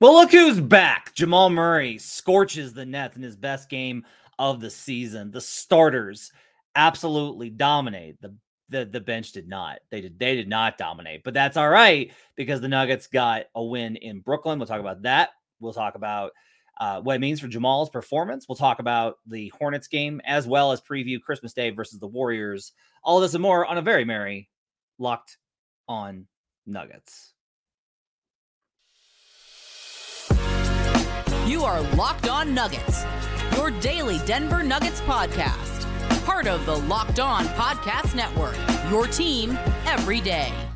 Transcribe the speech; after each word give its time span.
Well, 0.00 0.14
look 0.14 0.30
who's 0.30 0.58
back. 0.58 1.14
Jamal 1.14 1.50
Murray 1.50 1.98
scorches 1.98 2.72
the 2.72 2.86
Nets 2.86 3.16
in 3.16 3.22
his 3.22 3.36
best 3.36 3.68
game 3.68 4.06
of 4.38 4.58
the 4.58 4.70
season. 4.70 5.30
The 5.30 5.42
starters 5.42 6.32
absolutely 6.74 7.50
dominate. 7.50 8.18
The 8.22 8.34
the 8.70 8.86
the 8.86 9.00
bench 9.00 9.32
did 9.32 9.46
not. 9.46 9.80
They 9.90 10.00
did 10.00 10.18
they 10.18 10.36
did 10.36 10.48
not 10.48 10.78
dominate. 10.78 11.22
But 11.22 11.34
that's 11.34 11.58
all 11.58 11.68
right 11.68 12.10
because 12.34 12.62
the 12.62 12.68
Nuggets 12.68 13.08
got 13.08 13.44
a 13.54 13.62
win 13.62 13.96
in 13.96 14.20
Brooklyn. 14.20 14.58
We'll 14.58 14.68
talk 14.68 14.80
about 14.80 15.02
that. 15.02 15.30
We'll 15.60 15.74
talk 15.74 15.96
about 15.96 16.32
uh, 16.80 17.02
what 17.02 17.16
it 17.16 17.20
means 17.20 17.40
for 17.40 17.48
Jamal's 17.48 17.90
performance. 17.90 18.46
We'll 18.48 18.56
talk 18.56 18.78
about 18.78 19.18
the 19.26 19.52
Hornets 19.58 19.86
game 19.86 20.22
as 20.24 20.46
well 20.46 20.72
as 20.72 20.80
preview 20.80 21.20
Christmas 21.20 21.52
Day 21.52 21.68
versus 21.68 22.00
the 22.00 22.06
Warriors. 22.06 22.72
All 23.04 23.20
this 23.20 23.34
and 23.34 23.42
more 23.42 23.66
on 23.66 23.76
a 23.76 23.82
very 23.82 24.06
merry 24.06 24.48
locked 24.98 25.36
on 25.88 26.26
Nuggets. 26.64 27.34
You 31.50 31.64
are 31.64 31.80
Locked 31.96 32.28
On 32.28 32.54
Nuggets, 32.54 33.02
your 33.56 33.72
daily 33.72 34.18
Denver 34.24 34.62
Nuggets 34.62 35.00
podcast. 35.00 35.84
Part 36.24 36.46
of 36.46 36.64
the 36.64 36.76
Locked 36.76 37.18
On 37.18 37.44
Podcast 37.44 38.14
Network, 38.14 38.54
your 38.88 39.08
team 39.08 39.58
every 39.84 40.20
day. 40.20 40.69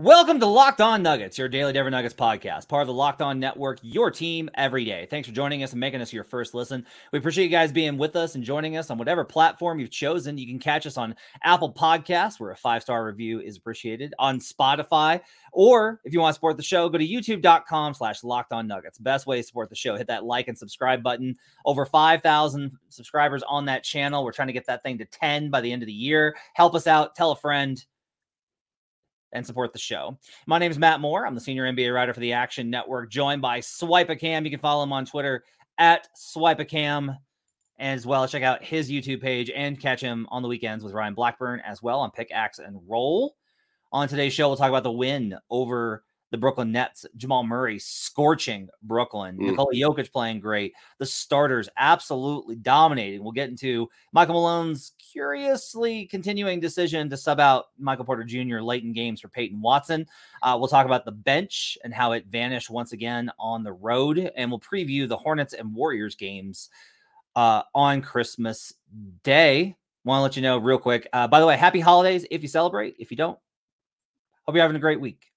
Welcome 0.00 0.40
to 0.40 0.46
Locked 0.46 0.80
On 0.80 1.02
Nuggets, 1.02 1.36
your 1.36 1.50
daily 1.50 1.74
Denver 1.74 1.90
Nuggets 1.90 2.14
podcast, 2.14 2.68
part 2.68 2.80
of 2.80 2.86
the 2.86 2.94
Locked 2.94 3.20
On 3.20 3.38
Network, 3.38 3.80
your 3.82 4.10
team 4.10 4.48
every 4.54 4.82
day. 4.82 5.06
Thanks 5.10 5.28
for 5.28 5.34
joining 5.34 5.62
us 5.62 5.72
and 5.72 5.80
making 5.80 6.00
us 6.00 6.10
your 6.10 6.24
first 6.24 6.54
listen. 6.54 6.86
We 7.12 7.18
appreciate 7.18 7.44
you 7.44 7.50
guys 7.50 7.70
being 7.70 7.98
with 7.98 8.16
us 8.16 8.34
and 8.34 8.42
joining 8.42 8.78
us 8.78 8.88
on 8.88 8.96
whatever 8.96 9.24
platform 9.24 9.78
you've 9.78 9.90
chosen. 9.90 10.38
You 10.38 10.46
can 10.46 10.58
catch 10.58 10.86
us 10.86 10.96
on 10.96 11.14
Apple 11.44 11.70
Podcasts, 11.70 12.40
where 12.40 12.50
a 12.50 12.56
five 12.56 12.80
star 12.80 13.04
review 13.04 13.40
is 13.42 13.58
appreciated, 13.58 14.14
on 14.18 14.38
Spotify, 14.38 15.20
or 15.52 16.00
if 16.06 16.14
you 16.14 16.20
want 16.20 16.30
to 16.30 16.34
support 16.34 16.56
the 16.56 16.62
show, 16.62 16.88
go 16.88 16.96
to 16.96 17.06
youtube.com 17.06 17.92
slash 17.92 18.24
locked 18.24 18.54
on 18.54 18.66
nuggets. 18.66 18.96
Best 18.96 19.26
way 19.26 19.36
to 19.36 19.46
support 19.46 19.68
the 19.68 19.76
show. 19.76 19.98
Hit 19.98 20.06
that 20.06 20.24
like 20.24 20.48
and 20.48 20.56
subscribe 20.56 21.02
button. 21.02 21.36
Over 21.66 21.84
5,000 21.84 22.72
subscribers 22.88 23.42
on 23.42 23.66
that 23.66 23.84
channel. 23.84 24.24
We're 24.24 24.32
trying 24.32 24.48
to 24.48 24.54
get 24.54 24.64
that 24.64 24.82
thing 24.82 24.96
to 24.96 25.04
10 25.04 25.50
by 25.50 25.60
the 25.60 25.70
end 25.70 25.82
of 25.82 25.88
the 25.88 25.92
year. 25.92 26.36
Help 26.54 26.74
us 26.74 26.86
out. 26.86 27.14
Tell 27.14 27.32
a 27.32 27.36
friend 27.36 27.84
and 29.32 29.46
support 29.46 29.72
the 29.72 29.78
show. 29.78 30.18
My 30.46 30.58
name 30.58 30.70
is 30.70 30.78
Matt 30.78 31.00
Moore. 31.00 31.26
I'm 31.26 31.34
the 31.34 31.40
senior 31.40 31.70
NBA 31.70 31.94
writer 31.94 32.14
for 32.14 32.20
the 32.20 32.32
Action 32.32 32.70
Network, 32.70 33.10
joined 33.10 33.42
by 33.42 33.60
Swipa 33.60 34.18
Cam. 34.18 34.44
You 34.44 34.50
can 34.50 34.60
follow 34.60 34.82
him 34.82 34.92
on 34.92 35.06
Twitter 35.06 35.44
at 35.78 36.08
Swipa 36.16 36.68
Cam, 36.68 37.16
as 37.78 38.06
well 38.06 38.28
check 38.28 38.42
out 38.42 38.62
his 38.62 38.90
YouTube 38.90 39.22
page 39.22 39.50
and 39.50 39.80
catch 39.80 40.00
him 40.00 40.26
on 40.30 40.42
the 40.42 40.48
weekends 40.48 40.84
with 40.84 40.92
Ryan 40.92 41.14
Blackburn 41.14 41.60
as 41.60 41.82
well 41.82 42.00
on 42.00 42.10
Pickaxe 42.10 42.58
and 42.58 42.78
Roll. 42.86 43.36
On 43.92 44.06
today's 44.06 44.32
show, 44.32 44.48
we'll 44.48 44.56
talk 44.56 44.68
about 44.68 44.82
the 44.84 44.92
win 44.92 45.36
over 45.48 46.04
the 46.30 46.38
Brooklyn 46.38 46.70
Nets, 46.70 47.04
Jamal 47.16 47.44
Murray 47.44 47.78
scorching 47.78 48.68
Brooklyn, 48.82 49.36
mm. 49.36 49.50
Nikola 49.50 49.74
Jokic 49.74 50.12
playing 50.12 50.40
great. 50.40 50.74
The 50.98 51.06
starters 51.06 51.68
absolutely 51.76 52.56
dominating. 52.56 53.22
We'll 53.22 53.32
get 53.32 53.48
into 53.48 53.88
Michael 54.12 54.34
Malone's 54.34 54.92
curiously 55.12 56.06
continuing 56.06 56.60
decision 56.60 57.10
to 57.10 57.16
sub 57.16 57.40
out 57.40 57.66
Michael 57.78 58.04
Porter 58.04 58.24
Jr. 58.24 58.60
late 58.60 58.84
in 58.84 58.92
games 58.92 59.20
for 59.20 59.28
Peyton 59.28 59.60
Watson. 59.60 60.06
Uh, 60.42 60.56
we'll 60.58 60.68
talk 60.68 60.86
about 60.86 61.04
the 61.04 61.12
bench 61.12 61.76
and 61.82 61.92
how 61.92 62.12
it 62.12 62.26
vanished 62.26 62.70
once 62.70 62.92
again 62.92 63.30
on 63.38 63.64
the 63.64 63.72
road, 63.72 64.30
and 64.36 64.50
we'll 64.50 64.60
preview 64.60 65.08
the 65.08 65.16
Hornets 65.16 65.54
and 65.54 65.74
Warriors 65.74 66.14
games 66.14 66.70
uh, 67.34 67.62
on 67.74 68.02
Christmas 68.02 68.72
Day. 69.24 69.76
Want 70.04 70.18
to 70.18 70.22
let 70.22 70.36
you 70.36 70.42
know 70.42 70.58
real 70.58 70.78
quick. 70.78 71.08
Uh, 71.12 71.28
by 71.28 71.40
the 71.40 71.46
way, 71.46 71.56
happy 71.56 71.80
holidays 71.80 72.24
if 72.30 72.40
you 72.40 72.48
celebrate. 72.48 72.96
If 72.98 73.10
you 73.10 73.16
don't, 73.16 73.38
hope 74.46 74.54
you're 74.54 74.62
having 74.62 74.76
a 74.76 74.80
great 74.80 75.00
week 75.00 75.30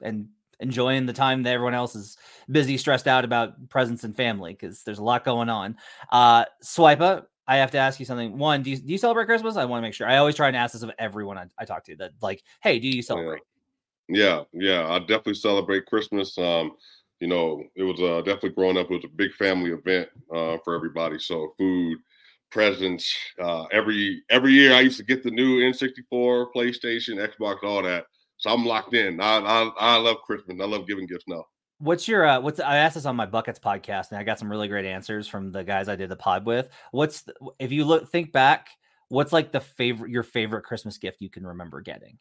and 0.00 0.28
enjoying 0.60 1.06
the 1.06 1.12
time 1.12 1.42
that 1.42 1.54
everyone 1.54 1.74
else 1.74 1.94
is 1.94 2.16
busy, 2.50 2.76
stressed 2.76 3.06
out 3.06 3.24
about 3.24 3.68
presents 3.68 4.04
and 4.04 4.16
family 4.16 4.52
because 4.52 4.82
there's 4.82 4.98
a 4.98 5.04
lot 5.04 5.24
going 5.24 5.48
on. 5.48 5.76
Uh, 6.10 6.44
Swipa, 6.62 7.24
I 7.46 7.56
have 7.56 7.70
to 7.72 7.78
ask 7.78 7.98
you 7.98 8.06
something. 8.06 8.36
One, 8.36 8.62
do 8.62 8.70
you, 8.70 8.76
do 8.76 8.92
you 8.92 8.98
celebrate 8.98 9.26
Christmas? 9.26 9.56
I 9.56 9.64
want 9.64 9.82
to 9.82 9.86
make 9.86 9.94
sure. 9.94 10.08
I 10.08 10.18
always 10.18 10.34
try 10.34 10.48
and 10.48 10.56
ask 10.56 10.72
this 10.72 10.82
of 10.82 10.90
everyone 10.98 11.38
I, 11.38 11.46
I 11.58 11.64
talk 11.64 11.84
to 11.84 11.96
that, 11.96 12.12
like, 12.20 12.42
hey, 12.62 12.78
do 12.78 12.88
you 12.88 13.02
celebrate? 13.02 13.42
Yeah, 14.08 14.42
yeah, 14.52 14.88
I 14.88 15.00
definitely 15.00 15.34
celebrate 15.34 15.86
Christmas. 15.86 16.36
Um, 16.38 16.72
you 17.20 17.26
know, 17.26 17.62
it 17.74 17.82
was 17.82 18.00
uh, 18.00 18.22
definitely 18.22 18.50
growing 18.50 18.78
up. 18.78 18.90
It 18.90 18.94
was 18.94 19.04
a 19.04 19.08
big 19.08 19.34
family 19.34 19.72
event 19.72 20.08
uh, 20.32 20.58
for 20.64 20.74
everybody. 20.74 21.18
So 21.18 21.52
food, 21.58 21.98
presents. 22.50 23.14
Uh, 23.40 23.64
every 23.72 24.22
every 24.30 24.52
year, 24.52 24.74
I 24.74 24.80
used 24.80 24.98
to 24.98 25.04
get 25.04 25.22
the 25.22 25.30
new 25.30 25.60
N64, 25.60 26.46
PlayStation, 26.54 27.16
Xbox, 27.16 27.62
all 27.62 27.82
that. 27.82 28.06
So 28.38 28.50
I'm 28.50 28.64
locked 28.64 28.94
in. 28.94 29.20
I 29.20 29.38
I, 29.38 29.70
I 29.78 29.96
love 29.96 30.18
Christmas. 30.24 30.58
I 30.60 30.64
love 30.64 30.86
giving 30.86 31.06
gifts 31.06 31.24
now. 31.26 31.44
What's 31.78 32.08
your 32.08 32.26
uh 32.26 32.40
what's 32.40 32.60
I 32.60 32.76
asked 32.78 32.94
this 32.94 33.06
on 33.06 33.16
my 33.16 33.26
buckets 33.26 33.58
podcast 33.58 34.10
and 34.10 34.18
I 34.18 34.24
got 34.24 34.38
some 34.38 34.50
really 34.50 34.68
great 34.68 34.86
answers 34.86 35.28
from 35.28 35.52
the 35.52 35.62
guys 35.62 35.88
I 35.88 35.96
did 35.96 36.08
the 36.08 36.16
pod 36.16 36.44
with. 36.44 36.68
What's 36.90 37.22
the, 37.22 37.34
if 37.58 37.70
you 37.70 37.84
look 37.84 38.10
think 38.10 38.32
back, 38.32 38.68
what's 39.08 39.32
like 39.32 39.52
the 39.52 39.60
favorite 39.60 40.10
your 40.10 40.22
favorite 40.22 40.62
Christmas 40.64 40.98
gift 40.98 41.20
you 41.20 41.30
can 41.30 41.46
remember 41.46 41.80
getting? 41.80 42.18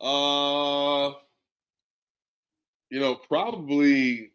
Uh 0.00 1.12
you 2.90 3.00
know, 3.00 3.16
probably 3.16 4.32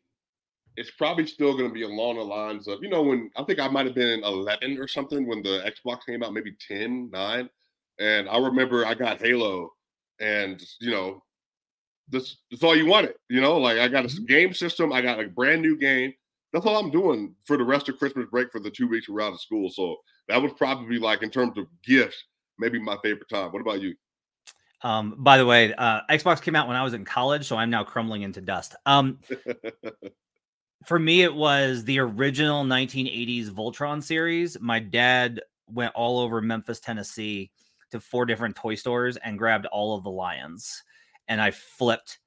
it's 0.78 0.91
probably 0.91 1.25
still 1.25 1.53
going 1.53 1.68
to 1.68 1.73
be 1.73 1.84
along 1.84 2.16
the 2.16 2.23
lines 2.23 2.68
of, 2.68 2.79
you 2.81 2.90
know, 2.90 3.02
when 3.02 3.29
I 3.35 3.44
think 3.44 3.59
I 3.59 3.68
might 3.68 3.85
have 3.85 3.96
been 3.96 4.23
11 4.23 4.78
or 4.78 4.88
something 4.88 5.28
when 5.28 5.44
the 5.44 5.69
Xbox 5.69 6.06
came 6.06 6.23
out, 6.23 6.34
maybe 6.34 6.56
10, 6.66 7.09
9. 7.12 7.50
And 8.00 8.29
I 8.29 8.38
remember 8.38 8.85
I 8.85 8.94
got 8.94 9.22
Halo 9.22 9.73
and 10.22 10.62
you 10.80 10.92
know, 10.92 11.24
this 12.08 12.38
that's 12.50 12.64
all 12.64 12.76
you 12.76 12.86
wanted. 12.86 13.16
You 13.30 13.42
know, 13.42 13.58
like 13.58 13.80
I 13.80 13.88
got 13.88 14.06
a 14.06 14.08
mm-hmm. 14.08 14.26
game 14.26 14.54
system, 14.54 14.94
I 14.94 15.02
got 15.02 15.20
a 15.20 15.28
brand 15.28 15.62
new 15.62 15.78
game. 15.78 16.14
That's 16.54 16.66
all 16.66 16.78
I'm 16.78 16.92
doing 16.92 17.36
for 17.46 17.58
the 17.58 17.64
rest 17.64 17.90
of 17.90 17.98
Christmas 17.98 18.28
break 18.30 18.52
for 18.52 18.59
the 18.59 18.70
two 18.70 18.88
weeks 18.88 19.08
we're 19.08 19.22
out 19.22 19.34
of 19.34 19.40
school. 19.40 19.70
So 19.70 19.98
that 20.28 20.42
was 20.42 20.52
probably 20.54 21.00
like 21.00 21.24
in 21.24 21.30
terms 21.30 21.58
of 21.58 21.66
gifts, 21.84 22.22
maybe 22.59 22.80
my 22.80 22.98
favorite 23.02 23.30
time. 23.30 23.52
What 23.52 23.62
about 23.62 23.82
you? 23.82 23.96
Um, 24.84 25.16
by 25.18 25.38
the 25.38 25.46
way, 25.46 25.74
uh, 25.74 26.02
Xbox 26.09 26.42
came 26.42 26.56
out 26.56 26.68
when 26.68 26.76
I 26.76 26.84
was 26.84 26.94
in 26.94 27.06
college, 27.06 27.46
so 27.46 27.56
I'm 27.56 27.70
now 27.70 27.84
crumbling 27.84 28.24
into 28.24 28.42
dust. 28.42 28.76
Um, 28.86 29.20
for 30.86 30.98
me, 30.98 31.22
it 31.22 31.34
was 31.34 31.84
the 31.84 32.00
original 32.00 32.66
1980s 32.66 33.50
Voltron 33.50 34.03
series. 34.03 34.59
My 34.59 34.80
dad 34.80 35.42
went 35.68 35.94
all 35.96 36.20
over 36.20 36.42
Memphis, 36.42 36.80
Tennessee, 36.80 37.52
to 37.91 38.00
four 38.00 38.25
different 38.25 38.56
toy 38.56 38.75
stores 38.75 39.18
and 39.18 39.38
grabbed 39.38 39.66
all 39.68 39.96
of 39.96 40.03
the 40.03 40.12
lions. 40.12 40.84
And 41.28 41.41
I 41.41 41.52
flipped 41.52 42.19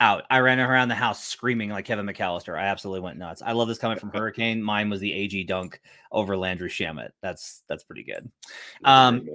out. 0.00 0.24
I 0.30 0.38
ran 0.40 0.60
around 0.60 0.88
the 0.88 0.94
house 0.94 1.24
screaming 1.24 1.70
like 1.70 1.84
Kevin 1.84 2.06
McCallister. 2.06 2.58
I 2.58 2.66
absolutely 2.66 3.00
went 3.00 3.18
nuts. 3.18 3.42
I 3.44 3.52
love 3.52 3.68
this 3.68 3.78
comment 3.78 4.00
from 4.00 4.10
Hurricane. 4.14 4.62
Mine 4.62 4.90
was 4.90 5.00
the 5.00 5.12
AG 5.12 5.44
dunk 5.44 5.80
over 6.12 6.36
Landry 6.36 6.70
Shamet. 6.70 7.10
That's 7.22 7.62
that's 7.68 7.84
pretty 7.84 8.04
good. 8.04 8.30
Um, 8.84 9.26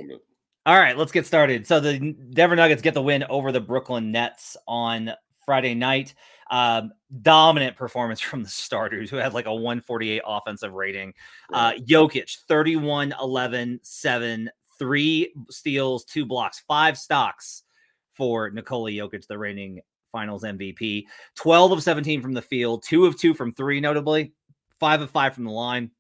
all 0.66 0.78
right, 0.78 0.98
let's 0.98 1.12
get 1.12 1.26
started. 1.26 1.66
So 1.66 1.80
the 1.80 2.16
Denver 2.34 2.56
Nuggets 2.56 2.82
get 2.82 2.94
the 2.94 3.02
win 3.02 3.24
over 3.30 3.52
the 3.52 3.60
Brooklyn 3.62 4.12
Nets 4.12 4.56
on 4.68 5.12
Friday 5.46 5.74
night. 5.74 6.14
Um, 6.52 6.92
dominant 7.22 7.78
performance 7.78 8.20
from 8.20 8.44
the 8.44 8.50
starters 8.50 9.10
who 9.10 9.18
had 9.18 9.34
like 9.34 9.48
a 9.48 9.54
148 9.54 10.22
offensive 10.26 10.74
rating. 10.74 11.14
Uh, 11.52 11.74
Jokic 11.74 12.38
31 12.48 13.16
11 13.20 13.80
7 13.82 14.52
three 14.82 15.32
steals, 15.52 16.04
two 16.06 16.26
blocks, 16.26 16.64
five 16.68 16.98
stocks 16.98 17.62
for 18.16 18.50
Nikola 18.50 18.90
Jokic, 18.90 19.28
the 19.28 19.38
reigning 19.38 19.80
finals 20.12 20.42
MVP. 20.42 21.06
12 21.36 21.72
of 21.72 21.84
17 21.84 22.20
from 22.20 22.34
the 22.34 22.42
field, 22.42 22.84
two 22.84 23.06
of 23.06 23.16
two 23.16 23.36
from 23.36 23.54
three, 23.54 23.80
notably, 23.80 24.34
five 24.80 25.02
of 25.02 25.12
five 25.12 25.36
from 25.36 25.44
the 25.44 25.52
line. 25.52 25.92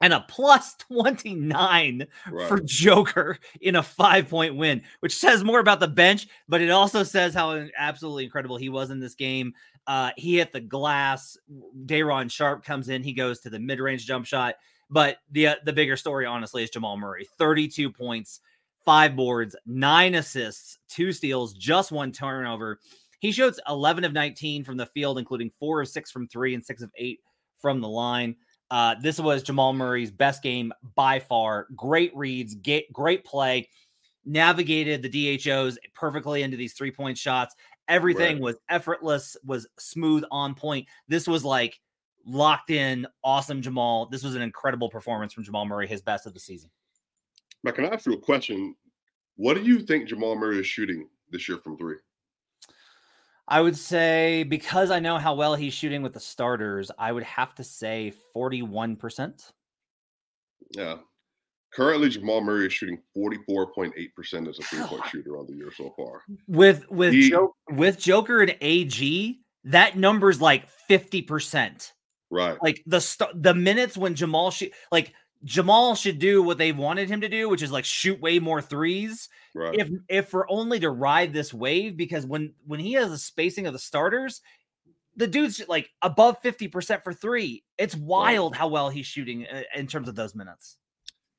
And 0.00 0.12
a 0.12 0.24
plus 0.28 0.74
29 0.92 2.06
right. 2.28 2.48
for 2.48 2.60
Joker 2.60 3.38
in 3.60 3.76
a 3.76 3.82
five 3.84 4.28
point 4.28 4.56
win, 4.56 4.82
which 4.98 5.16
says 5.16 5.44
more 5.44 5.60
about 5.60 5.78
the 5.78 5.86
bench, 5.86 6.26
but 6.48 6.60
it 6.60 6.70
also 6.70 7.04
says 7.04 7.34
how 7.34 7.66
absolutely 7.76 8.24
incredible 8.24 8.56
he 8.56 8.68
was 8.68 8.90
in 8.90 8.98
this 8.98 9.14
game. 9.14 9.52
Uh, 9.86 10.10
he 10.16 10.38
hit 10.38 10.52
the 10.52 10.60
glass. 10.60 11.36
Day'Ron 11.86 12.28
Sharpe 12.28 12.64
comes 12.64 12.88
in. 12.88 13.04
He 13.04 13.12
goes 13.12 13.40
to 13.40 13.50
the 13.50 13.60
mid 13.60 13.78
range 13.78 14.06
jump 14.06 14.26
shot. 14.26 14.56
But 14.90 15.18
the 15.30 15.48
uh, 15.48 15.54
the 15.64 15.72
bigger 15.72 15.96
story, 15.96 16.26
honestly, 16.26 16.62
is 16.62 16.70
Jamal 16.70 16.96
Murray. 16.96 17.28
32 17.38 17.90
points, 17.90 18.40
five 18.84 19.14
boards, 19.14 19.54
nine 19.66 20.14
assists, 20.14 20.78
two 20.88 21.12
steals, 21.12 21.52
just 21.54 21.92
one 21.92 22.12
turnover. 22.12 22.80
He 23.20 23.32
shoots 23.32 23.60
11 23.68 24.04
of 24.04 24.12
19 24.12 24.64
from 24.64 24.76
the 24.76 24.86
field, 24.86 25.18
including 25.18 25.50
four 25.58 25.80
of 25.80 25.88
six 25.88 26.10
from 26.10 26.28
three 26.28 26.54
and 26.54 26.64
six 26.64 26.82
of 26.82 26.90
eight 26.96 27.20
from 27.58 27.80
the 27.80 27.88
line. 27.88 28.36
Uh, 28.70 28.94
this 29.02 29.18
was 29.18 29.42
Jamal 29.42 29.72
Murray's 29.72 30.10
best 30.10 30.42
game 30.42 30.72
by 30.94 31.18
far. 31.18 31.66
Great 31.74 32.14
reads, 32.16 32.54
get, 32.54 32.92
great 32.92 33.24
play, 33.24 33.68
navigated 34.24 35.02
the 35.02 35.38
DHOs 35.38 35.78
perfectly 35.94 36.42
into 36.42 36.56
these 36.56 36.74
three 36.74 36.90
point 36.90 37.16
shots. 37.16 37.54
Everything 37.88 38.36
right. 38.36 38.42
was 38.42 38.56
effortless, 38.68 39.36
was 39.44 39.66
smooth, 39.78 40.22
on 40.30 40.54
point. 40.54 40.86
This 41.08 41.26
was 41.26 41.44
like 41.44 41.80
locked 42.28 42.70
in, 42.70 43.06
awesome 43.24 43.62
Jamal. 43.62 44.06
This 44.06 44.22
was 44.22 44.34
an 44.34 44.42
incredible 44.42 44.88
performance 44.88 45.32
from 45.32 45.44
Jamal 45.44 45.66
Murray, 45.66 45.86
his 45.86 46.02
best 46.02 46.26
of 46.26 46.34
the 46.34 46.40
season. 46.40 46.70
Now, 47.64 47.72
can 47.72 47.84
I 47.84 47.88
ask 47.88 48.06
you 48.06 48.12
a 48.12 48.18
question? 48.18 48.74
What 49.36 49.54
do 49.54 49.62
you 49.62 49.80
think 49.80 50.08
Jamal 50.08 50.36
Murray 50.36 50.58
is 50.58 50.66
shooting 50.66 51.08
this 51.30 51.48
year 51.48 51.58
from 51.58 51.76
three? 51.76 51.96
I 53.46 53.60
would 53.60 53.76
say 53.76 54.42
because 54.42 54.90
I 54.90 55.00
know 55.00 55.16
how 55.16 55.34
well 55.34 55.54
he's 55.54 55.72
shooting 55.72 56.02
with 56.02 56.12
the 56.12 56.20
starters, 56.20 56.90
I 56.98 57.12
would 57.12 57.22
have 57.22 57.54
to 57.54 57.64
say 57.64 58.12
41%. 58.36 59.52
Yeah. 60.72 60.98
Currently, 61.72 62.08
Jamal 62.10 62.40
Murray 62.40 62.66
is 62.66 62.72
shooting 62.72 62.98
44.8% 63.16 64.48
as 64.48 64.58
a 64.58 64.62
three-point 64.62 65.06
shooter 65.06 65.36
on 65.38 65.46
the 65.46 65.54
year 65.54 65.70
so 65.76 65.92
far. 65.96 66.22
With 66.46 66.90
with 66.90 67.12
he, 67.12 67.30
jo- 67.30 67.54
with 67.70 67.98
Joker 67.98 68.40
and 68.40 68.56
AG, 68.60 69.38
that 69.64 69.96
number's 69.96 70.40
like 70.40 70.66
50%. 70.88 71.92
Right. 72.30 72.58
Like 72.62 72.82
the 72.86 73.00
st- 73.00 73.42
the 73.42 73.54
minutes 73.54 73.96
when 73.96 74.14
Jamal 74.14 74.50
shoot 74.50 74.72
like 74.92 75.12
Jamal 75.44 75.94
should 75.94 76.18
do 76.18 76.42
what 76.42 76.58
they 76.58 76.72
wanted 76.72 77.08
him 77.08 77.20
to 77.20 77.28
do, 77.28 77.48
which 77.48 77.62
is 77.62 77.72
like 77.72 77.84
shoot 77.84 78.20
way 78.20 78.38
more 78.38 78.60
threes. 78.60 79.28
Right. 79.54 79.78
If 79.78 79.88
if 80.08 80.28
for 80.28 80.50
only 80.50 80.80
to 80.80 80.90
ride 80.90 81.32
this 81.32 81.54
wave, 81.54 81.96
because 81.96 82.26
when 82.26 82.52
when 82.66 82.80
he 82.80 82.94
has 82.94 83.10
the 83.10 83.18
spacing 83.18 83.66
of 83.66 83.72
the 83.72 83.78
starters, 83.78 84.42
the 85.16 85.26
dude's 85.26 85.62
like 85.68 85.90
above 86.02 86.40
50% 86.42 87.02
for 87.02 87.12
three. 87.12 87.64
It's 87.76 87.96
wild 87.96 88.52
right. 88.52 88.58
how 88.58 88.68
well 88.68 88.88
he's 88.88 89.06
shooting 89.06 89.46
uh, 89.46 89.62
in 89.74 89.86
terms 89.86 90.08
of 90.08 90.14
those 90.14 90.34
minutes. 90.34 90.76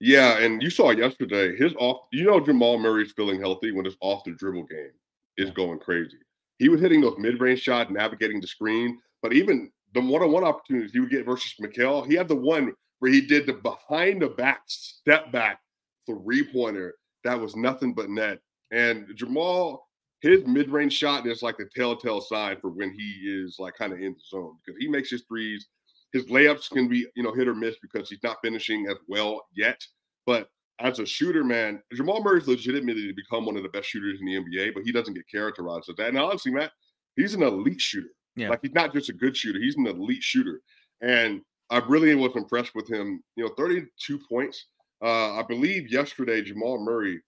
Yeah, 0.02 0.38
and 0.38 0.62
you 0.62 0.70
saw 0.70 0.92
yesterday 0.92 1.56
his 1.58 1.74
off. 1.78 2.08
You 2.12 2.26
know 2.26 2.40
Jamal 2.40 2.78
Murray's 2.78 3.12
feeling 3.12 3.40
healthy 3.40 3.72
when 3.72 3.86
his 3.86 3.98
off 4.02 4.24
the 4.24 4.32
dribble 4.32 4.64
game 4.64 4.92
is 5.38 5.52
going 5.52 5.80
crazy. 5.80 6.18
He 6.58 6.70
was 6.70 6.82
hitting 6.82 7.02
those 7.02 7.18
mid 7.18 7.40
range 7.40 7.62
shots, 7.62 7.92
navigating 7.92 8.40
the 8.40 8.48
screen, 8.48 9.00
but 9.22 9.34
even 9.34 9.72
the 9.94 10.02
one 10.02 10.22
on 10.22 10.32
one 10.32 10.44
opportunities 10.44 10.92
he 10.92 11.00
would 11.00 11.10
get 11.10 11.26
versus 11.26 11.54
Mikal, 11.62 12.06
he 12.06 12.16
had 12.16 12.28
the 12.28 12.36
one 12.36 12.74
where 13.00 13.12
he 13.12 13.22
did 13.22 13.46
the 13.46 13.54
behind 13.54 14.22
the 14.22 14.30
back 14.30 14.62
step 14.68 15.32
back 15.32 15.60
three 16.06 16.44
pointer 16.44 16.96
that 17.24 17.40
was 17.40 17.56
nothing 17.56 17.94
but 17.94 18.10
net. 18.10 18.40
And 18.72 19.08
Jamal, 19.16 19.88
his 20.22 20.46
mid 20.46 20.70
range 20.70 20.94
shot 20.94 21.28
is 21.28 21.42
like 21.42 21.60
a 21.60 21.66
telltale 21.66 22.22
sign 22.22 22.58
for 22.60 22.70
when 22.70 22.92
he 22.92 23.12
is 23.26 23.58
like 23.60 23.76
kind 23.76 23.94
of 23.94 24.00
in 24.00 24.14
the 24.14 24.20
zone 24.30 24.58
because 24.66 24.80
he 24.80 24.88
makes 24.88 25.10
his 25.10 25.24
threes. 25.28 25.68
His 26.12 26.26
layups 26.26 26.70
can 26.70 26.88
be, 26.88 27.06
you 27.16 27.24
know, 27.24 27.34
hit 27.34 27.48
or 27.48 27.56
miss 27.56 27.76
because 27.82 28.10
he's 28.10 28.24
not 28.24 28.38
finishing 28.44 28.88
as 28.90 28.98
well 29.08 29.46
yet. 29.56 29.80
But 30.26 30.50
as 30.80 31.00
a 31.00 31.06
shooter, 31.06 31.44
man, 31.44 31.82
Jamal 31.94 32.24
Murray's 32.24 32.48
legitimately 32.48 33.08
to 33.08 33.14
become 33.14 33.46
one 33.46 33.58
of 33.58 33.64
the 33.64 33.70
best 33.70 33.88
shooters 33.88 34.20
in 34.20 34.26
the 34.26 34.36
NBA, 34.36 34.74
but 34.74 34.84
he 34.84 34.92
doesn't 34.92 35.14
get 35.14 35.30
characterized 35.30 35.90
as 35.90 35.96
that. 35.98 36.08
And 36.08 36.18
honestly, 36.18 36.52
Matt, 36.52 36.72
he's 37.16 37.36
an 37.36 37.44
elite 37.44 37.82
shooter. 37.82 38.10
Yeah. 38.36 38.50
Like 38.50 38.60
he's 38.62 38.74
not 38.74 38.94
just 38.94 39.10
a 39.10 39.14
good 39.14 39.36
shooter, 39.36 39.60
he's 39.60 39.76
an 39.76 39.88
elite 39.88 40.24
shooter. 40.24 40.62
And 41.02 41.42
I 41.70 41.80
really 41.80 42.14
was 42.16 42.36
impressed 42.36 42.74
with 42.76 42.90
him. 42.90 43.24
You 43.36 43.46
know, 43.46 43.54
32 43.58 44.20
points. 44.30 44.66
Uh, 45.02 45.40
I 45.40 45.44
believe 45.48 45.92
yesterday, 45.92 46.42
Jamal 46.42 46.80
Murray, 46.80 47.22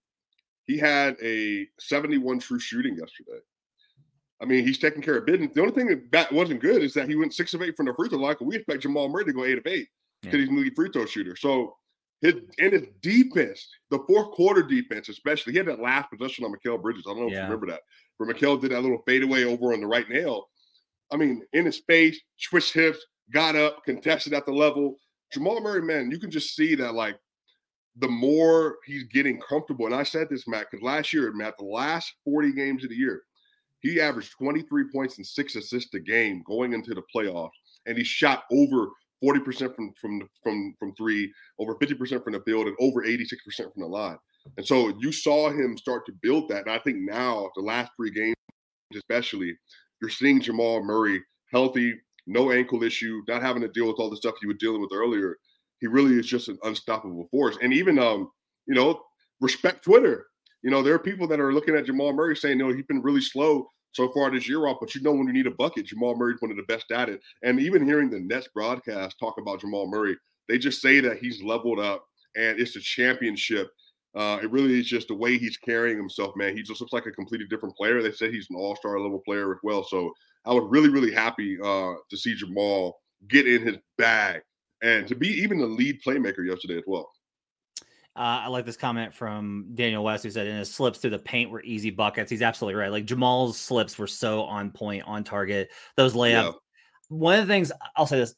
he 0.65 0.77
had 0.77 1.15
a 1.24 1.68
71 1.80 2.39
true 2.39 2.59
shooting 2.59 2.98
yesterday. 2.98 3.39
I 4.42 4.45
mean, 4.45 4.65
he's 4.65 4.80
taking 4.80 5.01
care 5.01 5.18
of 5.18 5.25
business. 5.25 5.51
The 5.53 5.62
only 5.62 5.74
thing 5.74 6.09
that 6.12 6.31
wasn't 6.31 6.62
good 6.62 6.81
is 6.81 6.94
that 6.95 7.07
he 7.07 7.15
went 7.15 7.33
six 7.33 7.54
of 7.54 7.62
eight 7.62 7.77
from 7.77 7.86
the 7.86 7.94
free 7.94 8.09
throw 8.09 8.18
line. 8.18 8.36
We 8.42 8.56
expect 8.56 8.81
Jamal 8.81 9.07
Murray 9.07 9.25
to 9.25 9.33
go 9.33 9.45
eight 9.45 9.59
of 9.59 9.68
eight 9.68 9.88
because 10.21 10.38
yeah. 10.38 10.42
he's 10.42 10.50
an 10.50 10.57
elite 10.57 10.74
free 10.75 10.89
throw 10.92 11.06
shooter. 11.06 11.36
So 11.36 11.75
his 12.21 12.36
and 12.59 12.74
his 12.74 12.83
defense, 13.01 13.68
the 13.92 14.00
fourth 14.07 14.31
quarter 14.31 14.63
defense, 14.63 15.09
especially, 15.09 15.54
he 15.54 15.57
had 15.57 15.68
that 15.68 15.80
last 15.80 16.09
possession 16.09 16.44
on 16.44 16.54
Mikal 16.54 16.81
Bridges. 16.81 17.04
I 17.07 17.12
don't 17.12 17.21
know 17.21 17.27
yeah. 17.27 17.31
if 17.31 17.38
you 17.38 17.44
remember 17.44 17.68
that, 17.68 17.81
where 18.18 18.33
Mikal 18.33 18.59
did 18.59 18.71
that 18.71 18.81
little 18.81 19.04
fadeaway 19.07 19.44
over 19.44 19.74
on 19.74 19.81
the 19.81 19.88
right 19.88 20.09
nail. 20.09 20.47
I 21.12 21.18
mean, 21.18 21.44
in 21.54 21.66
his 21.66 21.81
face, 21.88 22.19
switched 22.38 22.74
hips, 22.74 23.00
got 23.34 23.56
up, 23.56 23.84
contested 23.84 24.34
at 24.34 24.46
the 24.46 24.52
level. 24.52 24.98
Jamal 25.34 25.62
Murray, 25.62 25.81
man, 25.81 26.12
you 26.12 26.19
can 26.19 26.31
just 26.31 26.56
see 26.56 26.75
that 26.75 26.94
like 26.94 27.18
the 27.98 28.08
more 28.08 28.78
he's 28.86 29.04
getting 29.04 29.40
comfortable. 29.40 29.86
And 29.86 29.96
I 29.96 30.04
said 30.04 30.28
this, 30.30 30.48
Matt, 30.48 30.68
because 30.72 30.84
last 30.84 31.13
year, 31.13 31.31
Matt, 31.34 31.56
the 31.58 31.66
last 31.66 32.13
40 32.24 32.54
games 32.54 32.84
of 32.84 32.90
the 32.90 32.96
year, 32.96 33.24
he 33.80 34.00
averaged 34.00 34.34
23 34.38 34.86
points 34.94 35.18
and 35.18 35.25
six 35.25 35.56
assists 35.56 35.94
a 35.94 36.00
game 36.00 36.44
going 36.48 36.74
into 36.74 36.94
the 36.94 37.02
playoffs. 37.14 37.50
And 37.86 37.98
he 37.98 38.04
shot 38.04 38.44
over 38.52 38.90
40% 39.24 39.75
from 39.75 39.94
from 40.00 40.30
from 40.44 40.75
from 40.80 40.96
three, 40.96 41.31
over 41.60 41.75
50% 41.75 42.24
from 42.24 42.34
the 42.34 42.42
field, 42.42 42.68
and 42.68 42.75
over 42.80 43.04
86% 43.04 43.28
from 43.57 43.81
the 43.81 43.88
line. 43.88 44.18
And 44.57 44.66
so 44.66 44.94
you 45.00 45.12
saw 45.12 45.50
him 45.50 45.78
start 45.78 46.06
to 46.07 46.14
build 46.22 46.50
that. 46.50 46.66
And 46.66 46.72
I 46.72 46.80
think 46.80 46.98
now, 47.00 47.50
the 47.56 47.62
last 47.62 47.92
three 47.96 48.12
games, 48.12 48.36
especially, 48.96 49.56
you're 50.01 50.09
seeing 50.09 50.42
Jamal 50.42 50.83
Murray 50.83 51.21
healthy, 51.51 51.94
no 52.27 52.51
ankle 52.51 52.83
issue, 52.83 53.21
not 53.27 53.42
having 53.42 53.62
to 53.62 53.68
deal 53.68 53.88
with 53.88 53.98
all 54.00 54.09
the 54.09 54.18
stuff 54.18 54.36
he 54.39 54.48
was 54.48 54.57
dealing 54.59 54.81
with 54.81 54.92
earlier. 54.94 55.38
He 55.80 55.88
really 55.88 56.18
is 56.18 56.27
just 56.27 56.48
an 56.48 56.57
unstoppable 56.63 57.27
force. 57.31 57.57
And 57.62 57.74
even 57.74 58.00
um, 58.00 58.30
you 58.68 58.75
know, 58.75 59.01
respect 59.39 59.83
Twitter. 59.83 60.27
You 60.63 60.69
know, 60.69 60.83
there 60.83 60.94
are 60.94 61.00
people 61.00 61.27
that 61.27 61.39
are 61.39 61.53
looking 61.53 61.75
at 61.75 61.86
Jamal 61.86 62.13
Murray 62.13 62.36
saying, 62.36 62.57
no, 62.57 62.71
he's 62.71 62.86
been 62.86 63.01
really 63.01 63.21
slow 63.21 63.68
so 63.94 64.12
far 64.13 64.31
this 64.31 64.48
year 64.48 64.68
off, 64.68 64.77
but 64.80 64.95
you 64.95 65.01
know 65.01 65.12
when 65.12 65.27
you 65.27 65.33
need 65.33 65.48
a 65.48 65.51
bucket, 65.51 65.88
Jamal 65.88 66.15
Murray's 66.15 66.39
one 66.39 66.51
of 66.51 66.57
the 66.57 66.63
best 66.63 66.92
at 66.92 67.09
it. 67.09 67.19
And 67.44 67.59
even 67.59 67.86
hearing 67.86 68.09
the 68.09 68.19
Nets 68.19 68.47
broadcast 68.54 69.18
talk 69.19 69.36
about 69.38 69.59
Jamal 69.59 69.88
Murray, 69.88 70.15
they 70.47 70.57
just 70.57 70.81
say 70.81 71.01
that 71.01 71.18
he's 71.18 71.42
leveled 71.42 71.80
up 71.80 72.06
and 72.36 72.59
it's 72.59 72.75
a 72.75 72.80
championship. 72.80 73.69
Uh, 74.13 74.40
it 74.44 74.52
really 74.52 74.80
is 74.80 74.88
just 74.88 75.08
the 75.08 75.16
way 75.16 75.38
he's 75.38 75.58
carrying 75.58 75.98
himself, 75.98 76.36
man. 76.36 76.56
He 76.56 76.63
just 76.63 76.81
looks 76.81 76.94
like 76.94 77.06
a 77.06 77.12
completely 77.12 77.48
different 77.48 77.75
player. 77.75 78.02
They 78.02 78.12
said 78.12 78.34
he's 78.34 78.50
an 78.50 78.58
all-star 78.58 79.00
level 79.00 79.22
player 79.25 79.54
as 79.54 79.60
well. 79.63 79.84
So 79.84 80.12
I 80.46 80.54
was 80.54 80.68
really, 80.69 80.90
really 80.90 81.13
happy 81.13 81.58
uh, 81.62 81.94
to 82.10 82.18
see 82.18 82.36
Jamal 82.36 83.00
get 83.30 83.48
in 83.48 83.62
his 83.62 83.78
bag 83.98 84.42
and 84.81 85.08
to 85.08 85.16
be 85.16 85.30
even 85.30 85.60
the 85.60 85.68
lead 85.68 86.02
playmaker 86.06 86.46
yesterday 86.46 86.78
as 86.78 86.84
well. 86.88 87.10
Uh, 88.13 88.44
I 88.44 88.48
like 88.48 88.66
this 88.66 88.75
comment 88.75 89.13
from 89.13 89.68
Daniel 89.74 90.04
West, 90.04 90.24
who 90.24 90.31
said, 90.31 90.46
"In 90.46 90.57
his 90.57 90.69
slips 90.69 91.00
through 91.00 91.12
the 91.12 91.19
paint 91.19 91.50
were 91.50 91.64
easy 91.64 91.92
buckets." 91.92 92.30
He's 92.30 92.42
absolutely 92.42 92.78
right. 92.78 92.92
Like 92.92 93.06
Jamal's 93.06 93.57
slips 93.57 93.98
were 93.98 94.07
so 94.07 94.44
on 94.44 94.69
point, 94.72 95.04
on 95.06 95.24
target. 95.24 95.69
Those 95.96 96.14
layups. 96.14 96.44
Yeah. 96.44 96.52
One 97.07 97.40
of 97.40 97.48
the 97.48 97.54
things 97.54 97.72
I'll 97.96 98.07
say 98.07 98.18
this: 98.18 98.36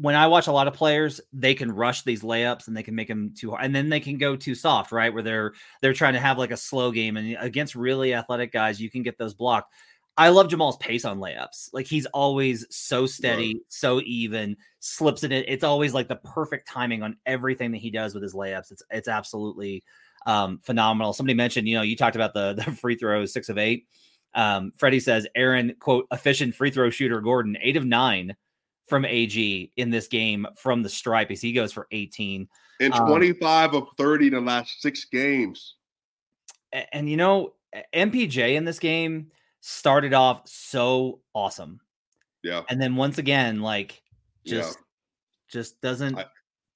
when 0.00 0.14
I 0.14 0.28
watch 0.28 0.46
a 0.46 0.52
lot 0.52 0.66
of 0.66 0.72
players, 0.72 1.20
they 1.32 1.54
can 1.54 1.70
rush 1.70 2.02
these 2.02 2.22
layups 2.22 2.68
and 2.68 2.76
they 2.76 2.82
can 2.82 2.94
make 2.94 3.08
them 3.08 3.34
too 3.36 3.50
hard, 3.50 3.64
and 3.64 3.74
then 3.74 3.90
they 3.90 4.00
can 4.00 4.16
go 4.16 4.34
too 4.34 4.54
soft, 4.54 4.92
right? 4.92 5.12
Where 5.12 5.22
they're 5.22 5.52
they're 5.82 5.92
trying 5.92 6.14
to 6.14 6.20
have 6.20 6.38
like 6.38 6.50
a 6.50 6.56
slow 6.56 6.90
game, 6.90 7.18
and 7.18 7.36
against 7.38 7.74
really 7.74 8.14
athletic 8.14 8.50
guys, 8.50 8.80
you 8.80 8.90
can 8.90 9.02
get 9.02 9.18
those 9.18 9.34
blocked. 9.34 9.74
I 10.16 10.30
love 10.30 10.48
Jamal's 10.48 10.78
pace 10.78 11.04
on 11.04 11.18
layups. 11.18 11.70
Like 11.72 11.86
he's 11.86 12.06
always 12.06 12.66
so 12.70 13.06
steady, 13.06 13.54
right. 13.54 13.62
so 13.68 14.00
even, 14.00 14.56
slips 14.80 15.22
in 15.22 15.32
it. 15.32 15.44
It's 15.48 15.64
always 15.64 15.92
like 15.92 16.08
the 16.08 16.16
perfect 16.16 16.66
timing 16.66 17.02
on 17.02 17.16
everything 17.26 17.72
that 17.72 17.78
he 17.78 17.90
does 17.90 18.14
with 18.14 18.22
his 18.22 18.34
layups. 18.34 18.72
It's 18.72 18.82
it's 18.90 19.08
absolutely 19.08 19.84
um, 20.26 20.60
phenomenal. 20.62 21.12
Somebody 21.12 21.34
mentioned, 21.34 21.68
you 21.68 21.76
know, 21.76 21.82
you 21.82 21.96
talked 21.96 22.16
about 22.16 22.32
the 22.32 22.54
the 22.54 22.72
free 22.80 22.96
throws, 22.96 23.34
six 23.34 23.50
of 23.50 23.58
eight. 23.58 23.86
Um, 24.34 24.72
Freddie 24.78 25.00
says 25.00 25.26
Aaron 25.34 25.74
quote 25.78 26.06
efficient 26.10 26.54
free 26.54 26.70
throw 26.70 26.88
shooter 26.88 27.20
Gordon 27.20 27.58
eight 27.60 27.76
of 27.76 27.84
nine 27.84 28.36
from 28.90 29.06
AG 29.06 29.72
in 29.76 29.88
this 29.88 30.08
game 30.08 30.46
from 30.56 30.82
the 30.82 30.88
stripe 30.90 31.30
as 31.30 31.40
he 31.40 31.52
goes 31.52 31.72
for 31.72 31.86
18 31.92 32.46
and 32.80 32.94
um, 32.94 33.06
25 33.06 33.70
um, 33.70 33.82
of 33.82 33.88
30 33.96 34.26
in 34.26 34.32
the 34.34 34.40
last 34.40 34.82
six 34.82 35.04
games. 35.04 35.76
And, 36.72 36.86
and 36.92 37.10
you 37.10 37.16
know, 37.16 37.54
MPJ 37.94 38.56
in 38.56 38.64
this 38.64 38.78
game 38.78 39.30
started 39.60 40.12
off 40.12 40.48
so 40.48 41.20
awesome. 41.34 41.80
Yeah. 42.42 42.62
And 42.68 42.80
then 42.80 42.96
once 42.96 43.18
again, 43.18 43.60
like 43.60 44.02
just 44.46 44.78
yeah. 44.78 44.84
just 45.50 45.80
doesn't 45.80 46.18
I, 46.18 46.26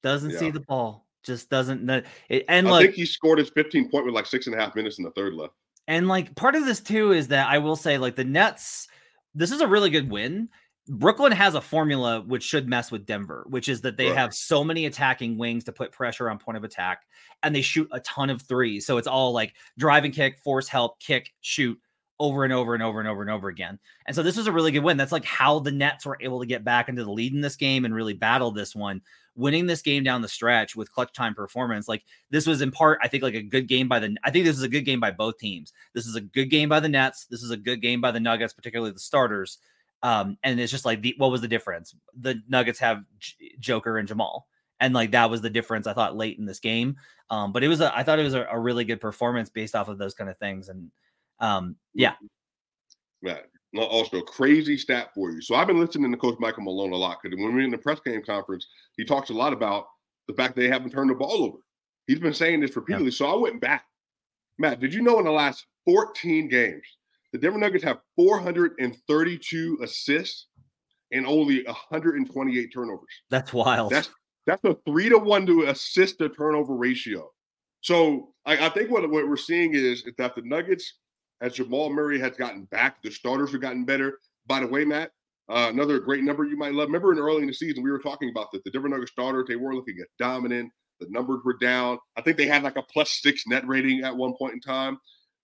doesn't 0.02 0.30
yeah. 0.30 0.38
see 0.38 0.50
the 0.50 0.60
ball. 0.60 1.06
Just 1.22 1.48
doesn't 1.48 1.88
it, 2.28 2.44
and 2.48 2.68
I 2.68 2.70
like, 2.70 2.84
think 2.84 2.96
he 2.96 3.06
scored 3.06 3.38
his 3.38 3.48
15 3.48 3.90
point 3.90 4.04
with 4.04 4.14
like 4.14 4.26
six 4.26 4.46
and 4.46 4.54
a 4.54 4.58
half 4.58 4.76
minutes 4.76 4.98
in 4.98 5.04
the 5.04 5.10
third 5.12 5.32
left. 5.32 5.54
And 5.88 6.06
like 6.06 6.34
part 6.34 6.54
of 6.54 6.66
this 6.66 6.80
too 6.80 7.12
is 7.12 7.28
that 7.28 7.48
I 7.48 7.56
will 7.56 7.76
say, 7.76 7.96
like 7.96 8.14
the 8.14 8.24
Nets, 8.24 8.88
this 9.34 9.50
is 9.50 9.62
a 9.62 9.66
really 9.66 9.88
good 9.88 10.10
win. 10.10 10.50
Brooklyn 10.86 11.32
has 11.32 11.54
a 11.54 11.60
formula 11.60 12.20
which 12.20 12.42
should 12.42 12.68
mess 12.68 12.90
with 12.90 13.06
Denver, 13.06 13.46
which 13.48 13.68
is 13.68 13.80
that 13.82 13.96
they 13.96 14.08
right. 14.08 14.16
have 14.16 14.34
so 14.34 14.62
many 14.62 14.84
attacking 14.84 15.38
wings 15.38 15.64
to 15.64 15.72
put 15.72 15.92
pressure 15.92 16.28
on 16.28 16.38
point 16.38 16.58
of 16.58 16.64
attack 16.64 17.02
and 17.42 17.54
they 17.54 17.62
shoot 17.62 17.88
a 17.92 18.00
ton 18.00 18.28
of 18.28 18.42
threes. 18.42 18.86
So 18.86 18.98
it's 18.98 19.06
all 19.06 19.32
like 19.32 19.54
driving 19.78 20.12
kick, 20.12 20.38
force 20.38 20.68
help, 20.68 21.00
kick, 21.00 21.32
shoot 21.40 21.78
over 22.20 22.44
and 22.44 22.52
over 22.52 22.74
and 22.74 22.82
over 22.82 23.00
and 23.00 23.08
over 23.08 23.22
and 23.22 23.30
over 23.30 23.48
again. 23.48 23.78
And 24.06 24.14
so 24.14 24.22
this 24.22 24.36
was 24.36 24.46
a 24.46 24.52
really 24.52 24.72
good 24.72 24.84
win. 24.84 24.96
That's 24.96 25.12
like 25.12 25.24
how 25.24 25.58
the 25.58 25.72
Nets 25.72 26.04
were 26.04 26.18
able 26.20 26.40
to 26.40 26.46
get 26.46 26.64
back 26.64 26.88
into 26.88 27.02
the 27.02 27.10
lead 27.10 27.32
in 27.32 27.40
this 27.40 27.56
game 27.56 27.84
and 27.84 27.94
really 27.94 28.12
battle 28.12 28.50
this 28.50 28.74
one, 28.74 29.00
winning 29.34 29.66
this 29.66 29.82
game 29.82 30.04
down 30.04 30.20
the 30.22 30.28
stretch 30.28 30.76
with 30.76 30.92
clutch 30.92 31.12
time 31.12 31.34
performance. 31.34 31.88
Like 31.88 32.04
this 32.30 32.46
was 32.46 32.60
in 32.60 32.70
part, 32.70 32.98
I 33.02 33.08
think, 33.08 33.22
like 33.22 33.34
a 33.34 33.42
good 33.42 33.68
game 33.68 33.88
by 33.88 33.98
the. 34.00 34.16
I 34.22 34.30
think 34.30 34.44
this 34.44 34.56
is 34.56 34.62
a 34.62 34.68
good 34.68 34.84
game 34.84 35.00
by 35.00 35.10
both 35.10 35.38
teams. 35.38 35.72
This 35.94 36.06
is 36.06 36.14
a 36.14 36.20
good 36.20 36.50
game 36.50 36.68
by 36.68 36.80
the 36.80 36.88
Nets. 36.88 37.26
This 37.26 37.42
is 37.42 37.50
a 37.50 37.56
good 37.56 37.80
game 37.80 38.00
by 38.00 38.10
the 38.10 38.20
Nuggets, 38.20 38.52
particularly 38.52 38.92
the 38.92 39.00
starters. 39.00 39.58
Um, 40.04 40.36
and 40.44 40.60
it's 40.60 40.70
just 40.70 40.84
like 40.84 41.00
the 41.00 41.14
what 41.16 41.30
was 41.30 41.40
the 41.40 41.48
difference? 41.48 41.94
The 42.20 42.40
Nuggets 42.46 42.78
have 42.78 43.02
J- 43.18 43.54
Joker 43.58 43.96
and 43.96 44.06
Jamal. 44.06 44.46
And 44.78 44.92
like 44.92 45.12
that 45.12 45.30
was 45.30 45.40
the 45.40 45.48
difference 45.48 45.86
I 45.86 45.94
thought 45.94 46.14
late 46.14 46.38
in 46.38 46.44
this 46.44 46.60
game. 46.60 46.96
Um, 47.30 47.52
but 47.52 47.64
it 47.64 47.68
was 47.68 47.80
a, 47.80 47.96
I 47.96 48.02
thought 48.02 48.18
it 48.18 48.24
was 48.24 48.34
a, 48.34 48.46
a 48.50 48.58
really 48.58 48.84
good 48.84 49.00
performance 49.00 49.48
based 49.48 49.74
off 49.74 49.88
of 49.88 49.96
those 49.96 50.12
kind 50.12 50.28
of 50.28 50.36
things. 50.36 50.68
And 50.68 50.90
um, 51.40 51.76
yeah. 51.94 52.14
Right. 53.22 53.44
Also, 53.78 54.20
crazy 54.20 54.76
stat 54.76 55.08
for 55.14 55.30
you. 55.30 55.40
So 55.40 55.54
I've 55.54 55.66
been 55.66 55.80
listening 55.80 56.12
to 56.12 56.18
Coach 56.18 56.36
Michael 56.38 56.64
Malone 56.64 56.92
a 56.92 56.96
lot 56.96 57.18
because 57.22 57.36
when 57.38 57.54
we 57.54 57.62
are 57.62 57.64
in 57.64 57.70
the 57.70 57.78
press 57.78 57.98
game 58.04 58.22
conference, 58.22 58.66
he 58.98 59.06
talks 59.06 59.30
a 59.30 59.34
lot 59.34 59.54
about 59.54 59.86
the 60.28 60.34
fact 60.34 60.54
they 60.54 60.68
haven't 60.68 60.90
turned 60.90 61.08
the 61.08 61.14
ball 61.14 61.44
over. 61.44 61.58
He's 62.06 62.20
been 62.20 62.34
saying 62.34 62.60
this 62.60 62.76
repeatedly. 62.76 63.06
Yeah. 63.06 63.16
So 63.16 63.26
I 63.26 63.36
went 63.36 63.60
back. 63.62 63.86
Matt, 64.58 64.80
did 64.80 64.92
you 64.92 65.00
know 65.00 65.18
in 65.18 65.24
the 65.24 65.32
last 65.32 65.64
14 65.86 66.48
games 66.48 66.84
The 67.34 67.40
Denver 67.40 67.58
Nuggets 67.58 67.82
have 67.82 67.98
432 68.14 69.78
assists 69.82 70.46
and 71.10 71.26
only 71.26 71.64
128 71.64 72.68
turnovers. 72.72 73.08
That's 73.28 73.52
wild. 73.52 73.90
That's 73.90 74.08
that's 74.46 74.62
a 74.62 74.76
three 74.86 75.08
to 75.08 75.18
one 75.18 75.44
to 75.46 75.64
assist 75.64 76.18
to 76.18 76.28
turnover 76.28 76.76
ratio. 76.76 77.28
So 77.80 78.34
I, 78.46 78.66
I 78.66 78.68
think 78.68 78.88
what, 78.88 79.02
what 79.10 79.28
we're 79.28 79.36
seeing 79.36 79.74
is, 79.74 80.04
is 80.04 80.12
that 80.16 80.36
the 80.36 80.42
Nuggets, 80.42 80.98
as 81.40 81.54
Jamal 81.54 81.90
Murray 81.90 82.20
has 82.20 82.36
gotten 82.36 82.66
back, 82.66 83.02
the 83.02 83.10
starters 83.10 83.50
have 83.50 83.60
gotten 83.60 83.84
better. 83.84 84.20
By 84.46 84.60
the 84.60 84.68
way, 84.68 84.84
Matt, 84.84 85.10
uh, 85.48 85.70
another 85.72 85.98
great 85.98 86.22
number 86.22 86.44
you 86.44 86.56
might 86.56 86.72
love. 86.74 86.86
Remember 86.86 87.12
in 87.12 87.18
early 87.18 87.42
in 87.42 87.48
the 87.48 87.54
season, 87.54 87.82
we 87.82 87.90
were 87.90 87.98
talking 87.98 88.30
about 88.30 88.52
that 88.52 88.62
the 88.62 88.70
Denver 88.70 88.88
Nuggets 88.88 89.10
starters, 89.10 89.46
they 89.48 89.56
were 89.56 89.74
looking 89.74 89.96
at 90.00 90.06
dominant. 90.20 90.70
The 91.00 91.08
numbers 91.10 91.40
were 91.44 91.56
down. 91.60 91.98
I 92.16 92.20
think 92.20 92.36
they 92.36 92.46
had 92.46 92.62
like 92.62 92.76
a 92.76 92.82
plus 92.82 93.10
six 93.10 93.42
net 93.48 93.66
rating 93.66 94.04
at 94.04 94.16
one 94.16 94.34
point 94.38 94.54
in 94.54 94.60
time. 94.60 95.00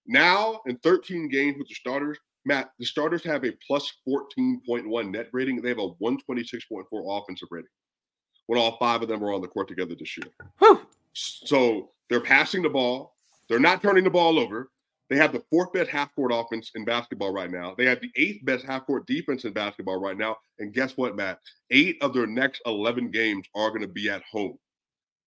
Now, 0.07 0.61
in 0.67 0.77
13 0.79 1.29
games 1.29 1.57
with 1.59 1.69
the 1.69 1.75
starters, 1.75 2.19
Matt, 2.45 2.71
the 2.79 2.87
starters 2.87 3.23
have 3.25 3.45
a 3.45 3.53
plus 3.67 3.93
14.1 4.09 5.11
net 5.11 5.29
rating. 5.33 5.61
They 5.61 5.69
have 5.69 5.79
a 5.79 5.91
126.4 6.03 6.85
offensive 6.93 7.49
rating 7.51 7.69
when 8.47 8.59
all 8.59 8.77
five 8.79 9.03
of 9.03 9.09
them 9.09 9.23
are 9.23 9.33
on 9.33 9.43
the 9.43 9.49
court 9.49 9.69
together 9.69 9.95
this 9.95 10.17
year. 10.17 10.27
Whew. 10.59 10.81
So 11.13 11.91
they're 12.09 12.21
passing 12.21 12.63
the 12.63 12.71
ball. 12.71 13.15
They're 13.49 13.61
not 13.61 13.83
turning 13.83 14.05
the 14.05 14.11
ball 14.11 14.39
over. 14.39 14.71
They 15.11 15.17
have 15.17 15.33
the 15.33 15.43
fourth 15.51 15.73
best 15.73 15.91
half 15.91 16.15
court 16.15 16.33
offense 16.33 16.71
in 16.77 16.85
basketball 16.85 17.33
right 17.33 17.51
now. 17.51 17.75
They 17.77 17.85
have 17.87 18.01
the 18.01 18.11
eighth 18.17 18.45
best 18.45 18.65
half 18.65 18.87
court 18.87 19.07
defense 19.07 19.45
in 19.45 19.53
basketball 19.53 20.01
right 20.01 20.17
now. 20.17 20.37
And 20.61 20.73
guess 20.73 20.97
what, 20.97 21.17
Matt? 21.17 21.41
Eight 21.71 21.99
of 22.01 22.15
their 22.15 22.29
next 22.29 22.63
11 22.65 23.11
games 23.11 23.47
are 23.57 23.71
going 23.71 23.83
to 23.83 23.89
be 23.89 24.09
at 24.09 24.23
home. 24.31 24.57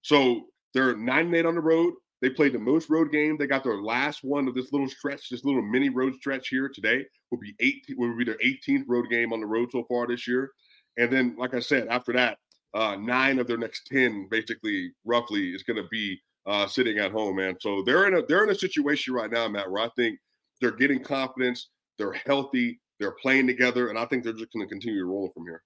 So 0.01 0.47
they're 0.73 0.95
nine 0.95 1.27
and 1.27 1.35
eight 1.35 1.45
on 1.45 1.55
the 1.55 1.61
road. 1.61 1.93
They 2.23 2.29
played 2.29 2.53
the 2.53 2.59
most 2.59 2.89
road 2.89 3.11
games. 3.11 3.37
They 3.37 3.47
got 3.47 3.65
their 3.65 3.81
last 3.81 4.23
one 4.23 4.47
of 4.47 4.55
this 4.55 4.71
little 4.71 4.87
stretch, 4.87 5.27
this 5.27 5.43
little 5.43 5.61
mini 5.61 5.89
road 5.89 6.15
stretch 6.15 6.47
here 6.47 6.71
today. 6.73 7.03
Will 7.29 7.37
be 7.37 7.53
18. 7.59 7.97
Will 7.97 8.15
be 8.15 8.23
their 8.23 8.37
18th 8.37 8.85
road 8.87 9.09
game 9.09 9.33
on 9.33 9.41
the 9.41 9.45
road 9.45 9.69
so 9.73 9.83
far 9.89 10.07
this 10.07 10.25
year. 10.25 10.49
And 10.97 11.11
then, 11.11 11.35
like 11.37 11.53
I 11.53 11.59
said, 11.59 11.89
after 11.89 12.13
that, 12.13 12.37
uh, 12.73 12.95
nine 12.95 13.39
of 13.39 13.47
their 13.47 13.57
next 13.57 13.87
10, 13.91 14.29
basically, 14.31 14.93
roughly, 15.03 15.49
is 15.49 15.63
going 15.63 15.83
to 15.83 15.89
be 15.91 16.17
uh, 16.45 16.65
sitting 16.65 16.97
at 16.97 17.11
home, 17.11 17.35
man. 17.35 17.57
So 17.59 17.83
they're 17.85 18.07
in 18.07 18.13
a 18.13 18.25
they're 18.25 18.45
in 18.45 18.51
a 18.51 18.55
situation 18.55 19.13
right 19.13 19.29
now, 19.29 19.49
Matt, 19.49 19.69
where 19.69 19.83
I 19.83 19.89
think 19.97 20.17
they're 20.61 20.71
getting 20.71 21.03
confidence, 21.03 21.71
they're 21.97 22.13
healthy, 22.13 22.79
they're 23.01 23.17
playing 23.21 23.47
together, 23.47 23.89
and 23.89 23.99
I 23.99 24.05
think 24.05 24.23
they're 24.23 24.31
just 24.31 24.53
going 24.53 24.65
to 24.65 24.71
continue 24.71 25.05
rolling 25.05 25.33
from 25.33 25.43
here. 25.43 25.61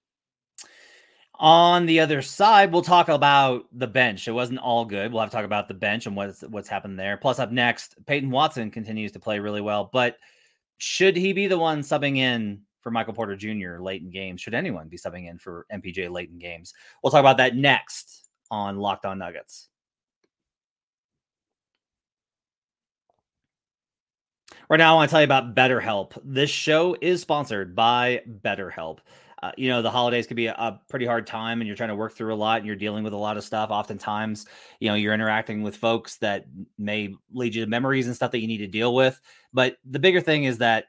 On 1.40 1.86
the 1.86 2.00
other 2.00 2.20
side, 2.20 2.72
we'll 2.72 2.82
talk 2.82 3.08
about 3.08 3.66
the 3.72 3.86
bench. 3.86 4.26
It 4.26 4.32
wasn't 4.32 4.58
all 4.58 4.84
good. 4.84 5.12
We'll 5.12 5.20
have 5.20 5.30
to 5.30 5.36
talk 5.36 5.44
about 5.44 5.68
the 5.68 5.74
bench 5.74 6.06
and 6.06 6.16
what's 6.16 6.42
what's 6.42 6.68
happened 6.68 6.98
there. 6.98 7.16
Plus, 7.16 7.38
up 7.38 7.52
next, 7.52 7.94
Peyton 8.06 8.30
Watson 8.30 8.72
continues 8.72 9.12
to 9.12 9.20
play 9.20 9.38
really 9.38 9.60
well, 9.60 9.88
but 9.92 10.16
should 10.78 11.16
he 11.16 11.32
be 11.32 11.46
the 11.46 11.58
one 11.58 11.80
subbing 11.80 12.16
in 12.16 12.62
for 12.80 12.90
Michael 12.90 13.12
Porter 13.12 13.36
Jr. 13.36 13.78
late 13.80 14.02
in 14.02 14.10
games? 14.10 14.40
Should 14.40 14.54
anyone 14.54 14.88
be 14.88 14.98
subbing 14.98 15.28
in 15.28 15.38
for 15.38 15.66
MPJ 15.72 16.10
late 16.10 16.30
in 16.30 16.38
games? 16.38 16.74
We'll 17.02 17.12
talk 17.12 17.20
about 17.20 17.36
that 17.36 17.54
next 17.54 18.28
on 18.50 18.78
Locked 18.78 19.06
On 19.06 19.18
Nuggets. 19.18 19.68
Right 24.68 24.78
now, 24.78 24.92
I 24.92 24.96
want 24.96 25.08
to 25.08 25.12
tell 25.12 25.20
you 25.20 25.24
about 25.24 25.54
BetterHelp. 25.54 26.18
This 26.24 26.50
show 26.50 26.96
is 27.00 27.22
sponsored 27.22 27.74
by 27.74 28.22
BetterHelp. 28.44 28.98
Uh, 29.42 29.52
you 29.56 29.68
know, 29.68 29.82
the 29.82 29.90
holidays 29.90 30.26
could 30.26 30.36
be 30.36 30.46
a, 30.46 30.54
a, 30.54 30.80
pretty 30.88 31.06
hard 31.06 31.26
time 31.26 31.60
and 31.60 31.68
you're 31.68 31.76
trying 31.76 31.90
to 31.90 31.94
work 31.94 32.12
through 32.12 32.34
a 32.34 32.36
lot 32.36 32.58
and 32.58 32.66
you're 32.66 32.74
dealing 32.74 33.04
with 33.04 33.12
a 33.12 33.16
lot 33.16 33.36
of 33.36 33.44
stuff. 33.44 33.70
Oftentimes, 33.70 34.46
you 34.80 34.88
know, 34.88 34.94
you're 34.94 35.14
interacting 35.14 35.62
with 35.62 35.76
folks 35.76 36.16
that 36.16 36.46
may 36.76 37.14
lead 37.32 37.54
you 37.54 37.64
to 37.64 37.70
memories 37.70 38.06
and 38.06 38.16
stuff 38.16 38.32
that 38.32 38.40
you 38.40 38.48
need 38.48 38.58
to 38.58 38.66
deal 38.66 38.94
with. 38.94 39.20
But 39.52 39.76
the 39.88 40.00
bigger 40.00 40.20
thing 40.20 40.44
is 40.44 40.58
that 40.58 40.86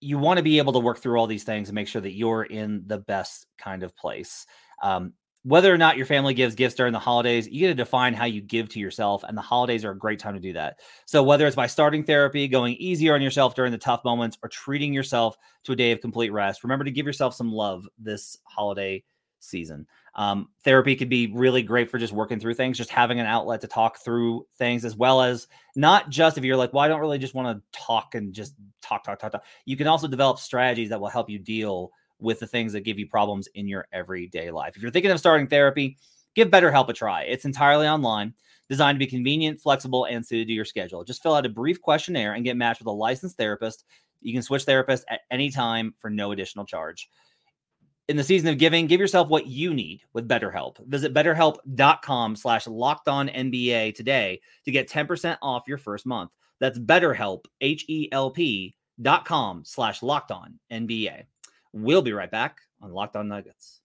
you 0.00 0.18
want 0.18 0.38
to 0.38 0.42
be 0.42 0.58
able 0.58 0.72
to 0.72 0.78
work 0.78 0.98
through 0.98 1.18
all 1.18 1.26
these 1.26 1.44
things 1.44 1.68
and 1.68 1.74
make 1.74 1.88
sure 1.88 2.02
that 2.02 2.12
you're 2.12 2.44
in 2.44 2.84
the 2.86 2.98
best 2.98 3.46
kind 3.56 3.82
of 3.82 3.96
place. 3.96 4.46
Um, 4.82 5.12
whether 5.44 5.72
or 5.72 5.78
not 5.78 5.96
your 5.96 6.06
family 6.06 6.34
gives 6.34 6.54
gifts 6.54 6.74
during 6.74 6.92
the 6.92 6.98
holidays, 6.98 7.48
you 7.48 7.60
get 7.60 7.68
to 7.68 7.74
define 7.74 8.12
how 8.12 8.24
you 8.24 8.40
give 8.40 8.68
to 8.70 8.80
yourself, 8.80 9.24
and 9.24 9.36
the 9.36 9.42
holidays 9.42 9.84
are 9.84 9.92
a 9.92 9.98
great 9.98 10.18
time 10.18 10.34
to 10.34 10.40
do 10.40 10.52
that. 10.52 10.80
So, 11.06 11.22
whether 11.22 11.46
it's 11.46 11.56
by 11.56 11.66
starting 11.66 12.04
therapy, 12.04 12.48
going 12.48 12.74
easier 12.74 13.14
on 13.14 13.22
yourself 13.22 13.54
during 13.54 13.72
the 13.72 13.78
tough 13.78 14.04
moments, 14.04 14.36
or 14.42 14.48
treating 14.48 14.92
yourself 14.92 15.36
to 15.64 15.72
a 15.72 15.76
day 15.76 15.92
of 15.92 16.00
complete 16.00 16.30
rest, 16.30 16.64
remember 16.64 16.84
to 16.84 16.90
give 16.90 17.06
yourself 17.06 17.34
some 17.34 17.52
love 17.52 17.88
this 17.98 18.38
holiday 18.44 19.02
season. 19.40 19.86
Um, 20.14 20.48
therapy 20.64 20.96
could 20.96 21.08
be 21.08 21.32
really 21.32 21.62
great 21.62 21.90
for 21.90 21.98
just 21.98 22.12
working 22.12 22.40
through 22.40 22.54
things, 22.54 22.76
just 22.76 22.90
having 22.90 23.20
an 23.20 23.26
outlet 23.26 23.60
to 23.60 23.68
talk 23.68 23.98
through 23.98 24.46
things, 24.58 24.84
as 24.84 24.96
well 24.96 25.22
as 25.22 25.46
not 25.76 26.10
just 26.10 26.38
if 26.38 26.44
you're 26.44 26.56
like, 26.56 26.72
well, 26.72 26.82
I 26.82 26.88
don't 26.88 27.00
really 27.00 27.18
just 27.18 27.34
want 27.34 27.56
to 27.56 27.78
talk 27.78 28.16
and 28.16 28.32
just 28.32 28.54
talk, 28.82 29.04
talk, 29.04 29.20
talk, 29.20 29.32
talk. 29.32 29.44
You 29.64 29.76
can 29.76 29.86
also 29.86 30.08
develop 30.08 30.40
strategies 30.40 30.88
that 30.88 31.00
will 31.00 31.08
help 31.08 31.30
you 31.30 31.38
deal 31.38 31.92
with 32.20 32.40
the 32.40 32.46
things 32.46 32.72
that 32.72 32.80
give 32.80 32.98
you 32.98 33.06
problems 33.06 33.48
in 33.54 33.68
your 33.68 33.86
everyday 33.92 34.50
life. 34.50 34.76
If 34.76 34.82
you're 34.82 34.90
thinking 34.90 35.10
of 35.10 35.18
starting 35.18 35.46
therapy, 35.46 35.96
give 36.34 36.48
BetterHelp 36.48 36.88
a 36.88 36.92
try. 36.92 37.22
It's 37.22 37.44
entirely 37.44 37.86
online, 37.86 38.34
designed 38.68 38.96
to 38.96 39.04
be 39.04 39.06
convenient, 39.06 39.60
flexible, 39.60 40.04
and 40.06 40.26
suited 40.26 40.48
to 40.48 40.54
your 40.54 40.64
schedule. 40.64 41.04
Just 41.04 41.22
fill 41.22 41.34
out 41.34 41.46
a 41.46 41.50
brief 41.50 41.80
questionnaire 41.80 42.34
and 42.34 42.44
get 42.44 42.56
matched 42.56 42.80
with 42.80 42.88
a 42.88 42.92
licensed 42.92 43.36
therapist. 43.36 43.84
You 44.20 44.32
can 44.32 44.42
switch 44.42 44.66
therapists 44.66 45.04
at 45.08 45.20
any 45.30 45.50
time 45.50 45.94
for 45.98 46.10
no 46.10 46.32
additional 46.32 46.64
charge. 46.64 47.08
In 48.08 48.16
the 48.16 48.24
season 48.24 48.48
of 48.48 48.56
giving, 48.56 48.86
give 48.86 49.00
yourself 49.00 49.28
what 49.28 49.46
you 49.46 49.74
need 49.74 50.00
with 50.14 50.28
BetterHelp. 50.28 50.78
Visit 50.86 51.12
betterhelp.com 51.12 52.36
slash 52.36 52.66
locked 52.66 53.06
on 53.06 53.28
NBA 53.28 53.94
today 53.94 54.40
to 54.64 54.70
get 54.70 54.88
10% 54.88 55.36
off 55.42 55.64
your 55.68 55.76
first 55.76 56.06
month. 56.06 56.30
That's 56.58 56.78
betterhelp, 56.78 57.44
H-E-L-P 57.60 58.74
dot 59.00 59.24
com 59.24 59.62
slash 59.64 60.02
locked 60.02 60.30
on 60.30 60.58
NBA. 60.72 61.24
We'll 61.72 62.02
be 62.02 62.12
right 62.12 62.30
back 62.30 62.58
on 62.80 62.92
Locked 62.92 63.16
On 63.16 63.28
Nuggets. 63.28 63.80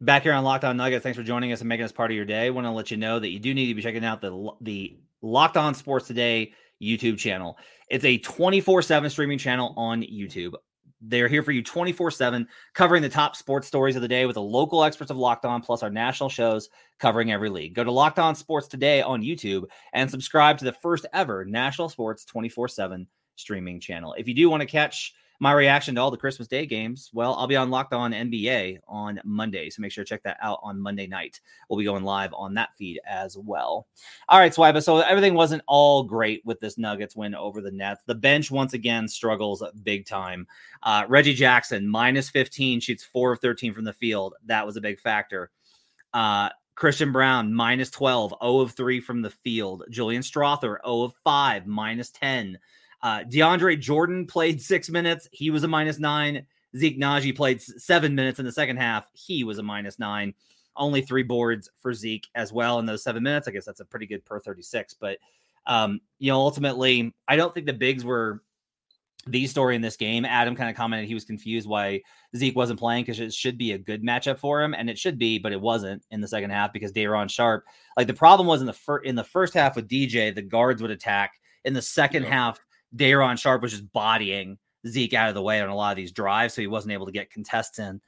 Back 0.00 0.22
here 0.22 0.32
on 0.32 0.44
Locked 0.44 0.64
On 0.64 0.76
Nuggets. 0.76 1.02
Thanks 1.02 1.18
for 1.18 1.24
joining 1.24 1.52
us 1.52 1.60
and 1.60 1.68
making 1.68 1.84
us 1.84 1.90
part 1.90 2.10
of 2.10 2.16
your 2.16 2.24
day. 2.24 2.50
Want 2.50 2.66
to 2.66 2.70
let 2.70 2.90
you 2.90 2.96
know 2.96 3.18
that 3.18 3.30
you 3.30 3.40
do 3.40 3.52
need 3.52 3.66
to 3.66 3.74
be 3.74 3.82
checking 3.82 4.04
out 4.04 4.20
the 4.20 4.52
the 4.60 4.96
Locked 5.22 5.56
On 5.56 5.74
Sports 5.74 6.06
Today 6.06 6.52
YouTube 6.80 7.18
channel. 7.18 7.58
It's 7.90 8.04
a 8.04 8.18
24/7 8.18 9.10
streaming 9.10 9.38
channel 9.38 9.74
on 9.76 10.02
YouTube. 10.02 10.54
They're 11.00 11.28
here 11.28 11.42
for 11.42 11.52
you 11.52 11.62
24 11.62 12.10
7, 12.10 12.48
covering 12.74 13.02
the 13.02 13.08
top 13.08 13.36
sports 13.36 13.68
stories 13.68 13.96
of 13.96 14.02
the 14.02 14.08
day 14.08 14.26
with 14.26 14.34
the 14.34 14.42
local 14.42 14.82
experts 14.82 15.10
of 15.10 15.16
Locked 15.16 15.44
On, 15.44 15.62
plus 15.62 15.82
our 15.82 15.90
national 15.90 16.28
shows 16.28 16.68
covering 16.98 17.30
every 17.30 17.50
league. 17.50 17.74
Go 17.74 17.84
to 17.84 17.92
Locked 17.92 18.18
On 18.18 18.34
Sports 18.34 18.66
today 18.66 19.00
on 19.02 19.22
YouTube 19.22 19.64
and 19.92 20.10
subscribe 20.10 20.58
to 20.58 20.64
the 20.64 20.72
first 20.72 21.06
ever 21.12 21.44
national 21.44 21.88
sports 21.88 22.24
24 22.24 22.68
7 22.68 23.06
streaming 23.36 23.78
channel. 23.78 24.14
If 24.18 24.26
you 24.26 24.34
do 24.34 24.50
want 24.50 24.62
to 24.62 24.66
catch 24.66 25.14
my 25.40 25.52
reaction 25.52 25.94
to 25.94 26.00
all 26.00 26.10
the 26.10 26.16
Christmas 26.16 26.48
Day 26.48 26.66
games, 26.66 27.10
well, 27.12 27.34
I'll 27.34 27.46
be 27.46 27.56
on 27.56 27.70
Locked 27.70 27.92
On 27.92 28.12
NBA 28.12 28.78
on 28.88 29.20
Monday. 29.24 29.70
So 29.70 29.80
make 29.80 29.92
sure 29.92 30.04
to 30.04 30.08
check 30.08 30.22
that 30.24 30.38
out 30.42 30.58
on 30.62 30.80
Monday 30.80 31.06
night. 31.06 31.40
We'll 31.68 31.78
be 31.78 31.84
going 31.84 32.02
live 32.02 32.32
on 32.34 32.54
that 32.54 32.70
feed 32.76 33.00
as 33.06 33.36
well. 33.36 33.86
All 34.28 34.38
right, 34.38 34.52
Swipe. 34.52 34.80
So 34.82 34.98
everything 34.98 35.34
wasn't 35.34 35.62
all 35.68 36.02
great 36.02 36.42
with 36.44 36.58
this 36.58 36.76
Nuggets 36.76 37.14
win 37.14 37.34
over 37.34 37.60
the 37.60 37.70
Nets. 37.70 38.02
The 38.06 38.14
bench 38.14 38.50
once 38.50 38.72
again 38.72 39.06
struggles 39.06 39.62
big 39.84 40.06
time. 40.06 40.46
Uh, 40.82 41.04
Reggie 41.08 41.34
Jackson, 41.34 41.88
minus 41.88 42.28
15, 42.30 42.80
shoots 42.80 43.04
four 43.04 43.32
of 43.32 43.40
13 43.40 43.72
from 43.72 43.84
the 43.84 43.92
field. 43.92 44.34
That 44.46 44.66
was 44.66 44.76
a 44.76 44.80
big 44.80 44.98
factor. 44.98 45.50
Uh, 46.12 46.48
Christian 46.74 47.10
Braun, 47.10 47.52
minus 47.52 47.90
12, 47.90 48.34
0 48.40 48.60
of 48.60 48.72
3 48.72 49.00
from 49.00 49.20
the 49.20 49.30
field. 49.30 49.84
Julian 49.90 50.22
Strawther, 50.22 50.78
0 50.84 51.02
of 51.02 51.14
5, 51.24 51.66
minus 51.66 52.10
10. 52.10 52.58
Uh, 53.02 53.20
DeAndre 53.20 53.80
Jordan 53.80 54.26
played 54.26 54.60
six 54.60 54.88
minutes. 54.90 55.28
He 55.32 55.50
was 55.50 55.64
a 55.64 55.68
minus 55.68 55.98
nine. 55.98 56.46
Zeke 56.76 56.98
Nnaji 56.98 57.34
played 57.34 57.62
seven 57.62 58.14
minutes 58.14 58.38
in 58.38 58.44
the 58.44 58.52
second 58.52 58.76
half. 58.76 59.08
He 59.12 59.44
was 59.44 59.58
a 59.58 59.62
minus 59.62 59.98
nine. 59.98 60.34
Only 60.76 61.02
three 61.02 61.22
boards 61.22 61.70
for 61.80 61.94
Zeke 61.94 62.26
as 62.34 62.52
well 62.52 62.78
in 62.78 62.86
those 62.86 63.02
seven 63.02 63.22
minutes. 63.22 63.48
I 63.48 63.52
guess 63.52 63.64
that's 63.64 63.80
a 63.80 63.84
pretty 63.84 64.06
good 64.06 64.24
per 64.24 64.38
36. 64.38 64.94
But, 65.00 65.18
um, 65.66 66.00
you 66.18 66.30
know, 66.30 66.38
ultimately, 66.38 67.14
I 67.26 67.36
don't 67.36 67.54
think 67.54 67.66
the 67.66 67.72
bigs 67.72 68.04
were 68.04 68.42
the 69.26 69.46
story 69.46 69.76
in 69.76 69.82
this 69.82 69.96
game. 69.96 70.24
Adam 70.24 70.54
kind 70.54 70.70
of 70.70 70.76
commented 70.76 71.08
he 71.08 71.14
was 71.14 71.24
confused 71.24 71.68
why 71.68 72.02
Zeke 72.36 72.56
wasn't 72.56 72.78
playing 72.78 73.04
because 73.04 73.20
it 73.20 73.32
should 73.32 73.58
be 73.58 73.72
a 73.72 73.78
good 73.78 74.02
matchup 74.02 74.38
for 74.38 74.62
him, 74.62 74.74
and 74.74 74.88
it 74.88 74.98
should 74.98 75.18
be, 75.18 75.38
but 75.38 75.52
it 75.52 75.60
wasn't 75.60 76.02
in 76.10 76.20
the 76.20 76.28
second 76.28 76.50
half 76.50 76.72
because 76.72 76.92
Day'Ron 76.92 77.28
Sharpe. 77.28 77.64
Like 77.96 78.06
the 78.06 78.14
problem 78.14 78.46
was 78.46 78.60
in 78.60 78.66
the 78.66 78.72
first 78.72 79.06
in 79.06 79.16
the 79.16 79.24
first 79.24 79.54
half 79.54 79.76
with 79.76 79.88
DJ, 79.88 80.34
the 80.34 80.42
guards 80.42 80.80
would 80.82 80.90
attack. 80.90 81.32
In 81.64 81.74
the 81.74 81.82
second 81.82 82.22
yeah. 82.22 82.30
half, 82.30 82.60
Day'Ron 82.94 83.36
Sharpe 83.36 83.62
was 83.62 83.72
just 83.72 83.92
bodying 83.92 84.58
Zeke 84.86 85.14
out 85.14 85.28
of 85.28 85.34
the 85.34 85.42
way 85.42 85.60
on 85.60 85.68
a 85.68 85.74
lot 85.74 85.90
of 85.92 85.96
these 85.96 86.12
drives, 86.12 86.54
so 86.54 86.60
he 86.60 86.66
wasn't 86.66 86.92
able 86.92 87.06
to 87.06 87.12
get 87.12 87.30
contests 87.30 87.78
in. 87.78 88.00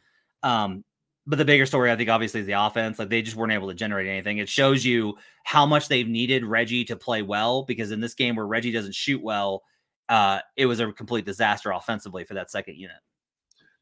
Um, 0.42 0.84
but 1.26 1.36
the 1.36 1.44
bigger 1.44 1.66
story, 1.66 1.92
I 1.92 1.96
think, 1.96 2.08
obviously, 2.08 2.40
is 2.40 2.46
the 2.46 2.60
offense. 2.60 2.98
Like 2.98 3.10
they 3.10 3.22
just 3.22 3.36
weren't 3.36 3.52
able 3.52 3.68
to 3.68 3.74
generate 3.74 4.06
anything. 4.06 4.38
It 4.38 4.48
shows 4.48 4.84
you 4.84 5.16
how 5.44 5.66
much 5.66 5.88
they've 5.88 6.08
needed 6.08 6.44
Reggie 6.44 6.84
to 6.86 6.96
play 6.96 7.22
well 7.22 7.62
because 7.62 7.90
in 7.90 8.00
this 8.00 8.14
game 8.14 8.36
where 8.36 8.46
Reggie 8.46 8.72
doesn't 8.72 8.94
shoot 8.94 9.22
well, 9.22 9.62
uh, 10.08 10.40
it 10.56 10.66
was 10.66 10.80
a 10.80 10.92
complete 10.92 11.24
disaster 11.24 11.70
offensively 11.70 12.24
for 12.24 12.34
that 12.34 12.50
second 12.50 12.76
unit. 12.76 12.96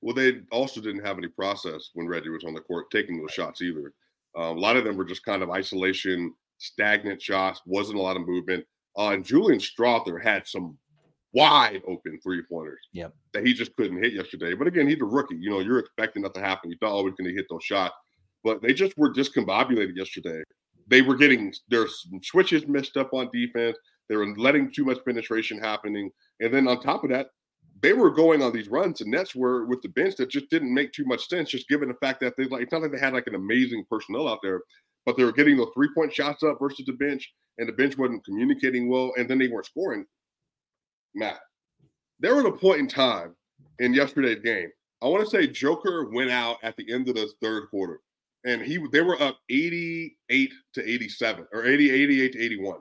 Well, 0.01 0.15
they 0.15 0.41
also 0.53 0.81
didn't 0.81 1.05
have 1.05 1.19
any 1.19 1.29
process 1.29 1.91
when 1.95 2.07
Reggie 2.07 2.29
was 2.29 2.45
on 2.45 2.55
the 2.55 2.61
court 2.61 2.91
taking 2.91 3.19
those 3.19 3.33
shots 3.33 3.63
either. 3.63 3.93
Uh, 4.37 4.53
a 4.53 4.53
lot 4.53 4.77
of 4.77 4.85
them 4.85 4.97
were 4.97 5.05
just 5.05 5.25
kind 5.25 5.43
of 5.43 5.51
isolation 5.51 6.35
stagnant 6.59 7.23
shots, 7.23 7.63
wasn't 7.67 7.99
a 7.99 8.03
lot 8.03 8.17
of 8.17 8.27
movement. 8.27 8.65
Uh, 8.97 9.11
and 9.11 9.25
Julian 9.25 9.61
Strawther 9.61 10.23
had 10.23 10.47
some 10.47 10.77
wide 11.33 11.83
open 11.87 12.19
three 12.23 12.43
pointers 12.51 12.81
yep. 12.93 13.15
that 13.35 13.47
he 13.47 13.53
just 13.53 13.75
couldn't 13.77 14.03
hit 14.03 14.13
yesterday. 14.13 14.55
But 14.55 14.67
again, 14.67 14.89
he's 14.89 15.01
a 15.01 15.05
rookie. 15.05 15.37
You 15.37 15.51
know, 15.51 15.61
you're 15.61 15.79
expecting 15.79 16.23
that 16.23 16.35
to 16.35 16.41
happen. 16.41 16.71
You 16.71 16.77
thought, 16.81 16.93
oh, 16.93 17.07
he's 17.07 17.15
going 17.15 17.29
to 17.29 17.35
hit 17.35 17.47
those 17.51 17.65
shots. 17.65 17.95
But 18.45 18.63
they 18.63 18.73
just 18.73 18.97
were 18.97 19.13
discombobulated 19.13 19.97
yesterday. 19.97 20.43
They 20.87 21.03
were 21.03 21.17
getting 21.17 21.53
their 21.69 21.87
switches 22.23 22.67
messed 22.67 22.97
up 22.97 23.13
on 23.13 23.31
defense. 23.33 23.77
They 24.09 24.17
were 24.17 24.27
letting 24.37 24.73
too 24.73 24.85
much 24.85 25.05
penetration 25.05 25.59
happening. 25.59 26.11
And 26.41 26.53
then 26.53 26.67
on 26.67 26.81
top 26.81 27.05
of 27.05 27.11
that, 27.11 27.29
they 27.81 27.93
were 27.93 28.11
going 28.11 28.43
on 28.43 28.53
these 28.53 28.69
runs, 28.69 29.01
and 29.01 29.13
that's 29.13 29.35
where 29.35 29.65
with 29.65 29.83
the 29.83 29.89
bench 29.91 30.17
that 30.17 30.31
just 30.31 30.51
didn't 30.51 30.75
make 30.75 30.93
too 30.93 31.05
much 31.05 31.29
sense, 31.29 31.51
just 31.51 31.69
given 31.69 31.89
the 31.89 31.95
fact 31.95 32.21
that 32.21 32.35
they 32.37 32.45
like 32.45 32.63
it's 32.63 32.73
not 32.73 32.83
like 32.83 32.91
they 32.91 32.99
had 32.99 33.13
like 33.13 33.27
an 33.27 33.37
amazing 33.37 33.85
personnel 33.89 34.27
out 34.27 34.41
there, 34.43 34.63
but 35.07 35.17
they 35.17 35.25
were 35.25 35.33
getting 35.33 35.57
those 35.57 35.71
three 35.75 35.89
point 35.95 36.13
shots 36.13 36.43
up 36.43 36.59
versus 36.61 36.85
the 36.87 36.93
bench, 36.95 37.33
and 37.59 37.69
the 37.69 37.73
bench 37.73 37.97
wasn't 37.97 38.25
communicating 38.25 38.89
well, 38.89 39.13
and 39.17 39.29
then 39.31 39.39
they 39.39 39.49
weren't 39.49 39.67
scoring. 39.67 40.05
Matt, 41.15 41.41
there 42.21 42.37
was 42.37 42.45
a 42.45 42.53
point 42.53 42.81
in 42.81 42.89
time 42.89 43.35
in 43.79 43.95
yesterday's 43.95 44.41
game. 44.41 44.71
I 45.03 45.07
want 45.07 45.25
to 45.25 45.31
say 45.31 45.47
Joker 45.47 46.11
went 46.11 46.31
out 46.31 46.57
at 46.63 46.77
the 46.77 46.93
end 46.93 47.09
of 47.09 47.15
the 47.15 47.31
third 47.41 47.69
quarter, 47.71 48.01
and 48.45 48.63
he 48.63 48.79
they 48.93 49.01
were 49.01 49.21
up 49.23 49.39
88 49.49 50.53
to 50.75 50.91
87 50.91 51.47
or 51.53 51.67
80, 51.67 51.91
88 51.91 52.33
to 52.33 52.43
81 52.43 52.79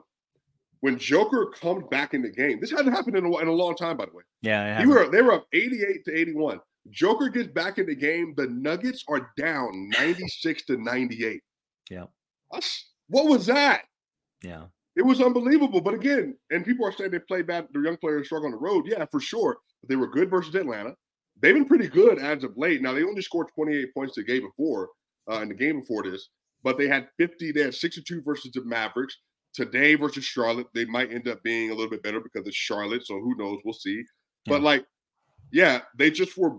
when 0.80 0.98
Joker 0.98 1.46
comes 1.46 1.84
back 1.90 2.14
in 2.14 2.22
the 2.22 2.30
game, 2.30 2.60
this 2.60 2.70
hasn't 2.70 2.94
happened 2.94 3.16
in 3.16 3.24
a, 3.24 3.38
in 3.38 3.48
a 3.48 3.52
long 3.52 3.74
time, 3.74 3.96
by 3.96 4.06
the 4.06 4.12
way. 4.12 4.22
Yeah, 4.42 4.80
he 4.80 4.86
were 4.86 5.08
they 5.10 5.22
were 5.22 5.32
up 5.32 5.46
88 5.52 6.04
to 6.04 6.14
81. 6.14 6.60
Joker 6.90 7.28
gets 7.28 7.48
back 7.48 7.78
in 7.78 7.86
the 7.86 7.94
game. 7.94 8.34
The 8.36 8.46
Nuggets 8.46 9.04
are 9.08 9.30
down 9.36 9.90
96 9.98 10.64
to 10.66 10.76
98. 10.76 11.42
Yeah. 11.90 12.04
That's, 12.50 12.92
what 13.08 13.26
was 13.26 13.46
that? 13.46 13.82
Yeah. 14.42 14.64
It 14.98 15.06
was 15.06 15.22
unbelievable. 15.22 15.80
But 15.80 15.94
again, 15.94 16.36
and 16.50 16.64
people 16.64 16.84
are 16.84 16.92
saying 16.92 17.12
they 17.12 17.20
play 17.20 17.40
bad, 17.40 17.68
their 17.72 17.84
young 17.84 17.96
players 17.96 18.26
struggle 18.26 18.46
on 18.46 18.52
the 18.52 18.58
road. 18.58 18.84
Yeah, 18.86 19.06
for 19.10 19.20
sure. 19.20 19.56
But 19.80 19.88
they 19.88 19.96
were 19.96 20.08
good 20.08 20.28
versus 20.28 20.54
Atlanta. 20.54 20.94
They've 21.40 21.54
been 21.54 21.64
pretty 21.64 21.88
good 21.88 22.18
as 22.18 22.44
of 22.44 22.58
late. 22.58 22.82
Now, 22.82 22.92
they 22.92 23.04
only 23.04 23.22
scored 23.22 23.46
28 23.54 23.94
points 23.94 24.16
the 24.16 24.24
game 24.24 24.42
before, 24.42 24.90
uh, 25.30 25.40
in 25.40 25.48
the 25.48 25.54
game 25.54 25.80
before 25.80 26.02
this, 26.02 26.28
but 26.64 26.76
they 26.76 26.88
had 26.88 27.08
50, 27.16 27.52
they 27.52 27.62
had 27.62 27.74
62 27.74 28.22
versus 28.22 28.50
the 28.52 28.64
Mavericks 28.64 29.16
today 29.54 29.94
versus 29.94 30.24
Charlotte, 30.24 30.66
they 30.74 30.84
might 30.84 31.12
end 31.12 31.28
up 31.28 31.42
being 31.42 31.70
a 31.70 31.74
little 31.74 31.90
bit 31.90 32.02
better 32.02 32.20
because 32.20 32.46
it's 32.46 32.56
Charlotte. 32.56 33.06
So 33.06 33.20
who 33.20 33.36
knows? 33.36 33.58
We'll 33.64 33.74
see. 33.74 34.02
But 34.46 34.62
like, 34.62 34.84
yeah, 35.52 35.80
they 35.96 36.10
just 36.10 36.36
were. 36.36 36.58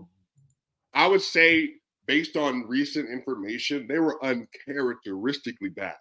I 0.92 1.06
would 1.06 1.22
say, 1.22 1.70
based 2.06 2.36
on 2.36 2.66
recent 2.66 3.08
information, 3.08 3.86
they 3.86 3.98
were 4.00 4.22
uncharacteristically 4.24 5.70
bad 5.70 5.94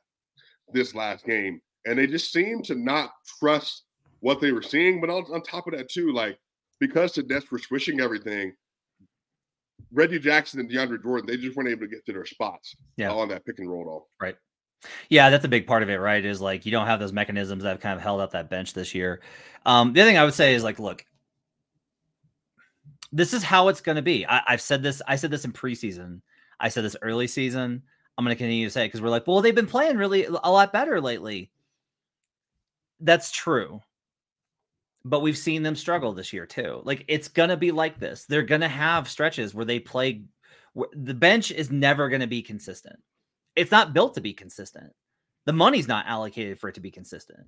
this 0.74 0.96
last 0.96 1.26
game, 1.26 1.62
and 1.86 1.98
they 1.98 2.08
just 2.08 2.32
seemed 2.32 2.66
to 2.66 2.76
not 2.76 3.12
trust 3.40 3.84
what 4.20 4.42
they 4.42 4.52
were 4.52 4.62
seeing. 4.62 5.02
But 5.02 5.10
on, 5.10 5.26
on 5.34 5.42
top 5.42 5.68
of 5.68 5.74
that, 5.74 5.90
too, 5.90 6.12
like 6.12 6.38
because 6.80 7.14
the 7.14 7.24
Nets 7.24 7.50
were 7.52 7.60
switching 7.60 8.00
everything, 8.00 8.54
Reggie 9.92 10.20
Jackson 10.20 10.60
and 10.60 10.70
DeAndre 10.70 11.02
Jordan, 11.02 11.28
they 11.28 11.38
just 11.38 11.56
weren't 11.56 11.70
able 11.70 11.82
to 11.82 11.88
get 11.88 12.06
to 12.06 12.14
their 12.14 12.26
spots 12.26 12.76
yeah. 12.98 13.12
on 13.12 13.30
that 13.30 13.46
pick 13.46 13.60
and 13.60 13.70
roll 13.70 13.82
at 13.82 13.88
all. 13.88 14.10
Right. 14.20 14.36
Yeah, 15.10 15.30
that's 15.30 15.44
a 15.44 15.50
big 15.50 15.68
part 15.68 15.84
of 15.84 15.90
it, 15.90 15.98
right? 15.98 16.24
Is 16.24 16.40
like 16.40 16.66
you 16.66 16.72
don't 16.72 16.88
have 16.88 17.00
those 17.00 17.12
mechanisms 17.12 17.64
that 17.64 17.70
have 17.70 17.80
kind 17.82 17.98
of 17.98 18.02
held 18.02 18.22
up 18.22 18.32
that 18.32 18.50
bench 18.50 18.74
this 18.74 18.96
year. 18.96 19.22
Um, 19.66 19.94
the 19.94 20.02
other 20.02 20.10
thing 20.10 20.18
I 20.18 20.24
would 20.24 20.34
say 20.34 20.54
is 20.54 20.64
like, 20.64 20.80
look, 20.80 21.06
this 23.12 23.34
is 23.34 23.44
how 23.44 23.68
it's 23.68 23.82
going 23.82 23.98
to 23.98 24.02
be. 24.02 24.26
I, 24.26 24.42
have 24.48 24.62
said 24.62 24.84
this. 24.84 25.02
I 25.08 25.16
said 25.16 25.32
this 25.32 25.44
in 25.44 25.52
preseason. 25.52 26.22
I 26.60 26.70
said 26.70 26.84
this 26.84 26.96
early 27.02 27.28
season. 27.28 27.82
I'm 28.18 28.26
going 28.26 28.36
to 28.36 28.38
continue 28.38 28.68
to 28.68 28.72
say 28.72 28.84
it 28.84 28.88
because 28.88 29.02
we're 29.02 29.10
like, 29.10 29.28
well, 29.28 29.42
they've 29.42 29.56
been 29.56 29.66
playing 29.66 29.98
really 29.98 30.26
a 30.26 30.52
lot 30.52 30.74
better 30.74 31.02
lately. 31.02 31.52
That's 33.00 33.32
true, 33.32 33.82
but 35.06 35.22
we've 35.22 35.38
seen 35.38 35.64
them 35.64 35.76
struggle 35.76 36.14
this 36.14 36.34
year 36.34 36.46
too. 36.46 36.82
Like 36.84 37.06
it's 37.08 37.28
going 37.28 37.50
to 37.50 37.58
be 37.58 37.72
like 37.72 38.00
this. 38.00 38.26
They're 38.26 38.44
going 38.44 38.62
to 38.62 38.68
have 38.68 39.10
stretches 39.10 39.54
where 39.54 39.66
they 39.66 39.80
play. 39.80 40.24
Where 40.74 40.90
the 40.94 41.16
bench 41.16 41.52
is 41.52 41.72
never 41.72 42.10
going 42.10 42.22
to 42.22 42.28
be 42.28 42.42
consistent 42.42 43.00
it's 43.60 43.72
not 43.72 43.94
built 43.94 44.14
to 44.16 44.22
be 44.22 44.34
consistent. 44.34 44.94
The 45.46 45.54
money's 45.54 45.88
not 45.88 46.06
allocated 46.08 46.60
for 46.60 46.70
it 46.70 46.76
to 46.76 46.82
be 46.82 46.92
consistent. 46.92 47.46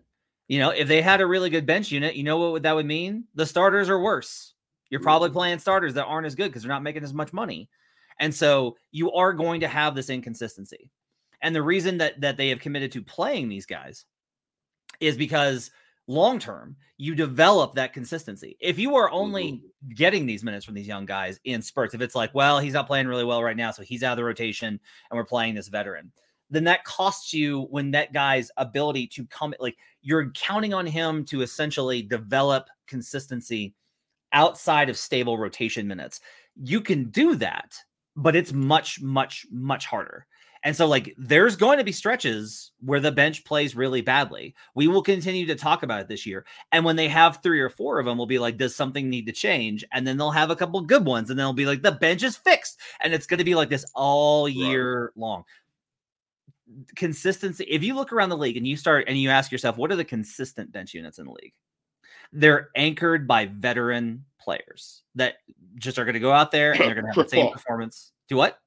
You 0.49 0.59
know, 0.59 0.71
if 0.71 0.89
they 0.89 1.01
had 1.01 1.21
a 1.21 1.27
really 1.27 1.49
good 1.49 1.65
bench 1.65 1.89
unit, 1.89 2.15
you 2.15 2.23
know 2.23 2.51
what 2.51 2.63
that 2.63 2.75
would 2.75 2.85
mean? 2.85 3.25
The 3.35 3.45
starters 3.45 3.87
are 3.87 4.01
worse. 4.01 4.53
You're 4.89 4.99
probably 4.99 5.29
mm-hmm. 5.29 5.37
playing 5.37 5.59
starters 5.59 5.93
that 5.93 6.05
aren't 6.05 6.27
as 6.27 6.35
good 6.35 6.49
because 6.49 6.63
they're 6.63 6.71
not 6.71 6.83
making 6.83 7.03
as 7.03 7.13
much 7.13 7.31
money. 7.31 7.69
And 8.19 8.35
so 8.35 8.75
you 8.91 9.13
are 9.13 9.31
going 9.31 9.61
to 9.61 9.69
have 9.69 9.95
this 9.95 10.09
inconsistency. 10.09 10.91
And 11.41 11.55
the 11.55 11.61
reason 11.61 11.97
that 11.99 12.19
that 12.19 12.35
they 12.35 12.49
have 12.49 12.59
committed 12.59 12.91
to 12.91 13.01
playing 13.01 13.47
these 13.47 13.65
guys 13.65 14.05
is 15.01 15.17
because 15.17 15.71
long 16.07 16.39
term, 16.39 16.75
you 16.97 17.15
develop 17.15 17.73
that 17.75 17.93
consistency. 17.93 18.55
If 18.59 18.77
you 18.77 18.95
are 18.95 19.09
only 19.11 19.53
mm-hmm. 19.53 19.93
getting 19.95 20.25
these 20.25 20.43
minutes 20.43 20.65
from 20.65 20.75
these 20.75 20.87
young 20.87 21.05
guys 21.05 21.39
in 21.43 21.61
spurts, 21.61 21.93
if 21.93 22.01
it's 22.01 22.15
like, 22.15 22.33
well, 22.33 22.59
he's 22.59 22.73
not 22.73 22.87
playing 22.87 23.07
really 23.07 23.25
well 23.25 23.43
right 23.43 23.57
now, 23.57 23.71
so 23.71 23.81
he's 23.81 24.03
out 24.03 24.13
of 24.13 24.17
the 24.17 24.23
rotation 24.23 24.67
and 24.67 25.17
we're 25.17 25.25
playing 25.25 25.55
this 25.55 25.67
veteran, 25.67 26.11
then 26.49 26.63
that 26.65 26.83
costs 26.83 27.33
you 27.33 27.61
when 27.69 27.91
that 27.91 28.13
guy's 28.13 28.51
ability 28.57 29.07
to 29.07 29.25
come, 29.27 29.53
like 29.59 29.77
you're 30.01 30.31
counting 30.31 30.73
on 30.73 30.85
him 30.85 31.25
to 31.25 31.41
essentially 31.41 32.01
develop 32.01 32.67
consistency 32.87 33.73
outside 34.33 34.89
of 34.89 34.97
stable 34.97 35.37
rotation 35.37 35.87
minutes. 35.87 36.19
You 36.61 36.81
can 36.81 37.05
do 37.05 37.35
that, 37.35 37.75
but 38.15 38.35
it's 38.35 38.53
much, 38.53 39.01
much, 39.01 39.45
much 39.51 39.85
harder. 39.85 40.27
And 40.63 40.75
so, 40.75 40.85
like, 40.85 41.15
there's 41.17 41.55
going 41.55 41.79
to 41.79 41.83
be 41.83 41.91
stretches 41.91 42.71
where 42.81 42.99
the 42.99 43.11
bench 43.11 43.43
plays 43.45 43.75
really 43.75 44.01
badly. 44.01 44.53
We 44.75 44.87
will 44.87 45.01
continue 45.01 45.47
to 45.47 45.55
talk 45.55 45.81
about 45.81 46.01
it 46.01 46.07
this 46.07 46.25
year. 46.25 46.45
And 46.71 46.85
when 46.85 46.95
they 46.95 47.07
have 47.07 47.41
three 47.41 47.59
or 47.59 47.69
four 47.69 47.99
of 47.99 48.05
them, 48.05 48.17
we'll 48.17 48.27
be 48.27 48.37
like, 48.37 48.57
does 48.57 48.75
something 48.75 49.09
need 49.09 49.25
to 49.25 49.31
change? 49.31 49.83
And 49.91 50.05
then 50.05 50.17
they'll 50.17 50.29
have 50.29 50.51
a 50.51 50.55
couple 50.55 50.79
good 50.81 51.05
ones. 51.05 51.29
And 51.29 51.39
then 51.39 51.45
they'll 51.45 51.53
be 51.53 51.65
like, 51.65 51.81
the 51.81 51.91
bench 51.91 52.21
is 52.21 52.37
fixed. 52.37 52.79
And 52.99 53.11
it's 53.11 53.25
going 53.25 53.39
to 53.39 53.43
be 53.43 53.55
like 53.55 53.69
this 53.69 53.85
all 53.95 54.47
year 54.47 55.05
right. 55.05 55.17
long. 55.17 55.43
Consistency. 56.95 57.63
If 57.63 57.83
you 57.83 57.95
look 57.95 58.13
around 58.13 58.29
the 58.29 58.37
league 58.37 58.57
and 58.57 58.67
you 58.67 58.77
start 58.77 59.05
and 59.07 59.17
you 59.17 59.29
ask 59.29 59.51
yourself, 59.51 59.77
what 59.77 59.91
are 59.91 59.95
the 59.95 60.05
consistent 60.05 60.71
bench 60.71 60.93
units 60.93 61.17
in 61.17 61.25
the 61.25 61.31
league? 61.31 61.53
They're 62.31 62.69
anchored 62.75 63.27
by 63.27 63.47
veteran 63.47 64.25
players 64.39 65.01
that 65.15 65.37
just 65.75 65.97
are 65.97 66.05
going 66.05 66.13
to 66.13 66.19
go 66.19 66.31
out 66.31 66.51
there 66.51 66.71
and 66.71 66.81
they're 66.81 66.93
going 66.93 67.05
to 67.05 67.13
have 67.13 67.25
the 67.25 67.29
same 67.29 67.45
Paul. 67.45 67.53
performance. 67.53 68.11
Do 68.29 68.35
what? 68.35 68.59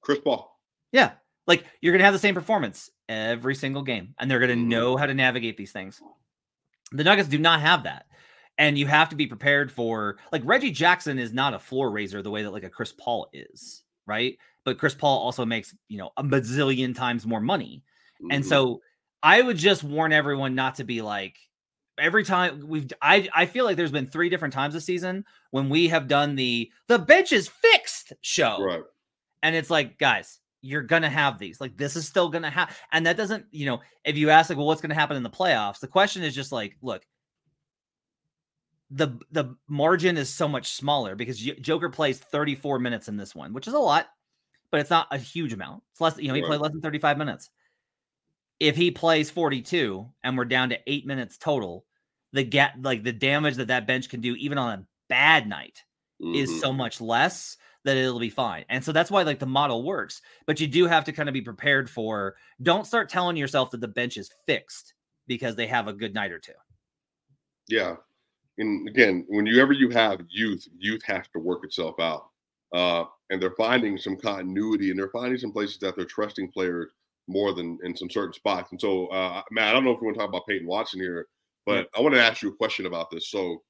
Chris 0.00 0.20
Paul. 0.20 0.52
Yeah, 0.92 1.10
like 1.46 1.64
you're 1.80 1.92
going 1.92 2.00
to 2.00 2.04
have 2.04 2.14
the 2.14 2.18
same 2.18 2.34
performance 2.34 2.90
every 3.08 3.54
single 3.54 3.82
game, 3.82 4.14
and 4.18 4.30
they're 4.30 4.38
going 4.38 4.50
to 4.50 4.56
Mm-hmm. 4.56 4.68
know 4.68 4.96
how 4.96 5.06
to 5.06 5.14
navigate 5.14 5.56
these 5.56 5.72
things. 5.72 6.00
The 6.92 7.04
Nuggets 7.04 7.28
do 7.28 7.38
not 7.38 7.60
have 7.60 7.84
that. 7.84 8.06
And 8.56 8.78
you 8.78 8.86
have 8.86 9.08
to 9.08 9.16
be 9.16 9.26
prepared 9.26 9.72
for 9.72 10.16
like 10.30 10.42
Reggie 10.44 10.70
Jackson 10.70 11.18
is 11.18 11.32
not 11.32 11.54
a 11.54 11.58
floor 11.58 11.90
raiser 11.90 12.22
the 12.22 12.30
way 12.30 12.42
that 12.44 12.52
like 12.52 12.62
a 12.62 12.70
Chris 12.70 12.92
Paul 12.92 13.28
is, 13.32 13.82
right? 14.06 14.38
But 14.64 14.78
Chris 14.78 14.94
Paul 14.94 15.18
also 15.18 15.44
makes, 15.44 15.74
you 15.88 15.98
know, 15.98 16.10
a 16.16 16.22
bazillion 16.22 16.94
times 16.94 17.26
more 17.26 17.40
money. 17.40 17.82
And 18.30 18.44
Mhm. 18.44 18.48
so 18.48 18.80
I 19.24 19.42
would 19.42 19.56
just 19.56 19.82
warn 19.82 20.12
everyone 20.12 20.54
not 20.54 20.76
to 20.76 20.84
be 20.84 21.02
like 21.02 21.36
every 21.98 22.22
time 22.24 22.66
we've 22.68 22.86
I 23.02 23.28
I 23.34 23.46
feel 23.46 23.64
like 23.64 23.76
there's 23.76 23.90
been 23.90 24.06
three 24.06 24.28
different 24.28 24.54
times 24.54 24.72
this 24.74 24.84
season 24.84 25.24
when 25.50 25.68
we 25.68 25.88
have 25.88 26.06
done 26.06 26.36
the 26.36 26.70
the 26.86 26.98
bench 27.00 27.32
is 27.32 27.48
fixed 27.48 28.12
show. 28.20 28.62
right. 28.62 28.82
And 29.42 29.56
it's 29.56 29.68
like, 29.70 29.98
guys, 29.98 30.38
you're 30.64 30.82
gonna 30.82 31.10
have 31.10 31.38
these. 31.38 31.60
Like 31.60 31.76
this 31.76 31.96
is 31.96 32.06
still 32.08 32.28
gonna 32.30 32.50
happen. 32.50 32.74
And 32.92 33.06
that 33.06 33.16
doesn't, 33.16 33.46
you 33.50 33.66
know, 33.66 33.80
if 34.04 34.16
you 34.16 34.30
ask 34.30 34.50
like, 34.50 34.56
well, 34.58 34.66
what's 34.66 34.80
gonna 34.80 34.94
happen 34.94 35.16
in 35.16 35.22
the 35.22 35.30
playoffs? 35.30 35.80
The 35.80 35.88
question 35.88 36.22
is 36.22 36.34
just 36.34 36.52
like, 36.52 36.76
look, 36.82 37.06
the 38.90 39.18
the 39.30 39.56
margin 39.68 40.16
is 40.16 40.28
so 40.32 40.46
much 40.46 40.72
smaller 40.72 41.16
because 41.16 41.38
Joker 41.38 41.88
plays 41.88 42.18
34 42.18 42.78
minutes 42.78 43.08
in 43.08 43.16
this 43.16 43.34
one, 43.34 43.52
which 43.52 43.66
is 43.66 43.74
a 43.74 43.78
lot, 43.78 44.06
but 44.70 44.80
it's 44.80 44.90
not 44.90 45.08
a 45.10 45.18
huge 45.18 45.52
amount. 45.52 45.82
It's 45.92 46.00
less, 46.00 46.18
you 46.18 46.28
know, 46.28 46.34
he 46.34 46.42
Right. 46.42 46.48
played 46.48 46.60
less 46.60 46.72
than 46.72 46.80
35 46.82 47.18
minutes. 47.18 47.50
If 48.60 48.76
he 48.76 48.90
plays 48.90 49.30
42 49.30 50.08
and 50.22 50.36
we're 50.38 50.44
down 50.44 50.70
to 50.70 50.78
eight 50.86 51.06
minutes 51.06 51.36
total, 51.38 51.84
the 52.32 52.44
gap, 52.44 52.74
like 52.80 53.02
the 53.02 53.12
damage 53.12 53.56
that 53.56 53.68
that 53.68 53.86
bench 53.86 54.08
can 54.08 54.20
do, 54.20 54.34
even 54.36 54.58
on 54.58 54.78
a 54.78 54.86
bad 55.08 55.48
night, 55.48 55.82
is 56.32 56.50
Mhm. 56.50 56.60
so 56.60 56.72
much 56.72 57.00
less 57.00 57.56
that 57.84 57.96
it'll 57.96 58.18
be 58.18 58.30
fine. 58.30 58.64
And 58.68 58.82
so 58.82 58.92
that's 58.92 59.10
why 59.10 59.22
like 59.22 59.38
the 59.38 59.46
model 59.46 59.84
works. 59.84 60.22
But 60.46 60.60
you 60.60 60.66
do 60.66 60.86
have 60.86 61.04
to 61.04 61.12
kind 61.12 61.28
of 61.28 61.32
be 61.32 61.42
prepared 61.42 61.88
for 61.88 62.36
don't 62.62 62.86
start 62.86 63.08
telling 63.08 63.36
yourself 63.36 63.70
that 63.70 63.80
the 63.80 63.88
bench 63.88 64.16
is 64.16 64.30
fixed 64.46 64.94
because 65.26 65.56
they 65.56 65.66
have 65.66 65.88
a 65.88 65.92
good 65.92 66.14
night 66.14 66.32
or 66.32 66.38
two. 66.38 66.52
Yeah. 67.68 67.96
And 68.58 68.88
again, 68.88 69.24
whenever 69.28 69.72
you 69.72 69.90
have 69.90 70.20
youth, 70.28 70.66
youth 70.78 71.02
has 71.04 71.26
to 71.32 71.38
work 71.38 71.64
itself 71.64 71.98
out. 72.00 72.28
Uh, 72.72 73.04
and 73.30 73.40
they're 73.40 73.54
finding 73.56 73.96
some 73.98 74.16
continuity 74.16 74.90
and 74.90 74.98
they're 74.98 75.08
finding 75.08 75.38
some 75.38 75.52
places 75.52 75.78
that 75.78 75.96
they're 75.96 76.04
trusting 76.04 76.50
players 76.50 76.90
more 77.28 77.54
than 77.54 77.78
in 77.84 77.96
some 77.96 78.10
certain 78.10 78.32
spots. 78.32 78.70
And 78.72 78.80
so, 78.80 79.06
uh, 79.08 79.42
man, 79.50 79.68
I 79.68 79.72
don't 79.72 79.84
know 79.84 79.92
if 79.92 80.00
we 80.00 80.06
want 80.06 80.16
to 80.16 80.20
talk 80.20 80.28
about 80.28 80.46
Peyton 80.46 80.66
Watson 80.66 81.00
here, 81.00 81.26
but 81.66 81.88
I 81.96 82.00
want 82.00 82.14
to 82.14 82.22
ask 82.22 82.42
you 82.42 82.50
a 82.50 82.56
question 82.56 82.86
about 82.86 83.10
this. 83.10 83.30
So, 83.30 83.62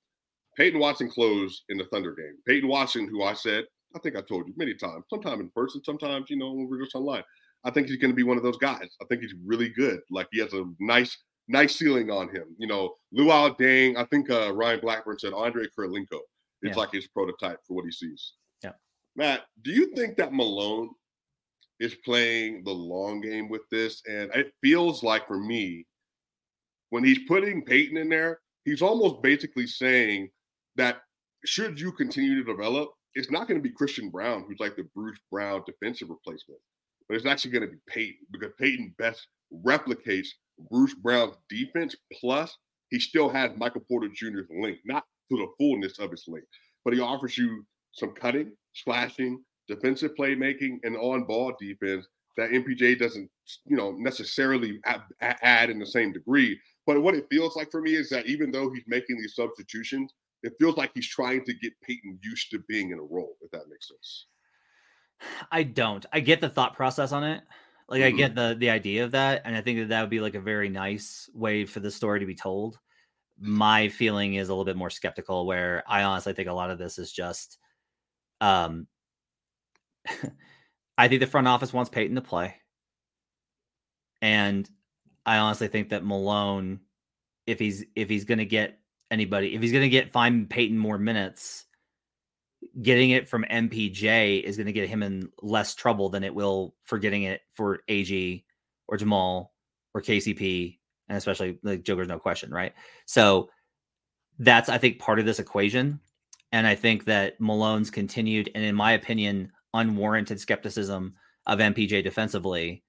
Peyton 0.56 0.80
Watson 0.80 1.10
closed 1.10 1.64
in 1.68 1.78
the 1.78 1.84
Thunder 1.84 2.14
game. 2.14 2.36
Peyton 2.46 2.68
Watson, 2.68 3.08
who 3.08 3.22
I 3.24 3.34
said, 3.34 3.64
I 3.94 3.98
think 4.00 4.16
I 4.16 4.20
told 4.20 4.48
you 4.48 4.54
many 4.56 4.74
times, 4.74 5.04
sometimes 5.08 5.40
in 5.40 5.50
person, 5.50 5.82
sometimes, 5.84 6.30
you 6.30 6.36
know, 6.36 6.52
when 6.52 6.68
we're 6.68 6.82
just 6.82 6.94
online. 6.94 7.22
I 7.64 7.70
think 7.70 7.88
he's 7.88 7.96
going 7.96 8.10
to 8.10 8.16
be 8.16 8.24
one 8.24 8.36
of 8.36 8.42
those 8.42 8.58
guys. 8.58 8.88
I 9.00 9.04
think 9.06 9.22
he's 9.22 9.34
really 9.44 9.70
good. 9.70 10.00
Like 10.10 10.28
he 10.32 10.40
has 10.40 10.52
a 10.52 10.64
nice, 10.80 11.16
nice 11.48 11.76
ceiling 11.76 12.10
on 12.10 12.28
him. 12.28 12.54
You 12.58 12.66
know, 12.66 12.94
Luol 13.16 13.58
Deng. 13.58 13.96
I 13.96 14.04
think 14.04 14.30
uh, 14.30 14.52
Ryan 14.52 14.80
Blackburn 14.80 15.18
said 15.18 15.32
Andre 15.32 15.64
Kirilenko. 15.66 16.20
It's 16.62 16.76
yeah. 16.76 16.76
like 16.76 16.92
his 16.92 17.08
prototype 17.08 17.60
for 17.66 17.74
what 17.74 17.84
he 17.84 17.92
sees. 17.92 18.34
Yeah. 18.62 18.72
Matt, 19.16 19.42
do 19.62 19.70
you 19.70 19.94
think 19.94 20.16
that 20.16 20.32
Malone 20.32 20.90
is 21.80 21.94
playing 22.04 22.64
the 22.64 22.72
long 22.72 23.20
game 23.20 23.48
with 23.48 23.62
this? 23.70 24.02
And 24.06 24.30
it 24.34 24.52
feels 24.62 25.02
like 25.02 25.26
for 25.26 25.38
me, 25.38 25.86
when 26.90 27.04
he's 27.04 27.20
putting 27.26 27.64
Peyton 27.64 27.96
in 27.96 28.08
there, 28.08 28.40
he's 28.64 28.82
almost 28.82 29.22
basically 29.22 29.66
saying 29.66 30.30
that 30.76 30.98
should 31.44 31.80
you 31.80 31.92
continue 31.92 32.36
to 32.36 32.44
develop, 32.44 32.90
it's 33.14 33.30
not 33.30 33.48
going 33.48 33.60
to 33.60 33.62
be 33.62 33.74
Christian 33.74 34.10
Braun, 34.10 34.44
who's 34.46 34.60
like 34.60 34.76
the 34.76 34.88
Bruce 34.94 35.18
Brown 35.30 35.62
defensive 35.66 36.10
replacement, 36.10 36.60
but 37.08 37.16
it's 37.16 37.26
actually 37.26 37.52
going 37.52 37.68
to 37.68 37.72
be 37.72 37.78
Peyton 37.88 38.26
because 38.30 38.52
Peyton 38.58 38.94
best 38.98 39.26
replicates 39.64 40.28
Bruce 40.70 40.94
Brown's 40.94 41.36
defense. 41.48 41.94
Plus, 42.20 42.56
he 42.90 42.98
still 42.98 43.28
has 43.28 43.50
Michael 43.56 43.82
Porter 43.88 44.08
Jr.'s 44.08 44.46
length, 44.50 44.80
not 44.84 45.04
to 45.30 45.38
the 45.38 45.46
fullness 45.58 45.98
of 45.98 46.10
his 46.10 46.24
length, 46.28 46.48
but 46.84 46.94
he 46.94 47.00
offers 47.00 47.38
you 47.38 47.64
some 47.92 48.12
cutting, 48.12 48.52
slashing, 48.74 49.42
defensive 49.68 50.12
playmaking, 50.18 50.78
and 50.82 50.96
on-ball 50.96 51.54
defense 51.60 52.06
that 52.36 52.50
MPJ 52.50 52.98
doesn't, 52.98 53.30
you 53.64 53.76
know, 53.76 53.92
necessarily 53.92 54.80
add 55.20 55.70
in 55.70 55.78
the 55.78 55.86
same 55.86 56.12
degree. 56.12 56.58
But 56.86 57.00
what 57.00 57.14
it 57.14 57.26
feels 57.30 57.54
like 57.56 57.70
for 57.70 57.80
me 57.80 57.94
is 57.94 58.10
that 58.10 58.26
even 58.26 58.50
though 58.50 58.70
he's 58.70 58.82
making 58.86 59.18
these 59.18 59.36
substitutions, 59.36 60.12
it 60.44 60.52
feels 60.58 60.76
like 60.76 60.92
he's 60.94 61.08
trying 61.08 61.42
to 61.46 61.54
get 61.54 61.72
Peyton 61.82 62.18
used 62.22 62.50
to 62.50 62.58
being 62.68 62.90
in 62.90 62.98
a 62.98 63.02
role, 63.02 63.36
if 63.40 63.50
that 63.50 63.68
makes 63.68 63.88
sense. 63.88 64.26
I 65.50 65.62
don't. 65.62 66.04
I 66.12 66.20
get 66.20 66.42
the 66.42 66.50
thought 66.50 66.76
process 66.76 67.12
on 67.12 67.24
it. 67.24 67.42
Like 67.88 68.02
mm-hmm. 68.02 68.14
I 68.14 68.18
get 68.18 68.34
the 68.34 68.56
the 68.58 68.70
idea 68.70 69.04
of 69.04 69.12
that, 69.12 69.42
and 69.44 69.56
I 69.56 69.62
think 69.62 69.78
that 69.78 69.88
that 69.88 70.02
would 70.02 70.10
be 70.10 70.20
like 70.20 70.34
a 70.34 70.40
very 70.40 70.68
nice 70.68 71.28
way 71.34 71.64
for 71.64 71.80
the 71.80 71.90
story 71.90 72.20
to 72.20 72.26
be 72.26 72.34
told. 72.34 72.78
My 73.40 73.88
feeling 73.88 74.34
is 74.34 74.48
a 74.48 74.52
little 74.52 74.64
bit 74.64 74.76
more 74.76 74.90
skeptical, 74.90 75.46
where 75.46 75.82
I 75.88 76.02
honestly 76.02 76.34
think 76.34 76.48
a 76.48 76.52
lot 76.52 76.70
of 76.70 76.78
this 76.78 76.98
is 76.98 77.10
just, 77.10 77.58
um, 78.40 78.86
I 80.98 81.08
think 81.08 81.20
the 81.20 81.26
front 81.26 81.48
office 81.48 81.72
wants 81.72 81.90
Peyton 81.90 82.16
to 82.16 82.22
play, 82.22 82.56
and 84.20 84.68
I 85.24 85.38
honestly 85.38 85.68
think 85.68 85.88
that 85.90 86.04
Malone, 86.04 86.80
if 87.46 87.58
he's 87.58 87.84
if 87.96 88.08
he's 88.08 88.24
going 88.24 88.38
to 88.38 88.44
get 88.44 88.78
anybody. 89.14 89.54
If 89.54 89.62
he's 89.62 89.72
going 89.72 89.82
to 89.82 89.88
get 89.88 90.12
find 90.12 90.48
Peyton 90.48 90.76
more 90.76 90.98
minutes, 90.98 91.64
getting 92.82 93.10
it 93.10 93.28
from 93.28 93.44
MPJ 93.50 94.42
is 94.42 94.56
going 94.56 94.66
to 94.66 94.72
get 94.72 94.88
him 94.88 95.02
in 95.02 95.30
less 95.42 95.74
trouble 95.74 96.08
than 96.10 96.24
it 96.24 96.34
will 96.34 96.74
for 96.84 96.98
getting 96.98 97.22
it 97.22 97.40
for 97.54 97.80
AG 97.88 98.44
or 98.88 98.96
Jamal 98.96 99.52
or 99.94 100.02
KCP, 100.02 100.78
and 101.08 101.16
especially 101.16 101.58
like 101.62 101.84
Joker's 101.84 102.08
no 102.08 102.18
question, 102.18 102.50
right? 102.50 102.74
So 103.06 103.48
that's 104.38 104.68
I 104.68 104.78
think 104.78 104.98
part 104.98 105.18
of 105.18 105.26
this 105.26 105.38
equation, 105.38 106.00
and 106.52 106.66
I 106.66 106.74
think 106.74 107.04
that 107.04 107.40
Malone's 107.40 107.90
continued 107.90 108.50
and, 108.54 108.64
in 108.64 108.74
my 108.74 108.92
opinion, 108.92 109.52
unwarranted 109.72 110.40
skepticism 110.40 111.14
of 111.46 111.58
MPJ 111.58 112.02
defensively 112.02 112.82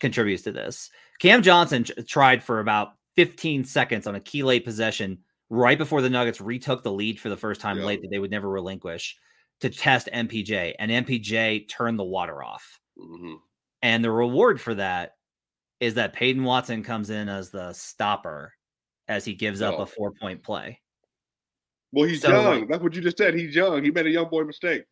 contributes 0.00 0.42
to 0.42 0.52
this. 0.52 0.90
Cam 1.18 1.42
Johnson 1.42 1.84
tried 2.06 2.42
for 2.42 2.60
about 2.60 2.94
15 3.16 3.64
seconds 3.64 4.06
on 4.06 4.14
a 4.14 4.20
key 4.20 4.42
late 4.42 4.64
possession 4.64 5.18
right 5.52 5.76
before 5.76 6.00
the 6.00 6.08
Nuggets 6.08 6.40
retook 6.40 6.82
the 6.82 6.90
lead 6.90 7.20
for 7.20 7.28
the 7.28 7.36
first 7.36 7.60
time 7.60 7.78
late 7.78 8.00
that 8.00 8.08
they 8.10 8.18
would 8.18 8.30
never 8.30 8.48
relinquish 8.48 9.18
to 9.60 9.68
test 9.68 10.08
MPJ, 10.12 10.72
and 10.78 10.90
MPJ 10.90 11.68
turned 11.68 11.98
the 11.98 12.04
water 12.04 12.42
off. 12.42 12.80
Mm-hmm. 12.98 13.34
And 13.82 14.02
the 14.02 14.10
reward 14.10 14.60
for 14.60 14.74
that 14.74 15.12
is 15.78 15.94
that 15.94 16.14
Peyton 16.14 16.42
Watson 16.42 16.82
comes 16.82 17.10
in 17.10 17.28
as 17.28 17.50
the 17.50 17.74
stopper 17.74 18.54
as 19.08 19.26
he 19.26 19.34
gives 19.34 19.60
oh. 19.60 19.68
up 19.68 19.80
a 19.80 19.86
four 19.86 20.12
point 20.18 20.42
play. 20.42 20.80
Well, 21.92 22.08
he's 22.08 22.22
so, 22.22 22.30
young. 22.30 22.66
That's 22.66 22.82
what 22.82 22.94
you 22.94 23.02
just 23.02 23.18
said. 23.18 23.34
He's 23.34 23.54
young. 23.54 23.84
He 23.84 23.90
made 23.90 24.06
a 24.06 24.10
young 24.10 24.30
boy 24.30 24.44
mistake. 24.44 24.84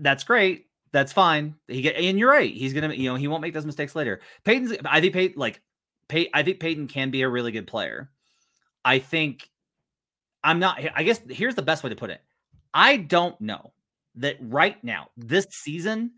That's 0.00 0.24
great. 0.24 0.66
That's 0.92 1.12
fine. 1.12 1.54
He 1.68 1.82
get 1.82 1.94
and 1.94 2.18
you're 2.18 2.30
right. 2.30 2.52
He's 2.52 2.74
gonna, 2.74 2.92
you 2.92 3.08
know, 3.08 3.14
he 3.14 3.28
won't 3.28 3.42
make 3.42 3.54
those 3.54 3.66
mistakes 3.66 3.94
later. 3.94 4.20
Peyton's 4.44 4.72
I 4.84 5.00
think 5.00 5.14
Peyton 5.14 5.38
like 5.38 5.60
Pey, 6.08 6.28
I 6.34 6.42
think 6.42 6.58
Peyton 6.58 6.88
can 6.88 7.12
be 7.12 7.22
a 7.22 7.28
really 7.28 7.52
good 7.52 7.68
player. 7.68 8.10
I 8.84 8.98
think 8.98 9.48
I'm 10.42 10.58
not, 10.58 10.80
I 10.94 11.02
guess 11.02 11.20
here's 11.28 11.54
the 11.54 11.62
best 11.62 11.84
way 11.84 11.90
to 11.90 11.96
put 11.96 12.10
it. 12.10 12.22
I 12.72 12.96
don't 12.96 13.38
know 13.40 13.72
that 14.16 14.36
right 14.40 14.82
now, 14.82 15.08
this 15.16 15.46
season 15.50 16.12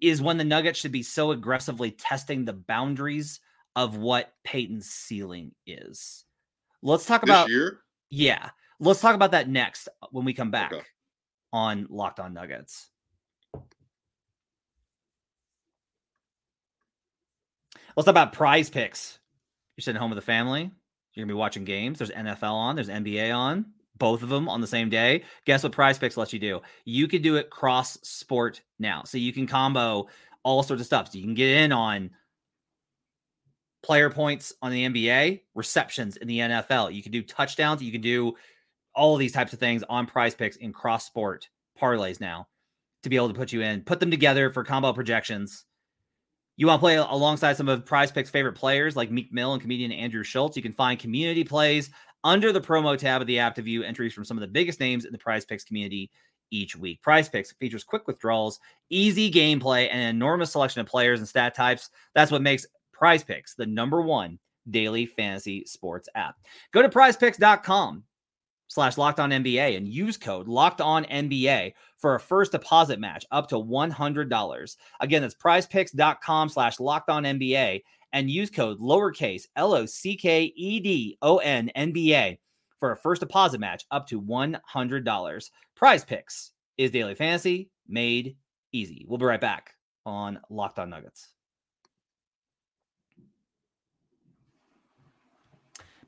is 0.00 0.22
when 0.22 0.36
the 0.36 0.44
Nuggets 0.44 0.78
should 0.78 0.92
be 0.92 1.02
so 1.02 1.32
aggressively 1.32 1.90
testing 1.90 2.44
the 2.44 2.52
boundaries 2.52 3.40
of 3.76 3.96
what 3.96 4.32
Peyton's 4.44 4.88
ceiling 4.88 5.52
is. 5.66 6.24
Let's 6.82 7.06
talk 7.06 7.22
this 7.22 7.30
about 7.30 7.48
year. 7.48 7.80
Yeah. 8.10 8.50
Let's 8.80 9.00
talk 9.00 9.14
about 9.14 9.32
that 9.32 9.48
next 9.48 9.88
uh, 10.02 10.06
when 10.10 10.24
we 10.24 10.34
come 10.34 10.50
back 10.50 10.72
okay. 10.72 10.84
on 11.52 11.86
Locked 11.90 12.20
On 12.20 12.32
Nuggets. 12.32 12.90
Let's 17.96 18.04
talk 18.04 18.08
about 18.08 18.32
prize 18.32 18.70
picks. 18.70 19.18
You're 19.76 19.82
sitting 19.82 20.00
home 20.00 20.10
with 20.10 20.18
the 20.18 20.22
family. 20.22 20.70
You're 21.18 21.26
gonna 21.26 21.34
be 21.34 21.38
watching 21.38 21.64
games. 21.64 21.98
There's 21.98 22.12
NFL 22.12 22.52
on. 22.52 22.76
There's 22.76 22.88
NBA 22.88 23.36
on. 23.36 23.66
Both 23.96 24.22
of 24.22 24.28
them 24.28 24.48
on 24.48 24.60
the 24.60 24.68
same 24.68 24.88
day. 24.88 25.24
Guess 25.46 25.64
what 25.64 25.72
Prize 25.72 25.98
Picks 25.98 26.16
lets 26.16 26.32
you 26.32 26.38
do? 26.38 26.60
You 26.84 27.08
can 27.08 27.22
do 27.22 27.34
it 27.34 27.50
cross 27.50 27.98
sport 28.04 28.62
now, 28.78 29.02
so 29.04 29.18
you 29.18 29.32
can 29.32 29.48
combo 29.48 30.06
all 30.44 30.62
sorts 30.62 30.80
of 30.80 30.86
stuff. 30.86 31.10
So 31.10 31.18
you 31.18 31.24
can 31.24 31.34
get 31.34 31.50
in 31.56 31.72
on 31.72 32.10
player 33.82 34.10
points 34.10 34.52
on 34.62 34.70
the 34.70 34.84
NBA, 34.84 35.40
receptions 35.56 36.16
in 36.18 36.28
the 36.28 36.38
NFL. 36.38 36.94
You 36.94 37.02
can 37.02 37.10
do 37.10 37.22
touchdowns. 37.22 37.82
You 37.82 37.90
can 37.90 38.00
do 38.00 38.34
all 38.94 39.16
these 39.16 39.32
types 39.32 39.52
of 39.52 39.58
things 39.58 39.82
on 39.88 40.06
Prize 40.06 40.36
Picks 40.36 40.56
in 40.56 40.72
cross 40.72 41.04
sport 41.04 41.48
parlays 41.80 42.20
now 42.20 42.46
to 43.02 43.08
be 43.08 43.16
able 43.16 43.28
to 43.28 43.34
put 43.34 43.52
you 43.52 43.62
in, 43.62 43.82
put 43.82 43.98
them 43.98 44.12
together 44.12 44.50
for 44.50 44.62
combo 44.62 44.92
projections 44.92 45.64
you 46.58 46.66
want 46.66 46.80
to 46.80 46.82
play 46.82 46.96
alongside 46.96 47.56
some 47.56 47.68
of 47.68 47.86
Prize 47.86 48.10
Picks' 48.10 48.28
favorite 48.28 48.54
players 48.54 48.96
like 48.96 49.12
Meek 49.12 49.32
Mill 49.32 49.52
and 49.52 49.62
comedian 49.62 49.92
Andrew 49.92 50.24
Schulz. 50.24 50.56
You 50.56 50.62
can 50.62 50.72
find 50.72 50.98
community 50.98 51.44
plays 51.44 51.90
under 52.24 52.52
the 52.52 52.60
promo 52.60 52.98
tab 52.98 53.20
of 53.20 53.28
the 53.28 53.38
app 53.38 53.54
to 53.54 53.62
view 53.62 53.84
entries 53.84 54.12
from 54.12 54.24
some 54.24 54.36
of 54.36 54.40
the 54.40 54.48
biggest 54.48 54.80
names 54.80 55.04
in 55.04 55.12
the 55.12 55.18
Prize 55.18 55.44
Picks 55.44 55.62
community 55.62 56.10
each 56.50 56.74
week. 56.74 57.00
Prize 57.00 57.28
Picks 57.28 57.52
features 57.52 57.84
quick 57.84 58.08
withdrawals, 58.08 58.58
easy 58.90 59.30
gameplay, 59.30 59.88
and 59.88 60.00
an 60.00 60.08
enormous 60.08 60.50
selection 60.50 60.80
of 60.80 60.88
players 60.88 61.20
and 61.20 61.28
stat 61.28 61.54
types. 61.54 61.90
That's 62.16 62.32
what 62.32 62.42
makes 62.42 62.66
Prize 62.92 63.22
Picks 63.22 63.54
the 63.54 63.66
number 63.66 64.02
one 64.02 64.36
daily 64.68 65.06
fantasy 65.06 65.64
sports 65.64 66.08
app. 66.16 66.34
Go 66.72 66.82
to 66.82 66.88
prizepicks.com 66.88 68.02
slash 68.68 68.96
locked 68.96 69.18
on 69.18 69.30
NBA 69.30 69.76
and 69.76 69.88
use 69.88 70.16
code 70.16 70.46
locked 70.46 70.80
on 70.80 71.04
NBA 71.06 71.72
for 71.96 72.14
a 72.14 72.20
first 72.20 72.52
deposit 72.52 73.00
match 73.00 73.26
up 73.30 73.48
to 73.48 73.56
$100. 73.56 74.76
Again, 75.00 75.22
that's 75.22 75.34
prizepicks.com 75.34 76.48
slash 76.48 76.78
locked 76.78 77.10
on 77.10 77.24
NBA 77.24 77.82
and 78.12 78.30
use 78.30 78.50
code 78.50 78.78
lowercase 78.78 79.44
L 79.56 79.74
O 79.74 79.86
C 79.86 80.16
K 80.16 80.52
E 80.56 80.80
D 80.80 81.18
O 81.22 81.38
N 81.38 81.70
NBA 81.76 82.38
for 82.78 82.92
a 82.92 82.96
first 82.96 83.20
deposit 83.20 83.58
match 83.58 83.84
up 83.90 84.06
to 84.08 84.20
$100. 84.20 85.50
Prize 85.74 86.04
Picks 86.04 86.52
is 86.76 86.90
daily 86.90 87.14
fantasy 87.14 87.70
made 87.88 88.36
easy. 88.72 89.04
We'll 89.08 89.18
be 89.18 89.24
right 89.24 89.40
back 89.40 89.74
on 90.06 90.38
Locked 90.50 90.78
on 90.78 90.90
Nuggets. 90.90 91.32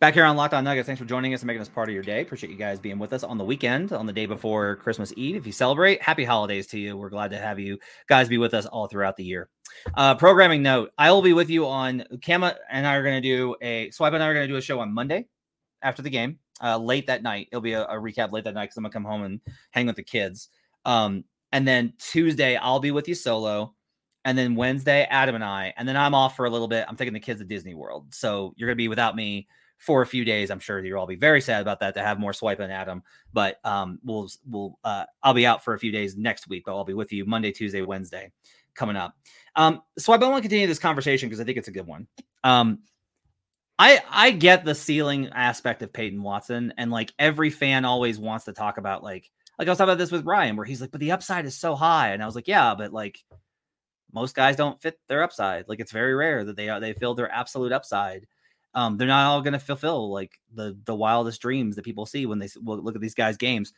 Back 0.00 0.14
here 0.14 0.24
on 0.24 0.34
Locked 0.34 0.54
On 0.54 0.64
Nuggets, 0.64 0.86
thanks 0.86 0.98
for 0.98 1.04
joining 1.04 1.34
us 1.34 1.42
and 1.42 1.46
making 1.46 1.60
us 1.60 1.68
part 1.68 1.90
of 1.90 1.92
your 1.92 2.02
day. 2.02 2.22
Appreciate 2.22 2.48
you 2.48 2.56
guys 2.56 2.80
being 2.80 2.98
with 2.98 3.12
us 3.12 3.22
on 3.22 3.36
the 3.36 3.44
weekend, 3.44 3.92
on 3.92 4.06
the 4.06 4.14
day 4.14 4.24
before 4.24 4.76
Christmas 4.76 5.12
Eve. 5.14 5.36
If 5.36 5.44
you 5.44 5.52
celebrate, 5.52 6.00
happy 6.00 6.24
holidays 6.24 6.66
to 6.68 6.78
you. 6.78 6.96
We're 6.96 7.10
glad 7.10 7.30
to 7.32 7.38
have 7.38 7.60
you 7.60 7.78
guys 8.06 8.26
be 8.26 8.38
with 8.38 8.54
us 8.54 8.64
all 8.64 8.86
throughout 8.86 9.18
the 9.18 9.24
year. 9.24 9.50
Uh, 9.94 10.14
programming 10.14 10.62
note: 10.62 10.90
I 10.96 11.10
will 11.10 11.20
be 11.20 11.34
with 11.34 11.50
you 11.50 11.66
on 11.66 12.02
Kama 12.24 12.56
and 12.70 12.86
I 12.86 12.94
are 12.94 13.02
going 13.02 13.20
to 13.22 13.28
do 13.28 13.54
a 13.60 13.90
Swipe 13.90 14.14
and 14.14 14.22
I 14.22 14.28
are 14.28 14.32
going 14.32 14.48
to 14.48 14.50
do 14.50 14.56
a 14.56 14.62
show 14.62 14.80
on 14.80 14.90
Monday 14.90 15.26
after 15.82 16.00
the 16.00 16.08
game, 16.08 16.38
uh, 16.62 16.78
late 16.78 17.06
that 17.08 17.22
night. 17.22 17.48
It'll 17.52 17.60
be 17.60 17.74
a, 17.74 17.84
a 17.84 17.96
recap 17.96 18.32
late 18.32 18.44
that 18.44 18.54
night 18.54 18.64
because 18.64 18.78
I'm 18.78 18.84
gonna 18.84 18.94
come 18.94 19.04
home 19.04 19.24
and 19.24 19.38
hang 19.70 19.86
with 19.86 19.96
the 19.96 20.02
kids. 20.02 20.48
Um, 20.86 21.24
and 21.52 21.68
then 21.68 21.92
Tuesday 21.98 22.56
I'll 22.56 22.80
be 22.80 22.90
with 22.90 23.06
you 23.06 23.14
solo 23.14 23.74
and 24.24 24.38
then 24.38 24.54
Wednesday, 24.54 25.06
Adam 25.10 25.34
and 25.34 25.44
I, 25.44 25.74
and 25.76 25.86
then 25.86 25.98
I'm 25.98 26.14
off 26.14 26.36
for 26.36 26.46
a 26.46 26.50
little 26.50 26.68
bit. 26.68 26.86
I'm 26.88 26.96
taking 26.96 27.12
the 27.12 27.20
kids 27.20 27.40
to 27.40 27.46
Disney 27.46 27.74
World, 27.74 28.14
so 28.14 28.54
you're 28.56 28.66
gonna 28.66 28.76
be 28.76 28.88
without 28.88 29.14
me 29.14 29.46
for 29.80 30.02
a 30.02 30.06
few 30.06 30.24
days. 30.24 30.50
I'm 30.50 30.60
sure 30.60 30.84
you'll 30.84 31.00
all 31.00 31.06
be 31.06 31.16
very 31.16 31.40
sad 31.40 31.62
about 31.62 31.80
that 31.80 31.94
to 31.94 32.02
have 32.02 32.20
more 32.20 32.34
swipe 32.34 32.60
on 32.60 32.70
Adam. 32.70 33.02
But 33.32 33.58
um, 33.64 33.98
we'll 34.04 34.28
we'll 34.48 34.78
uh, 34.84 35.06
I'll 35.22 35.34
be 35.34 35.46
out 35.46 35.64
for 35.64 35.74
a 35.74 35.78
few 35.78 35.90
days 35.90 36.16
next 36.16 36.48
week, 36.48 36.64
but 36.66 36.76
I'll 36.76 36.84
be 36.84 36.94
with 36.94 37.12
you 37.12 37.24
Monday, 37.24 37.50
Tuesday, 37.50 37.82
Wednesday 37.82 38.30
coming 38.74 38.96
up. 38.96 39.16
Um, 39.56 39.82
so 39.98 40.12
I 40.12 40.18
want 40.18 40.36
to 40.36 40.42
continue 40.42 40.66
this 40.66 40.78
conversation 40.78 41.28
because 41.28 41.40
I 41.40 41.44
think 41.44 41.58
it's 41.58 41.68
a 41.68 41.72
good 41.72 41.86
one. 41.86 42.06
Um, 42.44 42.80
I 43.78 44.02
I 44.10 44.30
get 44.32 44.66
the 44.66 44.74
ceiling 44.74 45.30
aspect 45.30 45.82
of 45.82 45.92
Peyton 45.92 46.22
Watson, 46.22 46.74
and 46.76 46.90
like 46.90 47.12
every 47.18 47.48
fan 47.48 47.86
always 47.86 48.18
wants 48.18 48.44
to 48.44 48.52
talk 48.52 48.76
about 48.76 49.02
like 49.02 49.30
like 49.58 49.66
I 49.66 49.70
was 49.70 49.78
talking 49.78 49.90
about 49.90 49.98
this 49.98 50.12
with 50.12 50.26
Ryan, 50.26 50.56
where 50.56 50.66
he's 50.66 50.82
like, 50.82 50.90
but 50.90 51.00
the 51.00 51.12
upside 51.12 51.46
is 51.46 51.56
so 51.56 51.74
high, 51.74 52.10
and 52.10 52.22
I 52.22 52.26
was 52.26 52.34
like, 52.34 52.48
yeah, 52.48 52.74
but 52.74 52.92
like 52.92 53.18
most 54.12 54.34
guys 54.34 54.56
don't 54.56 54.80
fit 54.82 54.98
their 55.08 55.22
upside. 55.22 55.68
Like 55.68 55.80
it's 55.80 55.92
very 55.92 56.14
rare 56.14 56.44
that 56.44 56.56
they 56.56 56.68
are 56.68 56.80
they 56.80 56.92
feel 56.92 57.14
their 57.14 57.32
absolute 57.32 57.72
upside. 57.72 58.26
Um, 58.74 58.96
they're 58.96 59.08
not 59.08 59.26
all 59.26 59.42
going 59.42 59.52
to 59.52 59.58
fulfill 59.58 60.12
like 60.12 60.38
the 60.54 60.78
the 60.84 60.94
wildest 60.94 61.42
dreams 61.42 61.76
that 61.76 61.84
people 61.84 62.06
see 62.06 62.26
when 62.26 62.38
they 62.38 62.48
look 62.62 62.94
at 62.94 63.00
these 63.00 63.14
guys' 63.14 63.36
games. 63.36 63.72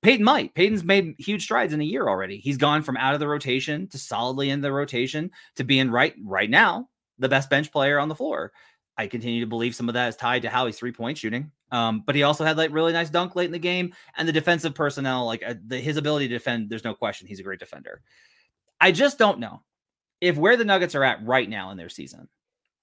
Peyton 0.00 0.24
might. 0.24 0.54
Peyton's 0.54 0.84
made 0.84 1.16
huge 1.18 1.42
strides 1.42 1.72
in 1.72 1.80
a 1.80 1.84
year 1.84 2.08
already. 2.08 2.38
He's 2.38 2.56
gone 2.56 2.82
from 2.82 2.96
out 2.96 3.14
of 3.14 3.20
the 3.20 3.26
rotation 3.26 3.88
to 3.88 3.98
solidly 3.98 4.50
in 4.50 4.60
the 4.60 4.70
rotation 4.70 5.30
to 5.56 5.64
being 5.64 5.90
right 5.90 6.14
right 6.22 6.48
now 6.48 6.88
the 7.18 7.28
best 7.28 7.50
bench 7.50 7.72
player 7.72 7.98
on 7.98 8.08
the 8.08 8.14
floor. 8.14 8.52
I 8.96 9.06
continue 9.06 9.40
to 9.40 9.46
believe 9.46 9.74
some 9.74 9.88
of 9.88 9.94
that 9.94 10.08
is 10.08 10.16
tied 10.16 10.42
to 10.42 10.50
how 10.50 10.66
he's 10.66 10.78
three 10.78 10.92
point 10.92 11.18
shooting. 11.18 11.50
Um, 11.70 12.02
but 12.06 12.14
he 12.14 12.22
also 12.22 12.44
had 12.44 12.56
like 12.56 12.72
really 12.72 12.92
nice 12.92 13.10
dunk 13.10 13.36
late 13.36 13.46
in 13.46 13.52
the 13.52 13.58
game, 13.58 13.92
and 14.16 14.26
the 14.26 14.32
defensive 14.32 14.74
personnel, 14.74 15.26
like 15.26 15.42
uh, 15.46 15.54
the, 15.66 15.78
his 15.78 15.96
ability 15.96 16.28
to 16.28 16.34
defend. 16.34 16.70
There's 16.70 16.84
no 16.84 16.94
question 16.94 17.26
he's 17.26 17.40
a 17.40 17.44
great 17.44 17.60
defender. 17.60 18.00
I 18.80 18.92
just 18.92 19.18
don't 19.18 19.40
know 19.40 19.62
if 20.20 20.36
where 20.36 20.56
the 20.56 20.64
Nuggets 20.64 20.94
are 20.94 21.04
at 21.04 21.24
right 21.24 21.48
now 21.48 21.70
in 21.70 21.76
their 21.76 21.88
season, 21.88 22.28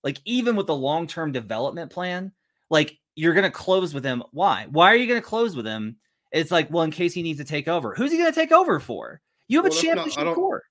like 0.06 0.22
even 0.24 0.56
with 0.56 0.68
the 0.68 0.76
long 0.76 1.08
term 1.08 1.34
development 1.34 1.92
plan, 1.92 2.32
like 2.70 2.98
you're 3.16 3.34
going 3.34 3.44
to 3.44 3.52
close 3.52 3.94
with 3.94 4.06
him. 4.06 4.24
Why? 4.32 4.68
Why 4.70 4.94
are 4.94 4.96
you 4.96 5.08
going 5.08 5.22
to 5.22 5.28
close 5.28 5.56
with 5.56 5.66
him? 5.66 5.98
It's 6.32 6.52
like, 6.52 6.72
well, 6.72 6.84
in 6.84 6.92
case 6.92 7.14
he 7.14 7.24
needs 7.24 7.40
to 7.40 7.46
take 7.46 7.68
over, 7.68 7.94
who's 7.96 8.12
he 8.12 8.18
going 8.18 8.32
to 8.32 8.40
take 8.40 8.52
over 8.52 8.80
for? 8.80 9.20
You 9.48 9.62
have 9.62 9.72
well, 9.72 9.78
a 9.78 9.82
championship 9.82 10.24
not, 10.24 10.36
core. 10.36 10.64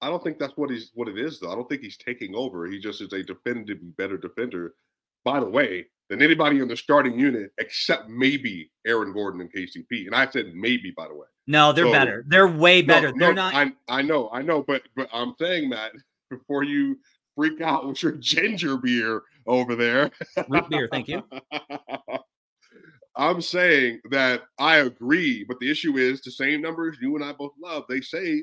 I 0.00 0.08
don't 0.08 0.22
think 0.24 0.38
that's 0.38 0.56
what 0.56 0.70
he's 0.70 0.90
what 0.94 1.08
it 1.08 1.18
is 1.18 1.38
though. 1.38 1.52
I 1.52 1.54
don't 1.54 1.68
think 1.68 1.82
he's 1.82 1.96
taking 1.96 2.34
over. 2.34 2.66
He 2.66 2.80
just 2.80 3.00
is 3.00 3.12
a 3.12 3.22
definitively 3.22 3.90
better 3.96 4.16
defender. 4.16 4.74
By 5.24 5.40
the 5.40 5.48
way, 5.48 5.86
than 6.08 6.22
anybody 6.22 6.60
in 6.60 6.68
the 6.68 6.76
starting 6.76 7.18
unit 7.18 7.52
except 7.58 8.08
maybe 8.08 8.70
Aaron 8.86 9.12
Gordon 9.12 9.40
and 9.40 9.52
KCP. 9.52 10.06
And 10.06 10.14
I 10.14 10.28
said 10.30 10.54
maybe, 10.54 10.92
by 10.96 11.08
the 11.08 11.14
way. 11.14 11.26
No, 11.46 11.72
they're 11.72 11.86
so, 11.86 11.92
better. 11.92 12.24
They're 12.28 12.48
way 12.48 12.82
better. 12.82 13.12
No, 13.12 13.18
they're 13.18 13.34
no, 13.34 13.50
not. 13.50 13.54
I, 13.54 13.72
I 13.88 14.02
know, 14.02 14.30
I 14.32 14.42
know, 14.42 14.62
but 14.62 14.82
but 14.96 15.08
I'm 15.12 15.34
saying 15.38 15.70
that 15.70 15.92
before 16.30 16.62
you 16.62 16.98
freak 17.38 17.60
out 17.60 17.86
with 17.86 18.02
your 18.02 18.12
ginger 18.12 18.76
beer 18.76 19.22
over 19.46 19.76
there. 19.76 20.10
Root 20.48 20.68
beer, 20.68 20.88
thank 20.90 21.06
you. 21.06 21.22
I'm 23.16 23.40
saying 23.40 24.00
that 24.10 24.42
I 24.58 24.78
agree, 24.78 25.44
but 25.44 25.60
the 25.60 25.70
issue 25.70 25.98
is 25.98 26.20
the 26.20 26.32
same 26.32 26.60
numbers 26.60 26.98
you 27.00 27.14
and 27.14 27.24
I 27.24 27.32
both 27.32 27.52
love. 27.62 27.84
They 27.88 28.00
say 28.00 28.42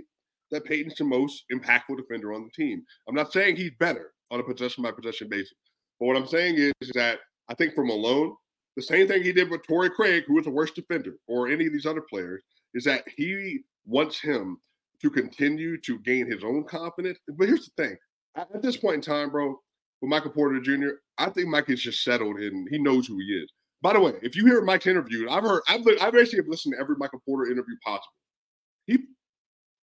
that 0.52 0.64
Peyton's 0.64 0.96
the 0.96 1.04
most 1.04 1.44
impactful 1.52 1.98
defender 1.98 2.32
on 2.32 2.46
the 2.46 2.52
team. 2.52 2.84
I'm 3.10 3.16
not 3.16 3.34
saying 3.34 3.58
he's 3.58 3.72
better 3.80 4.14
on 4.32 4.40
a 4.40 4.44
possession 4.44 4.82
by 4.82 4.92
possession 4.92 5.28
basis, 5.28 5.56
but 6.00 6.06
what 6.06 6.16
I'm 6.16 6.28
saying 6.28 6.56
is, 6.56 6.72
is 6.80 6.92
that 6.94 7.20
I 7.50 7.54
think 7.54 7.76
for 7.76 7.84
Malone, 7.84 8.34
the 8.78 8.82
same 8.82 9.10
thing 9.10 9.24
he 9.24 9.34
did 9.34 9.50
with 9.50 9.68
Torrey 9.68 9.90
Craig, 9.90 10.24
who 10.26 10.36
was 10.36 10.46
the 10.46 10.52
worst 10.52 10.76
defender, 10.76 11.18
or 11.28 11.50
any 11.50 11.66
of 11.66 11.74
these 11.74 11.86
other 11.86 12.04
players, 12.10 12.44
is 12.74 12.86
that 12.86 13.04
he 13.18 13.60
wants 13.86 14.22
him 14.22 14.58
to 15.02 15.10
continue 15.10 15.80
to 15.82 16.00
gain 16.00 16.30
his 16.30 16.46
own 16.46 16.64
confidence. 16.64 17.20
But 17.28 17.48
here's 17.48 17.70
the 17.76 17.84
thing: 17.84 17.98
at 18.36 18.62
this 18.62 18.78
point 18.78 18.96
in 18.96 19.02
time, 19.02 19.30
bro, 19.30 19.60
with 20.02 20.10
Michael 20.10 20.32
Porter 20.32 20.60
Jr., 20.60 20.96
I 21.18 21.30
think 21.30 21.48
Mike 21.48 21.70
is 21.70 21.82
just 21.82 22.04
settled 22.04 22.38
and 22.38 22.68
he 22.70 22.78
knows 22.78 23.08
who 23.08 23.18
he 23.18 23.26
is. 23.26 23.50
By 23.82 23.94
the 23.94 24.00
way, 24.00 24.14
if 24.22 24.36
you 24.36 24.46
hear 24.46 24.62
Mike's 24.62 24.88
interview, 24.88 25.30
I've 25.30 25.44
heard, 25.44 25.62
I've, 25.68 25.86
I've 26.02 26.16
actually 26.16 26.42
listened 26.48 26.74
to 26.76 26.82
every 26.82 26.96
Michael 26.98 27.22
Porter 27.26 27.52
interview 27.52 27.76
possible. 27.84 28.14
He 28.88 29.00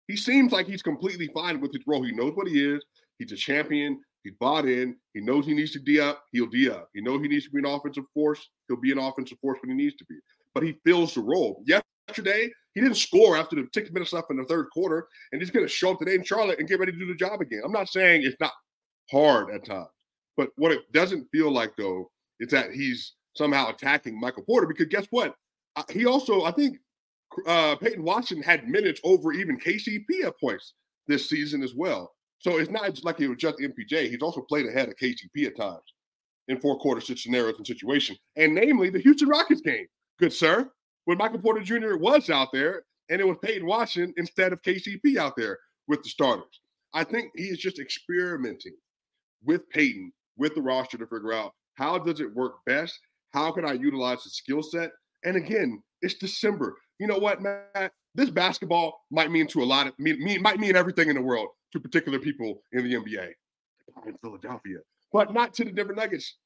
he 0.08 0.18
seems 0.18 0.52
like 0.52 0.66
he's 0.66 0.82
completely 0.82 1.30
fine 1.36 1.62
with 1.62 1.72
his 1.72 1.84
role. 1.86 2.02
He 2.02 2.12
knows 2.12 2.34
what 2.36 2.48
he 2.48 2.66
is. 2.66 2.84
He's 3.20 3.32
a 3.32 3.36
champion. 3.36 4.00
He's 4.24 4.34
bought 4.40 4.66
in. 4.66 4.96
He 5.14 5.22
knows 5.22 5.46
he 5.46 5.54
needs 5.54 5.72
to 5.74 5.80
D 5.80 6.00
up. 6.00 6.24
He'll 6.32 6.48
D 6.48 6.70
up. 6.70 6.90
He 6.96 7.02
knows 7.02 7.22
he 7.22 7.28
needs 7.28 7.46
to 7.46 7.52
be 7.52 7.60
an 7.60 7.66
offensive 7.66 8.06
force. 8.14 8.50
He'll 8.68 8.82
be 8.82 8.92
an 8.92 8.98
offensive 8.98 9.38
force 9.40 9.60
when 9.62 9.70
he 9.70 9.84
needs 9.84 9.96
to 9.98 10.06
be. 10.06 10.16
But 10.56 10.64
he 10.64 10.80
fills 10.84 11.14
the 11.14 11.22
role. 11.22 11.64
Yesterday, 11.66 12.50
he 12.76 12.82
didn't 12.82 12.98
score 12.98 13.38
after 13.38 13.56
the 13.56 13.68
six 13.74 13.92
minutes 13.92 14.14
left 14.14 14.32
in 14.32 14.38
the 14.38 14.46
third 14.46 14.68
quarter, 14.72 15.08
and 15.32 15.42
he's 15.42 15.52
going 15.52 15.66
to 15.66 15.72
show 15.72 15.92
up 15.92 16.00
today 16.00 16.16
in 16.16 16.24
Charlotte 16.24 16.60
and 16.60 16.68
get 16.68 16.80
ready 16.80 16.92
to 16.92 16.98
do 16.98 17.08
the 17.08 17.16
job 17.16 17.42
again. 17.42 17.62
I'm 17.66 17.72
not 17.72 17.90
saying 17.90 18.24
it's 18.24 18.40
not 18.40 18.54
hard 19.12 19.54
at 19.54 19.66
times, 19.66 19.88
but 20.38 20.50
what 20.56 20.72
it 20.72 20.92
doesn't 20.92 21.28
feel 21.32 21.52
like 21.52 21.76
though 21.78 22.10
is 22.40 22.50
that 22.52 22.72
he's 22.72 23.14
somehow 23.36 23.70
attacking 23.70 24.20
Michael 24.20 24.44
Porter 24.44 24.68
because 24.68 24.88
guess 24.88 25.08
what? 25.10 25.36
He 25.90 26.06
also, 26.06 26.44
I 26.44 26.52
think, 26.52 26.78
uh, 27.46 27.76
Peyton 27.76 28.04
Watson 28.04 28.42
had 28.42 28.68
minutes 28.68 29.00
over 29.04 29.32
even 29.32 29.60
KCP 29.60 30.26
at 30.26 30.40
points 30.40 30.74
this 31.08 31.30
season 31.30 31.64
as 31.64 31.74
well. 31.76 32.12
So 32.40 32.58
it's 32.58 32.72
not 32.72 32.90
just 32.90 33.06
like 33.06 33.18
he 33.18 33.28
was 33.28 33.38
just 33.38 33.60
MPJ. 33.60 34.10
He's 34.10 34.22
also 34.22 34.42
played 34.42 34.66
ahead 34.66 34.90
of 34.90 34.96
KCP 34.96 35.48
at 35.48 35.58
times 35.58 35.84
in 36.48 36.60
four 36.60 36.80
quarter 36.80 37.02
scenarios 37.02 37.58
and 37.58 37.68
situations, 37.68 38.18
and 38.36 38.56
namely 38.56 38.90
the 38.90 39.00
Houston 39.00 39.30
Rockets 39.30 39.62
game. 39.62 39.86
Good 40.20 40.34
sir, 40.34 40.72
when 41.10 41.18
Michael 41.18 41.40
Porter 41.40 41.62
Jr. 41.62 41.98
was 41.98 42.30
out 42.30 42.50
there, 42.54 42.84
and 43.10 43.20
it 43.20 43.26
was 43.28 43.38
Peyton 43.42 43.66
Watson 43.66 44.14
instead 44.18 44.54
of 44.54 44.62
KCP 44.62 45.18
out 45.18 45.36
there 45.36 45.58
with 45.88 46.04
the 46.04 46.10
starters. 46.10 46.62
I 46.94 47.04
think 47.04 47.32
he 47.36 47.46
is 47.46 47.58
just 47.58 47.80
experimenting 47.80 48.76
with 49.44 49.68
Peyton, 49.72 50.14
with 50.38 50.54
the 50.54 50.62
roster 50.62 51.00
to 51.00 51.08
figure 51.08 51.34
out 51.34 51.56
how 51.74 51.98
does 51.98 52.20
it 52.20 52.36
work 52.36 52.58
best? 52.68 53.00
How 53.34 53.52
can 53.52 53.66
I 53.66 53.74
utilize 53.74 54.24
the 54.24 54.30
skill 54.30 54.62
set? 54.62 54.92
And 55.26 55.36
again, 55.36 55.82
it's 56.04 56.14
December. 56.14 56.76
You 57.00 57.08
know 57.08 57.18
what, 57.18 57.42
Matt? 57.42 57.92
This 58.14 58.30
basketball 58.30 59.02
might 59.10 59.32
mean 59.32 59.48
to 59.48 59.64
a 59.64 59.66
lot 59.66 59.88
of 59.88 59.98
mean, 59.98 60.44
might 60.44 60.60
mean 60.60 60.76
everything 60.76 61.10
in 61.10 61.16
the 61.16 61.24
world 61.24 61.48
to 61.74 61.80
particular 61.80 62.20
people 62.20 62.62
in 62.72 62.84
the 62.84 62.94
NBA 62.94 63.30
in 64.06 64.16
Philadelphia, 64.22 64.78
but 65.12 65.34
not 65.34 65.56
to 65.56 65.66
the 65.66 65.72
Denver 65.72 65.96
Nuggets. 65.96 66.38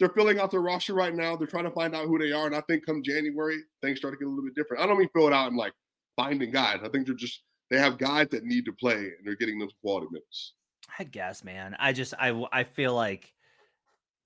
They're 0.00 0.08
filling 0.08 0.40
out 0.40 0.50
their 0.50 0.62
roster 0.62 0.94
right 0.94 1.14
now. 1.14 1.36
They're 1.36 1.46
trying 1.46 1.64
to 1.64 1.70
find 1.70 1.94
out 1.94 2.06
who 2.06 2.18
they 2.18 2.32
are. 2.32 2.46
And 2.46 2.56
I 2.56 2.62
think 2.62 2.84
come 2.84 3.02
January, 3.02 3.58
things 3.82 3.98
start 3.98 4.14
to 4.14 4.18
get 4.18 4.26
a 4.26 4.30
little 4.30 4.44
bit 4.44 4.54
different. 4.56 4.82
I 4.82 4.86
don't 4.86 4.98
mean 4.98 5.10
fill 5.14 5.28
it 5.28 5.34
out 5.34 5.48
and 5.48 5.56
like 5.56 5.74
finding 6.16 6.50
guys. 6.50 6.78
I 6.82 6.88
think 6.88 7.06
they're 7.06 7.14
just, 7.14 7.42
they 7.70 7.78
have 7.78 7.98
guys 7.98 8.28
that 8.30 8.44
need 8.44 8.64
to 8.64 8.72
play 8.72 8.94
and 8.96 9.18
they're 9.24 9.36
getting 9.36 9.58
those 9.58 9.74
quality 9.82 10.08
minutes. 10.10 10.54
I 10.98 11.04
guess, 11.04 11.44
man. 11.44 11.76
I 11.78 11.92
just, 11.92 12.14
I, 12.18 12.42
I 12.50 12.64
feel 12.64 12.94
like 12.94 13.32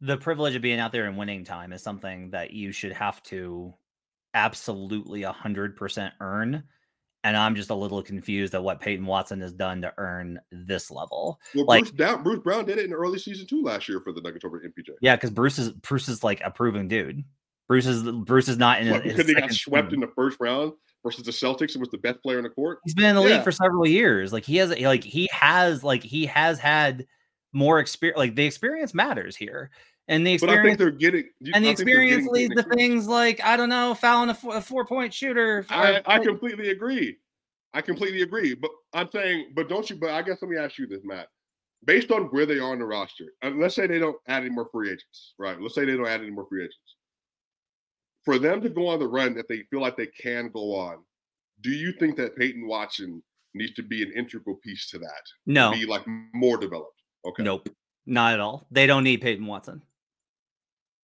the 0.01 0.17
privilege 0.17 0.55
of 0.55 0.63
being 0.63 0.79
out 0.79 0.93
there 0.93 1.07
and 1.07 1.19
winning 1.19 1.45
time 1.45 1.73
is 1.73 1.83
something 1.83 2.31
that 2.31 2.53
you 2.53 2.71
should 2.73 2.93
have 2.93 3.23
to 3.25 3.75
absolutely 4.33 5.23
100% 5.23 6.13
earn 6.21 6.63
and 7.25 7.37
I'm 7.37 7.57
just 7.57 7.71
a 7.71 7.75
little 7.75 8.03
confused 8.03 8.55
at 8.55 8.63
what 8.63 8.81
Peyton 8.81 9.07
Watson 9.07 9.41
has 9.41 9.53
done 9.53 9.81
to 9.83 9.93
earn 9.97 10.39
this 10.53 10.91
level. 10.91 11.41
Well, 11.55 11.65
like, 11.65 11.85
Bruce, 11.85 11.91
Down, 11.93 12.23
Bruce 12.23 12.41
Brown 12.41 12.67
did 12.67 12.79
it 12.79 12.85
in 12.85 12.93
early 12.93 13.19
season 13.19 13.47
two 13.47 13.63
last 13.63 13.89
year 13.89 14.01
for 14.01 14.13
the 14.13 14.21
Nuggets 14.21 14.45
over 14.45 14.61
MPJ. 14.61 14.91
Yeah, 15.01 15.17
because 15.17 15.31
Bruce 15.31 15.59
is 15.59 15.71
Bruce 15.71 16.09
is 16.09 16.23
like 16.23 16.43
a 16.45 16.51
proven 16.51 16.87
dude. 16.87 17.25
Bruce 17.67 17.87
is 17.87 18.03
Bruce 18.03 18.49
is 18.49 18.59
not 18.59 18.83
in 18.83 18.91
what, 18.91 19.03
because 19.03 19.27
he 19.27 19.35
got 19.35 19.51
swept 19.53 19.95
in 19.95 20.01
the 20.01 20.11
first 20.15 20.39
round 20.39 20.75
versus 21.03 21.25
the 21.25 21.33
Celtics 21.33 21.73
and 21.73 21.81
was 21.81 21.89
the 21.89 21.99
best 21.99 22.23
player 22.23 22.37
in 22.37 22.45
the 22.45 22.51
court. 22.51 22.81
He's 22.85 22.95
been 22.95 23.07
in 23.07 23.17
the 23.17 23.23
yeah. 23.23 23.37
league 23.37 23.45
for 23.45 23.53
several 23.53 23.89
years. 23.89 24.33
Like 24.33 24.45
he 24.45 24.57
has 24.59 24.79
like 24.79 25.03
he 25.03 25.29
has 25.33 25.83
like 25.83 26.03
he 26.03 26.27
has 26.27 26.59
had 26.59 27.07
more 27.55 27.79
experience. 27.79 28.19
Like 28.19 28.35
the 28.37 28.45
experience 28.45 28.93
matters 28.93 29.35
here. 29.35 29.71
And 30.07 30.27
the 30.27 30.35
experience, 30.35 30.59
but 30.59 30.61
I 30.61 30.69
think 30.69 30.79
they're 30.79 30.90
getting, 30.90 31.25
and 31.55 31.64
the 31.64 31.71
experience 31.71 32.29
leads 32.29 32.55
to 32.57 32.62
things 32.62 33.09
like 33.09 33.43
I 33.43 33.57
don't 33.57 33.71
know, 33.71 33.95
fouling 33.95 34.29
a, 34.29 34.35
four, 34.35 34.57
a 34.57 34.61
four 34.61 34.85
point 34.85 35.14
shooter. 35.14 35.64
I, 35.71 36.03
I 36.05 36.19
completely 36.19 36.71
agree. 36.71 37.17
I 37.73 37.81
completely 37.81 38.21
agree. 38.21 38.55
But 38.55 38.71
I'm 38.93 39.09
saying, 39.11 39.53
but 39.55 39.69
don't 39.69 39.88
you? 39.88 39.97
But 39.97 40.11
I 40.11 40.21
guess 40.21 40.38
let 40.43 40.51
me 40.51 40.59
ask 40.59 40.79
you 40.79 40.87
this, 40.87 41.01
Matt. 41.05 41.29
Based 41.87 42.11
on 42.11 42.25
where 42.25 42.45
they 42.45 42.59
are 42.59 42.73
in 42.75 42.79
the 42.79 42.85
roster, 42.85 43.33
and 43.40 43.59
let's 43.59 43.75
say 43.75 43.87
they 43.87 43.99
don't 43.99 44.17
add 44.29 44.43
any 44.43 44.51
more 44.51 44.69
free 44.71 44.88
agents, 44.88 45.35
right? 45.38 45.59
Let's 45.59 45.75
say 45.75 45.87
they 45.87 45.97
don't 45.97 46.07
add 46.07 46.21
any 46.21 46.31
more 46.31 46.47
free 46.49 46.62
agents. 46.62 46.97
For 48.25 48.38
them 48.38 48.61
to 48.61 48.69
go 48.69 48.88
on 48.88 48.99
the 48.99 49.09
run 49.09 49.35
that 49.35 49.49
they 49.49 49.62
feel 49.71 49.81
like 49.81 49.97
they 49.97 50.07
can 50.07 50.49
go 50.49 50.75
on, 50.75 50.99
do 51.62 51.71
you 51.71 51.93
think 51.93 52.17
that 52.17 52.37
Peyton 52.37 52.67
Watson 52.67 53.23
needs 53.55 53.73
to 53.75 53.83
be 53.83 54.03
an 54.03 54.12
integral 54.14 54.57
piece 54.57 54.88
to 54.90 54.99
that? 54.99 55.23
No. 55.47 55.73
To 55.73 55.79
be 55.79 55.87
like 55.87 56.05
more 56.35 56.57
developed. 56.57 57.01
Okay. 57.27 57.43
Nope. 57.43 57.69
Not 58.07 58.35
at 58.35 58.40
all. 58.40 58.67
They 58.71 58.87
don't 58.87 59.05
need 59.05 59.23
Peyton 59.23 59.47
Watson. 59.47 59.83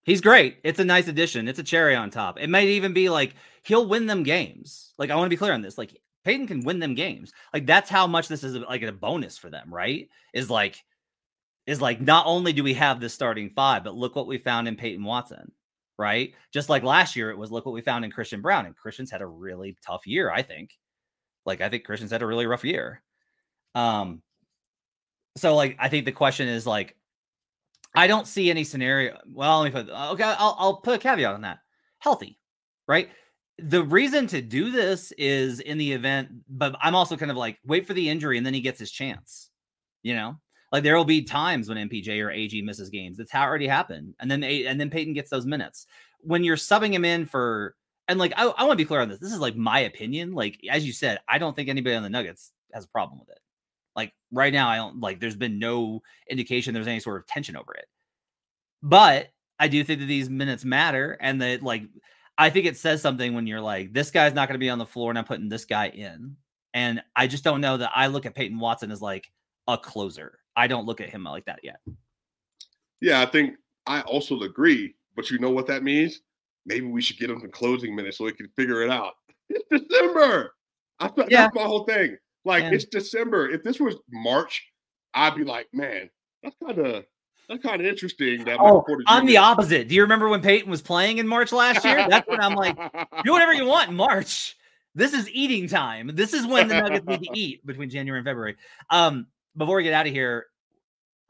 He's 0.05 0.21
great. 0.21 0.59
It's 0.65 0.79
a 0.79 0.85
nice 0.85 1.09
addition. 1.09 1.49
It's 1.49 1.59
a 1.59 1.65
cherry 1.65 1.95
on 1.95 2.11
top. 2.11 2.39
It 2.41 2.49
might 2.51 2.69
even 2.69 2.93
be 2.93 3.09
like 3.09 3.35
he'll 3.63 3.87
win 3.87 4.07
them 4.07 4.23
games. 4.23 4.95
Like 4.99 5.11
I 5.11 5.17
want 5.17 5.27
to 5.27 5.31
be 5.31 5.37
clear 5.37 5.53
on 5.53 5.63
this. 5.63 5.79
Like 5.79 5.97
Peyton 6.25 6.47
can 6.47 6.65
win 6.65 6.79
them 6.79 6.95
games. 6.95 7.33
Like 7.53 7.67
that's 7.67 7.91
how 7.91 8.07
much 8.07 8.29
this 8.29 8.45
is 8.45 8.57
like 8.57 8.83
a 8.83 8.93
bonus 8.93 9.39
for 9.39 9.51
them, 9.51 9.73
right? 9.73 10.09
Is 10.33 10.51
like 10.51 10.83
is 11.67 11.81
like 11.81 12.01
not 12.01 12.27
only 12.27 12.53
do 12.53 12.65
we 12.65 12.75
have 12.75 13.01
this 13.01 13.15
starting 13.15 13.51
five, 13.51 13.85
but 13.85 13.95
look 13.95 14.17
what 14.17 14.27
we 14.27 14.39
found 14.39 14.69
in 14.69 14.77
Peyton 14.77 15.05
Watson, 15.05 15.53
right? 15.99 16.33
Just 16.53 16.69
like 16.69 16.83
last 16.83 17.15
year, 17.17 17.31
it 17.31 17.39
was 17.39 17.53
look 17.53 17.67
what 17.67 17.75
we 17.75 17.83
found 17.83 18.05
in 18.05 18.11
Christian 18.11 18.41
Braun. 18.41 18.67
And 18.67 18.77
Christian's 18.77 19.11
had 19.11 19.23
a 19.23 19.27
really 19.27 19.77
tough 19.87 20.07
year, 20.07 20.31
I 20.31 20.43
think. 20.43 20.79
Like 21.47 21.61
I 21.61 21.69
think 21.69 21.85
Christian's 21.85 22.13
had 22.13 22.23
a 22.23 22.27
really 22.27 22.47
rough 22.47 22.65
year. 22.65 23.03
Um, 23.75 24.23
so 25.37 25.55
like 25.55 25.77
I 25.79 25.89
think 25.89 26.07
the 26.07 26.13
question 26.13 26.49
is 26.49 26.67
like 26.67 26.97
I 27.95 28.07
don't 28.07 28.27
see 28.27 28.51
any 28.51 28.65
scenario. 28.65 29.19
Well, 29.33 29.61
let 29.61 29.73
me 29.73 29.83
put 29.83 29.93
uh, 29.93 30.13
okay. 30.13 30.25
I'll, 30.25 30.57
I'll 30.59 30.77
put 30.77 30.95
a 30.95 30.99
caveat 30.99 31.35
on 31.35 31.43
that. 31.43 31.59
Healthy, 31.99 32.39
right? 32.87 33.09
The 33.59 33.83
reason 33.83 34.27
to 34.29 34.41
do 34.41 34.71
this 34.71 35.13
is 35.19 35.61
in 35.61 35.77
the 35.77 35.93
event, 35.93 36.29
but 36.49 36.77
I'm 36.81 36.95
also 36.95 37.17
kind 37.17 37.31
of 37.31 37.37
like 37.37 37.59
wait 37.67 37.87
for 37.87 37.93
the 37.93 38.09
injury 38.09 38.39
and 38.39 38.47
then 38.47 38.55
he 38.55 38.61
gets 38.61 38.79
his 38.79 38.91
chance. 38.91 39.51
You 40.03 40.15
know, 40.15 40.37
like 40.73 40.83
there 40.83 40.97
will 40.97 41.05
be 41.05 41.23
times 41.23 41.69
when 41.69 41.89
MPJ 41.89 42.25
or 42.25 42.31
AG 42.31 42.63
misses 42.63 42.91
games. 42.91 43.19
That's 43.19 43.33
how 43.33 43.43
it 43.43 43.47
already 43.47 43.67
happened, 43.67 44.15
and 44.21 44.31
then 44.31 44.43
and 44.45 44.81
then 44.81 44.91
Peyton 44.91 45.15
gets 45.15 45.31
those 45.31 45.47
minutes. 45.47 45.87
When 46.21 46.45
you're 46.45 46.57
subbing 46.57 46.93
him 46.93 47.05
in 47.05 47.27
for, 47.27 47.75
and 48.09 48.19
like 48.19 48.33
I, 48.37 48.45
I 48.45 48.65
want 48.65 48.73
to 48.73 48.77
be 48.77 48.87
clear 48.87 49.01
on 49.01 49.09
this. 49.09 49.19
This 49.19 49.33
is 49.33 49.41
like 49.41 49.57
my 49.57 49.81
opinion. 49.81 50.33
Like 50.33 50.61
as 50.71 50.87
you 50.87 50.93
said, 50.93 51.19
I 51.29 51.39
don't 51.39 51.57
think 51.57 51.69
anybody 51.69 51.97
on 51.97 52.03
the 52.03 52.11
Nuggets 52.11 52.53
has 52.73 52.85
a 52.85 52.89
problem 52.89 53.19
with 53.19 53.31
it. 53.31 53.41
Like 54.01 54.15
right 54.33 54.53
now, 54.53 54.69
I 54.69 54.77
don't 54.77 55.01
like. 55.01 55.21
There's 55.21 55.37
been 55.37 55.59
no 55.59 56.03
indication 56.29 56.73
there's 56.73 56.87
any 56.87 57.01
sort 57.01 57.21
of 57.21 57.27
tension 57.27 57.55
over 57.55 57.75
it. 57.75 57.87
But 58.83 59.29
I 59.59 59.69
do 59.69 59.85
think 59.85 60.01
that 60.01 60.07
these 60.07 60.31
minutes 60.31 60.65
matter, 60.65 61.19
and 61.21 61.43
that 61.43 61.63
like 61.63 61.83
I 62.39 62.49
think 62.49 62.65
it 62.65 62.79
says 62.79 63.03
something 63.03 63.35
when 63.35 63.47
you're 63.47 63.61
like, 63.61 63.93
this 63.93 64.11
guy's 64.11 64.33
not 64.33 64.49
going 64.49 64.55
to 64.55 64.59
be 64.59 64.71
on 64.71 64.79
the 64.79 64.87
floor, 64.87 65.11
and 65.11 65.19
I'm 65.19 65.27
putting 65.27 65.51
this 65.51 65.67
guy 65.67 65.89
in. 65.89 66.37
And 66.73 67.03
I 67.15 67.27
just 67.27 67.45
don't 67.45 67.61
know 67.61 67.77
that 67.77 67.91
I 67.95 68.07
look 68.07 68.25
at 68.25 68.35
Peyton 68.35 68.59
Watson 68.59 68.91
as 68.91 69.03
like 69.03 69.31
a 69.69 69.77
closer. 69.77 70.39
I 70.57 70.67
don't 70.67 70.87
look 70.87 71.03
at 71.03 71.11
him 71.11 71.25
like 71.25 71.45
that 71.45 71.61
yet. 71.63 71.81
Yeah, 73.03 73.21
I 73.21 73.27
think 73.27 73.57
I 73.87 74.01
also 74.03 74.41
agree. 74.41 74.95
But 75.15 75.31
you 75.31 75.39
know 75.39 75.51
what 75.51 75.67
that 75.67 75.83
means? 75.83 76.23
Maybe 76.65 76.87
we 76.87 77.03
should 77.03 77.19
get 77.19 77.29
him 77.29 77.41
some 77.41 77.51
closing 77.51 77.95
minutes 77.95 78.17
so 78.17 78.27
he 78.27 78.33
can 78.33 78.49
figure 78.57 78.83
it 78.83 78.91
out. 78.91 79.15
It's 79.51 79.85
December. 79.89 80.55
I 81.01 81.09
thought 81.09 81.31
yeah. 81.31 81.43
that's 81.43 81.57
my 81.57 81.63
whole 81.63 81.85
thing. 81.85 82.17
Like 82.45 82.65
it's 82.65 82.87
December. 82.87 83.51
If 83.51 83.63
this 83.63 83.79
was 83.79 83.97
March, 84.11 84.67
I'd 85.15 85.35
be 85.35 85.45
like, 85.45 85.69
man, 85.73 86.09
that's 86.43 86.57
kind 86.65 86.79
of 86.79 87.05
that's 87.49 87.63
kind 87.63 87.81
of 87.81 87.87
interesting. 87.87 88.45
That 88.45 88.59
oh, 88.61 88.85
I'm 89.07 89.27
the 89.27 89.39
opposite. 89.39 89.89
Do 89.89 89.95
you 89.95 90.03
remember 90.03 90.29
when 90.29 90.41
Peyton 90.41 90.71
was 90.71 90.81
playing 90.81 91.19
in 91.19 91.27
March 91.27 91.53
last 91.53 91.85
year? 91.85 92.07
That's 92.09 92.29
when 92.29 92.41
I'm 92.41 92.55
like, 92.55 92.77
do 93.25 93.33
whatever 93.33 93.53
you 93.53 93.67
want 93.67 93.91
in 93.91 93.97
March. 93.97 94.57
This 94.95 95.13
is 95.13 95.29
eating 95.31 95.69
time. 95.69 96.11
This 96.15 96.35
is 96.35 96.47
when 96.47 96.69
the 96.69 96.81
Nuggets 96.81 97.07
need 97.07 97.23
to 97.23 97.31
eat 97.35 97.67
between 97.67 97.91
January 97.91 98.21
and 98.21 98.27
February. 98.27 98.57
Um, 98.89 99.27
before 99.57 99.77
we 99.77 99.83
get 99.83 99.93
out 99.93 100.07
of 100.07 100.13
here, 100.13 100.47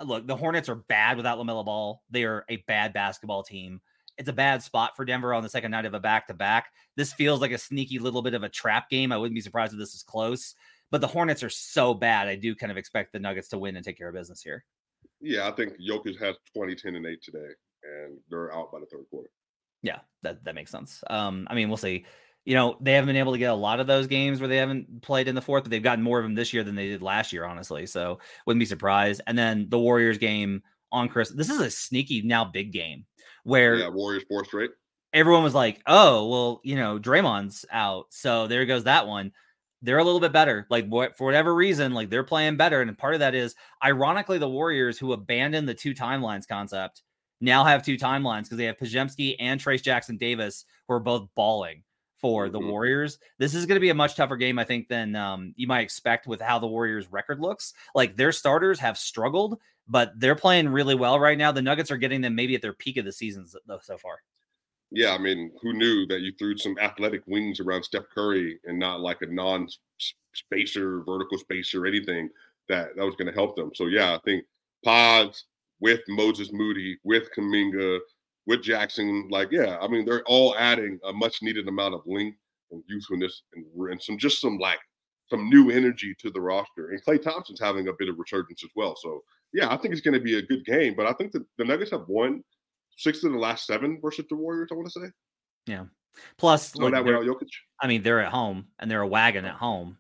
look, 0.05 0.27
the 0.27 0.37
Hornets 0.37 0.69
are 0.69 0.77
bad 0.77 1.17
without 1.17 1.39
LaMelo 1.39 1.65
Ball. 1.65 2.03
They 2.11 2.25
are 2.25 2.45
a 2.49 2.57
bad 2.67 2.93
basketball 2.93 3.43
team. 3.43 3.81
It's 4.19 4.29
a 4.29 4.35
bad 4.35 4.63
spot 4.63 4.97
for 4.97 5.05
Denver 5.05 5.33
on 5.33 5.43
the 5.43 5.49
second 5.49 5.71
night 5.71 5.87
of 5.87 5.95
a 5.95 6.01
back 6.01 6.27
to 6.27 6.35
back. 6.35 6.67
This 6.97 7.13
feels 7.13 7.41
like 7.41 7.53
a 7.53 7.59
sneaky 7.59 7.99
little 7.99 8.21
bit 8.21 8.35
of 8.35 8.43
a 8.43 8.49
trap 8.49 8.91
game. 8.91 9.13
I 9.13 9.17
wouldn't 9.17 9.35
be 9.35 9.41
surprised 9.41 9.73
if 9.73 9.79
this 9.79 9.95
is 9.95 10.03
close, 10.03 10.55
but 10.91 11.01
the 11.01 11.07
Hornets 11.07 11.43
are 11.43 11.51
so 11.51 11.95
bad. 11.95 12.29
I 12.29 12.37
do 12.37 12.55
kind 12.55 12.73
of 12.73 12.79
expect 12.79 13.13
the 13.13 13.21
Nuggets 13.21 13.49
to 13.49 13.59
win 13.59 13.77
and 13.77 13.85
take 13.85 13.99
care 13.99 14.09
of 14.09 14.15
business 14.15 14.43
here. 14.43 14.65
Yeah, 15.21 15.49
I 15.49 15.53
think 15.53 15.75
Jokic 15.81 16.19
has 16.21 16.37
20, 16.55 16.75
10, 16.75 16.97
and 16.97 17.07
8 17.07 17.23
today, 17.23 17.39
and 17.85 18.19
they're 18.31 18.55
out 18.55 18.73
by 18.73 18.81
the 18.81 18.87
third 18.87 19.05
quarter. 19.11 19.29
Yeah, 19.83 19.99
that, 20.23 20.45
that 20.45 20.55
makes 20.55 20.71
sense. 20.71 21.03
Um, 21.09 21.47
I 21.51 21.55
mean, 21.55 21.69
we'll 21.69 21.77
see 21.77 22.05
you 22.45 22.55
know, 22.55 22.77
they 22.81 22.93
haven't 22.93 23.09
been 23.09 23.17
able 23.17 23.33
to 23.33 23.39
get 23.39 23.51
a 23.51 23.55
lot 23.55 23.81
of 23.81 23.87
those 23.87 24.07
games 24.07 24.41
where 24.41 24.49
they 24.49 24.57
haven't 24.57 25.03
played 25.03 25.29
in 25.29 25.35
the 25.35 25.43
fourth, 25.43 25.65
but 25.65 25.71
they've 25.71 25.83
gotten 25.83 26.03
more 26.03 26.19
of 26.19 26.25
them 26.25 26.35
this 26.35 26.53
year 26.53 26.65
than 26.65 26.75
they 26.75 26.89
did 26.89 27.03
last 27.03 27.33
year, 27.33 27.45
honestly. 27.45 27.87
So 27.87 28.19
wouldn't 28.47 28.61
be 28.61 28.67
surprised. 28.67 29.21
And 29.27 29.37
then 29.37 29.67
the 29.69 29.79
Warriors 29.79 30.19
game 30.19 30.63
on 30.91 31.09
Chris. 31.09 31.31
This 31.31 31.51
is 31.51 31.61
a 31.61 31.71
sneaky 31.71 32.23
now 32.23 32.45
big 32.45 32.73
game 32.73 33.05
where 33.45 33.77
yeah, 33.77 33.89
Warriors 33.89 34.25
four 34.29 34.45
straight. 34.45 34.71
Everyone 35.13 35.43
was 35.43 35.55
like, 35.55 35.81
"Oh, 35.87 36.29
well, 36.29 36.61
you 36.63 36.77
know, 36.77 36.99
Draymond's 36.99 37.65
out, 37.71 38.07
so 38.11 38.47
there 38.47 38.65
goes 38.65 38.85
that 38.85 39.07
one." 39.07 39.33
They're 39.83 39.99
a 39.99 40.05
little 40.05 40.21
bit 40.21 40.33
better, 40.33 40.67
like 40.69 40.87
what 40.89 41.17
for 41.17 41.25
whatever 41.25 41.55
reason, 41.55 41.95
like 41.95 42.11
they're 42.11 42.23
playing 42.23 42.57
better, 42.57 42.83
and 42.83 42.99
part 42.99 43.15
of 43.15 43.21
that 43.21 43.35
is, 43.35 43.55
ironically, 43.83 44.39
the 44.39 44.49
Warriors 44.49 44.99
who 44.99 45.13
abandoned 45.13 45.69
the 45.69 45.75
two 45.75 45.95
timelines 45.95 46.47
concept 46.47 47.03
now 47.41 47.65
have 47.65 47.83
two 47.83 47.97
timelines 47.97 48.43
because 48.43 48.59
they 48.59 48.65
have 48.65 48.77
Podziemski 48.77 49.37
and 49.41 49.59
Trayce 49.59 49.83
Jackson 49.83 50.17
Davis 50.17 50.65
who 50.87 50.95
are 50.95 51.01
both 51.01 51.29
balling 51.35 51.83
for 52.21 52.51
the 52.51 52.59
mm-hmm. 52.59 52.69
Warriors. 52.69 53.19
This 53.39 53.55
is 53.55 53.65
going 53.65 53.77
to 53.77 53.81
be 53.81 53.89
a 53.89 53.95
much 53.95 54.15
tougher 54.15 54.37
game, 54.37 54.59
I 54.59 54.65
think, 54.65 54.89
than 54.89 55.17
um, 55.17 55.55
you 55.57 55.67
might 55.67 55.81
expect 55.81 56.27
with 56.27 56.41
how 56.41 56.59
the 56.59 56.67
Warriors' 56.67 57.11
record 57.11 57.41
looks. 57.41 57.73
Like 57.95 58.17
their 58.17 58.33
starters 58.33 58.79
have 58.81 58.99
struggled, 58.99 59.59
but 59.89 60.13
they're 60.19 60.35
playing 60.35 60.69
really 60.69 60.95
well 60.95 61.19
right 61.19 61.39
now. 61.39 61.51
The 61.53 61.63
Nuggets 61.63 61.91
are 61.91 61.97
getting 61.97 62.21
them 62.21 62.35
maybe 62.35 62.55
at 62.55 62.63
their 62.63 62.75
peak 62.75 62.99
of 62.99 63.07
the 63.07 63.13
season 63.13 63.47
so 63.47 63.97
far. 63.97 64.21
Yeah, 64.93 65.15
I 65.15 65.19
mean, 65.19 65.53
who 65.63 65.73
knew 65.73 66.07
that 66.07 66.21
you 66.21 66.33
threw 66.39 66.57
some 66.57 66.77
athletic 66.81 67.23
wings 67.27 67.61
around 67.61 67.85
Steph 67.85 68.09
Curry 68.13 68.59
and 68.65 68.79
not 68.79 69.01
like 69.01 69.23
a 69.23 69.27
non-spacer, 69.27 71.03
vertical 71.05 71.39
spacer, 71.39 71.87
anything 71.87 72.29
that 72.69 72.97
that 72.97 73.05
was 73.05 73.15
going 73.15 73.29
to 73.29 73.35
help 73.35 73.55
them. 73.57 73.71
So 73.75 73.87
yeah, 73.87 74.15
I 74.15 74.19
think 74.25 74.45
Pods 74.85 75.45
with 75.81 76.01
Moses 76.09 76.53
Moody, 76.53 76.99
with 77.05 77.29
Kuminga, 77.37 78.01
with 78.47 78.63
Jackson, 78.63 79.29
like, 79.31 79.51
yeah, 79.51 79.79
I 79.81 79.89
mean, 79.89 80.05
they're 80.05 80.25
all 80.25 80.57
adding 80.59 80.99
a 81.05 81.13
much 81.13 81.43
needed 81.43 81.69
amount 81.69 81.95
of 81.95 82.03
length 82.07 82.39
and 82.71 82.83
youthfulness 82.89 83.43
and, 83.55 83.65
and 83.91 84.03
some 84.03 84.19
just 84.19 84.41
some 84.41 84.59
like 84.59 84.79
some 85.29 85.49
new 85.49 85.71
energy 85.71 86.15
to 86.19 86.31
the 86.31 86.41
roster. 86.41 86.91
And 86.91 87.05
Klay 87.05 87.23
Thompson's 87.23 87.61
having 87.61 87.89
a 87.89 87.93
bit 87.93 88.09
of 88.09 88.19
resurgence 88.19 88.65
as 88.65 88.71
well. 88.75 88.97
So 88.97 89.23
yeah, 89.53 89.73
I 89.73 89.77
think 89.77 89.93
it's 89.93 90.01
going 90.01 90.15
to 90.15 90.21
be 90.21 90.39
a 90.39 90.43
good 90.43 90.65
game. 90.65 90.95
But 90.97 91.07
I 91.07 91.13
think 91.13 91.33
that 91.33 91.45
the 91.59 91.65
Nuggets 91.65 91.93
have 91.93 92.09
won 92.09 92.43
six 92.97 93.25
of 93.25 93.33
the 93.33 93.39
last 93.39 93.67
seven 93.67 93.99
versus 94.01 94.27
the 94.29 94.37
Warriors. 94.37 94.69
I 94.71 94.75
want 94.75 94.91
to 94.91 95.01
say. 95.01 95.07
Yeah. 95.67 95.85
Plus, 96.37 96.73
so 96.73 96.91
that 96.91 97.05
without 97.05 97.23
Jokic. 97.23 97.49
I 97.81 97.87
mean, 97.87 98.03
they're 98.03 98.21
at 98.21 98.33
home 98.33 98.67
and 98.79 98.91
they're 98.91 99.01
a 99.01 99.07
wagon 99.07 99.45
at 99.45 99.55
home. 99.55 99.97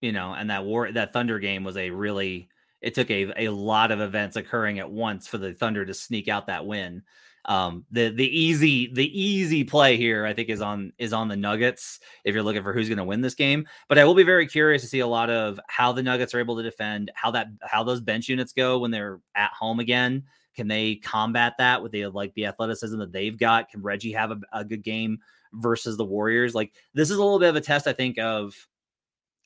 You 0.00 0.12
know, 0.12 0.34
and 0.34 0.50
that 0.50 0.64
war 0.64 0.90
that 0.90 1.12
Thunder 1.12 1.38
game 1.38 1.62
was 1.62 1.76
a 1.76 1.90
really 1.90 2.48
it 2.80 2.94
took 2.94 3.10
a, 3.10 3.46
a 3.46 3.48
lot 3.48 3.92
of 3.92 4.00
events 4.00 4.36
occurring 4.36 4.80
at 4.80 4.90
once 4.90 5.28
for 5.28 5.38
the 5.38 5.54
Thunder 5.54 5.86
to 5.86 5.94
sneak 5.94 6.28
out 6.28 6.48
that 6.48 6.66
win. 6.66 7.02
Um, 7.44 7.86
the 7.90 8.10
the 8.10 8.26
easy 8.26 8.92
the 8.92 9.20
easy 9.20 9.64
play 9.64 9.96
here, 9.96 10.24
I 10.24 10.32
think, 10.32 10.48
is 10.48 10.60
on 10.60 10.92
is 10.98 11.12
on 11.12 11.28
the 11.28 11.36
Nuggets 11.36 11.98
if 12.24 12.34
you're 12.34 12.44
looking 12.44 12.62
for 12.62 12.72
who's 12.72 12.88
going 12.88 12.98
to 12.98 13.04
win 13.04 13.20
this 13.20 13.34
game. 13.34 13.66
But 13.88 13.98
I 13.98 14.04
will 14.04 14.14
be 14.14 14.22
very 14.22 14.46
curious 14.46 14.82
to 14.82 14.88
see 14.88 15.00
a 15.00 15.06
lot 15.06 15.30
of 15.30 15.58
how 15.66 15.92
the 15.92 16.02
Nuggets 16.02 16.34
are 16.34 16.40
able 16.40 16.56
to 16.56 16.62
defend, 16.62 17.10
how 17.14 17.32
that 17.32 17.48
how 17.62 17.82
those 17.82 18.00
bench 18.00 18.28
units 18.28 18.52
go 18.52 18.78
when 18.78 18.90
they're 18.90 19.20
at 19.34 19.50
home 19.52 19.80
again. 19.80 20.24
Can 20.54 20.68
they 20.68 20.96
combat 20.96 21.54
that 21.58 21.82
with 21.82 21.92
the 21.92 22.06
like 22.06 22.34
the 22.34 22.46
athleticism 22.46 22.98
that 22.98 23.12
they've 23.12 23.38
got? 23.38 23.70
Can 23.70 23.82
Reggie 23.82 24.12
have 24.12 24.30
a, 24.32 24.40
a 24.52 24.64
good 24.64 24.82
game 24.82 25.18
versus 25.52 25.96
the 25.96 26.04
Warriors? 26.04 26.54
Like 26.54 26.72
this 26.94 27.10
is 27.10 27.16
a 27.16 27.22
little 27.22 27.38
bit 27.38 27.50
of 27.50 27.56
a 27.56 27.60
test, 27.60 27.86
I 27.86 27.92
think, 27.92 28.18
of 28.18 28.54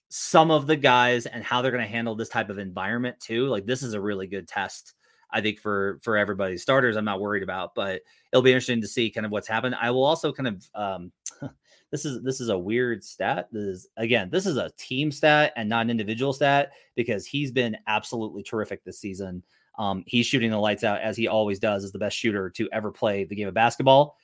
some 0.09 0.51
of 0.51 0.67
the 0.67 0.77
guys 0.77 1.27
and 1.27 1.43
how 1.43 1.63
they're 1.63 1.73
going 1.73 1.85
to 1.85 1.91
handle 1.91 2.15
this 2.15 2.29
type 2.29 2.51
of 2.51 2.59
environment 2.59 3.19
too. 3.21 3.49
Like 3.49 3.67
this 3.67 3.83
is 3.83 3.95
a 3.95 4.01
really 4.01 4.27
good 4.27 4.49
test 4.49 4.95
I 5.31 5.41
think 5.41 5.61
for 5.61 5.99
for 6.03 6.17
everybody 6.17 6.57
starters, 6.57 6.97
I'm 6.97 7.05
not 7.05 7.21
worried 7.21 7.43
about, 7.43 7.75
but 7.75 8.03
it'll 8.33 8.43
be 8.43 8.53
interesting 8.53 8.81
to 8.81 8.89
see 8.89 9.11
kind 9.11 9.27
of 9.27 9.33
what's 9.33 9.49
happened. 9.49 9.75
I 9.81 9.91
will 9.91 10.05
also 10.05 10.33
kind 10.33 10.49
of 10.49 10.71
um, 10.75 11.13
this 11.91 12.05
is 12.05 12.23
this 12.23 12.41
is 12.41 12.49
a 12.49 12.59
weird 12.59 13.03
stat. 13.03 13.49
This 13.53 13.63
is 13.65 13.89
again, 13.97 14.31
this 14.31 14.47
is 14.47 14.57
a 14.57 14.71
team 14.77 15.11
stat 15.11 15.53
and 15.57 15.69
not 15.69 15.83
an 15.83 15.91
individual 15.91 16.33
stat 16.33 16.73
because 16.95 17.27
he's 17.27 17.51
been 17.51 17.77
absolutely 17.87 18.43
terrific 18.43 18.85
this 18.85 19.01
season. 19.01 19.43
Um, 19.79 20.05
he's 20.07 20.27
shooting 20.27 20.51
the 20.51 20.59
lights 20.59 20.85
out 20.85 21.01
as 21.01 21.17
he 21.17 21.29
always 21.29 21.59
does, 21.59 21.85
as 21.85 21.93
the 21.93 21.99
best 21.99 22.17
shooter 22.17 22.51
to 22.51 22.69
ever 22.73 22.91
play 22.91 23.25
the 23.25 23.35
game 23.35 23.49
of 23.49 23.55
basketball. 23.55 24.17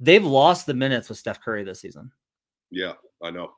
They've 0.00 0.24
lost 0.24 0.66
the 0.66 0.74
minutes 0.74 1.08
with 1.08 1.18
Steph 1.18 1.40
Curry 1.40 1.64
this 1.64 1.80
season. 1.80 2.10
Yeah, 2.70 2.94
I 3.22 3.30
know. 3.30 3.52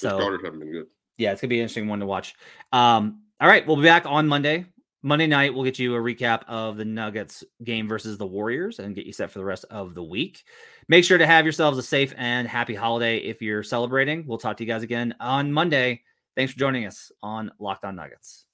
The 0.00 0.10
so 0.10 0.18
starters 0.18 0.40
haven't 0.44 0.60
been 0.60 0.72
good. 0.72 0.86
Yeah, 1.18 1.32
it's 1.32 1.40
gonna 1.40 1.50
be 1.50 1.58
an 1.58 1.62
interesting 1.62 1.88
one 1.88 2.00
to 2.00 2.06
watch. 2.06 2.34
Um, 2.72 3.22
all 3.40 3.48
right, 3.48 3.66
we'll 3.66 3.76
be 3.76 3.82
back 3.82 4.06
on 4.06 4.26
Monday 4.26 4.66
Monday 5.02 5.28
night, 5.28 5.54
we'll 5.54 5.64
get 5.64 5.78
you 5.78 5.94
a 5.94 5.98
recap 5.98 6.42
of 6.48 6.76
the 6.76 6.84
Nuggets 6.84 7.44
game 7.62 7.86
versus 7.86 8.18
the 8.18 8.26
Warriors 8.26 8.80
and 8.80 8.96
get 8.96 9.06
you 9.06 9.12
set 9.12 9.30
for 9.30 9.38
the 9.38 9.44
rest 9.44 9.64
of 9.70 9.94
the 9.94 10.02
week. 10.02 10.42
Make 10.88 11.04
sure 11.04 11.18
to 11.18 11.26
have 11.26 11.44
yourselves 11.44 11.78
a 11.78 11.82
safe 11.82 12.12
and 12.16 12.48
happy 12.48 12.74
holiday 12.74 13.18
if 13.18 13.40
you're 13.40 13.62
celebrating. 13.62 14.26
We'll 14.26 14.38
talk 14.38 14.56
to 14.56 14.64
you 14.64 14.68
guys 14.68 14.82
again 14.82 15.14
on 15.20 15.52
Monday. 15.52 16.02
Thanks 16.36 16.52
for 16.52 16.58
joining 16.58 16.86
us 16.86 17.12
on 17.22 17.52
Locked 17.60 17.84
On 17.84 17.94
Nuggets. 17.94 18.47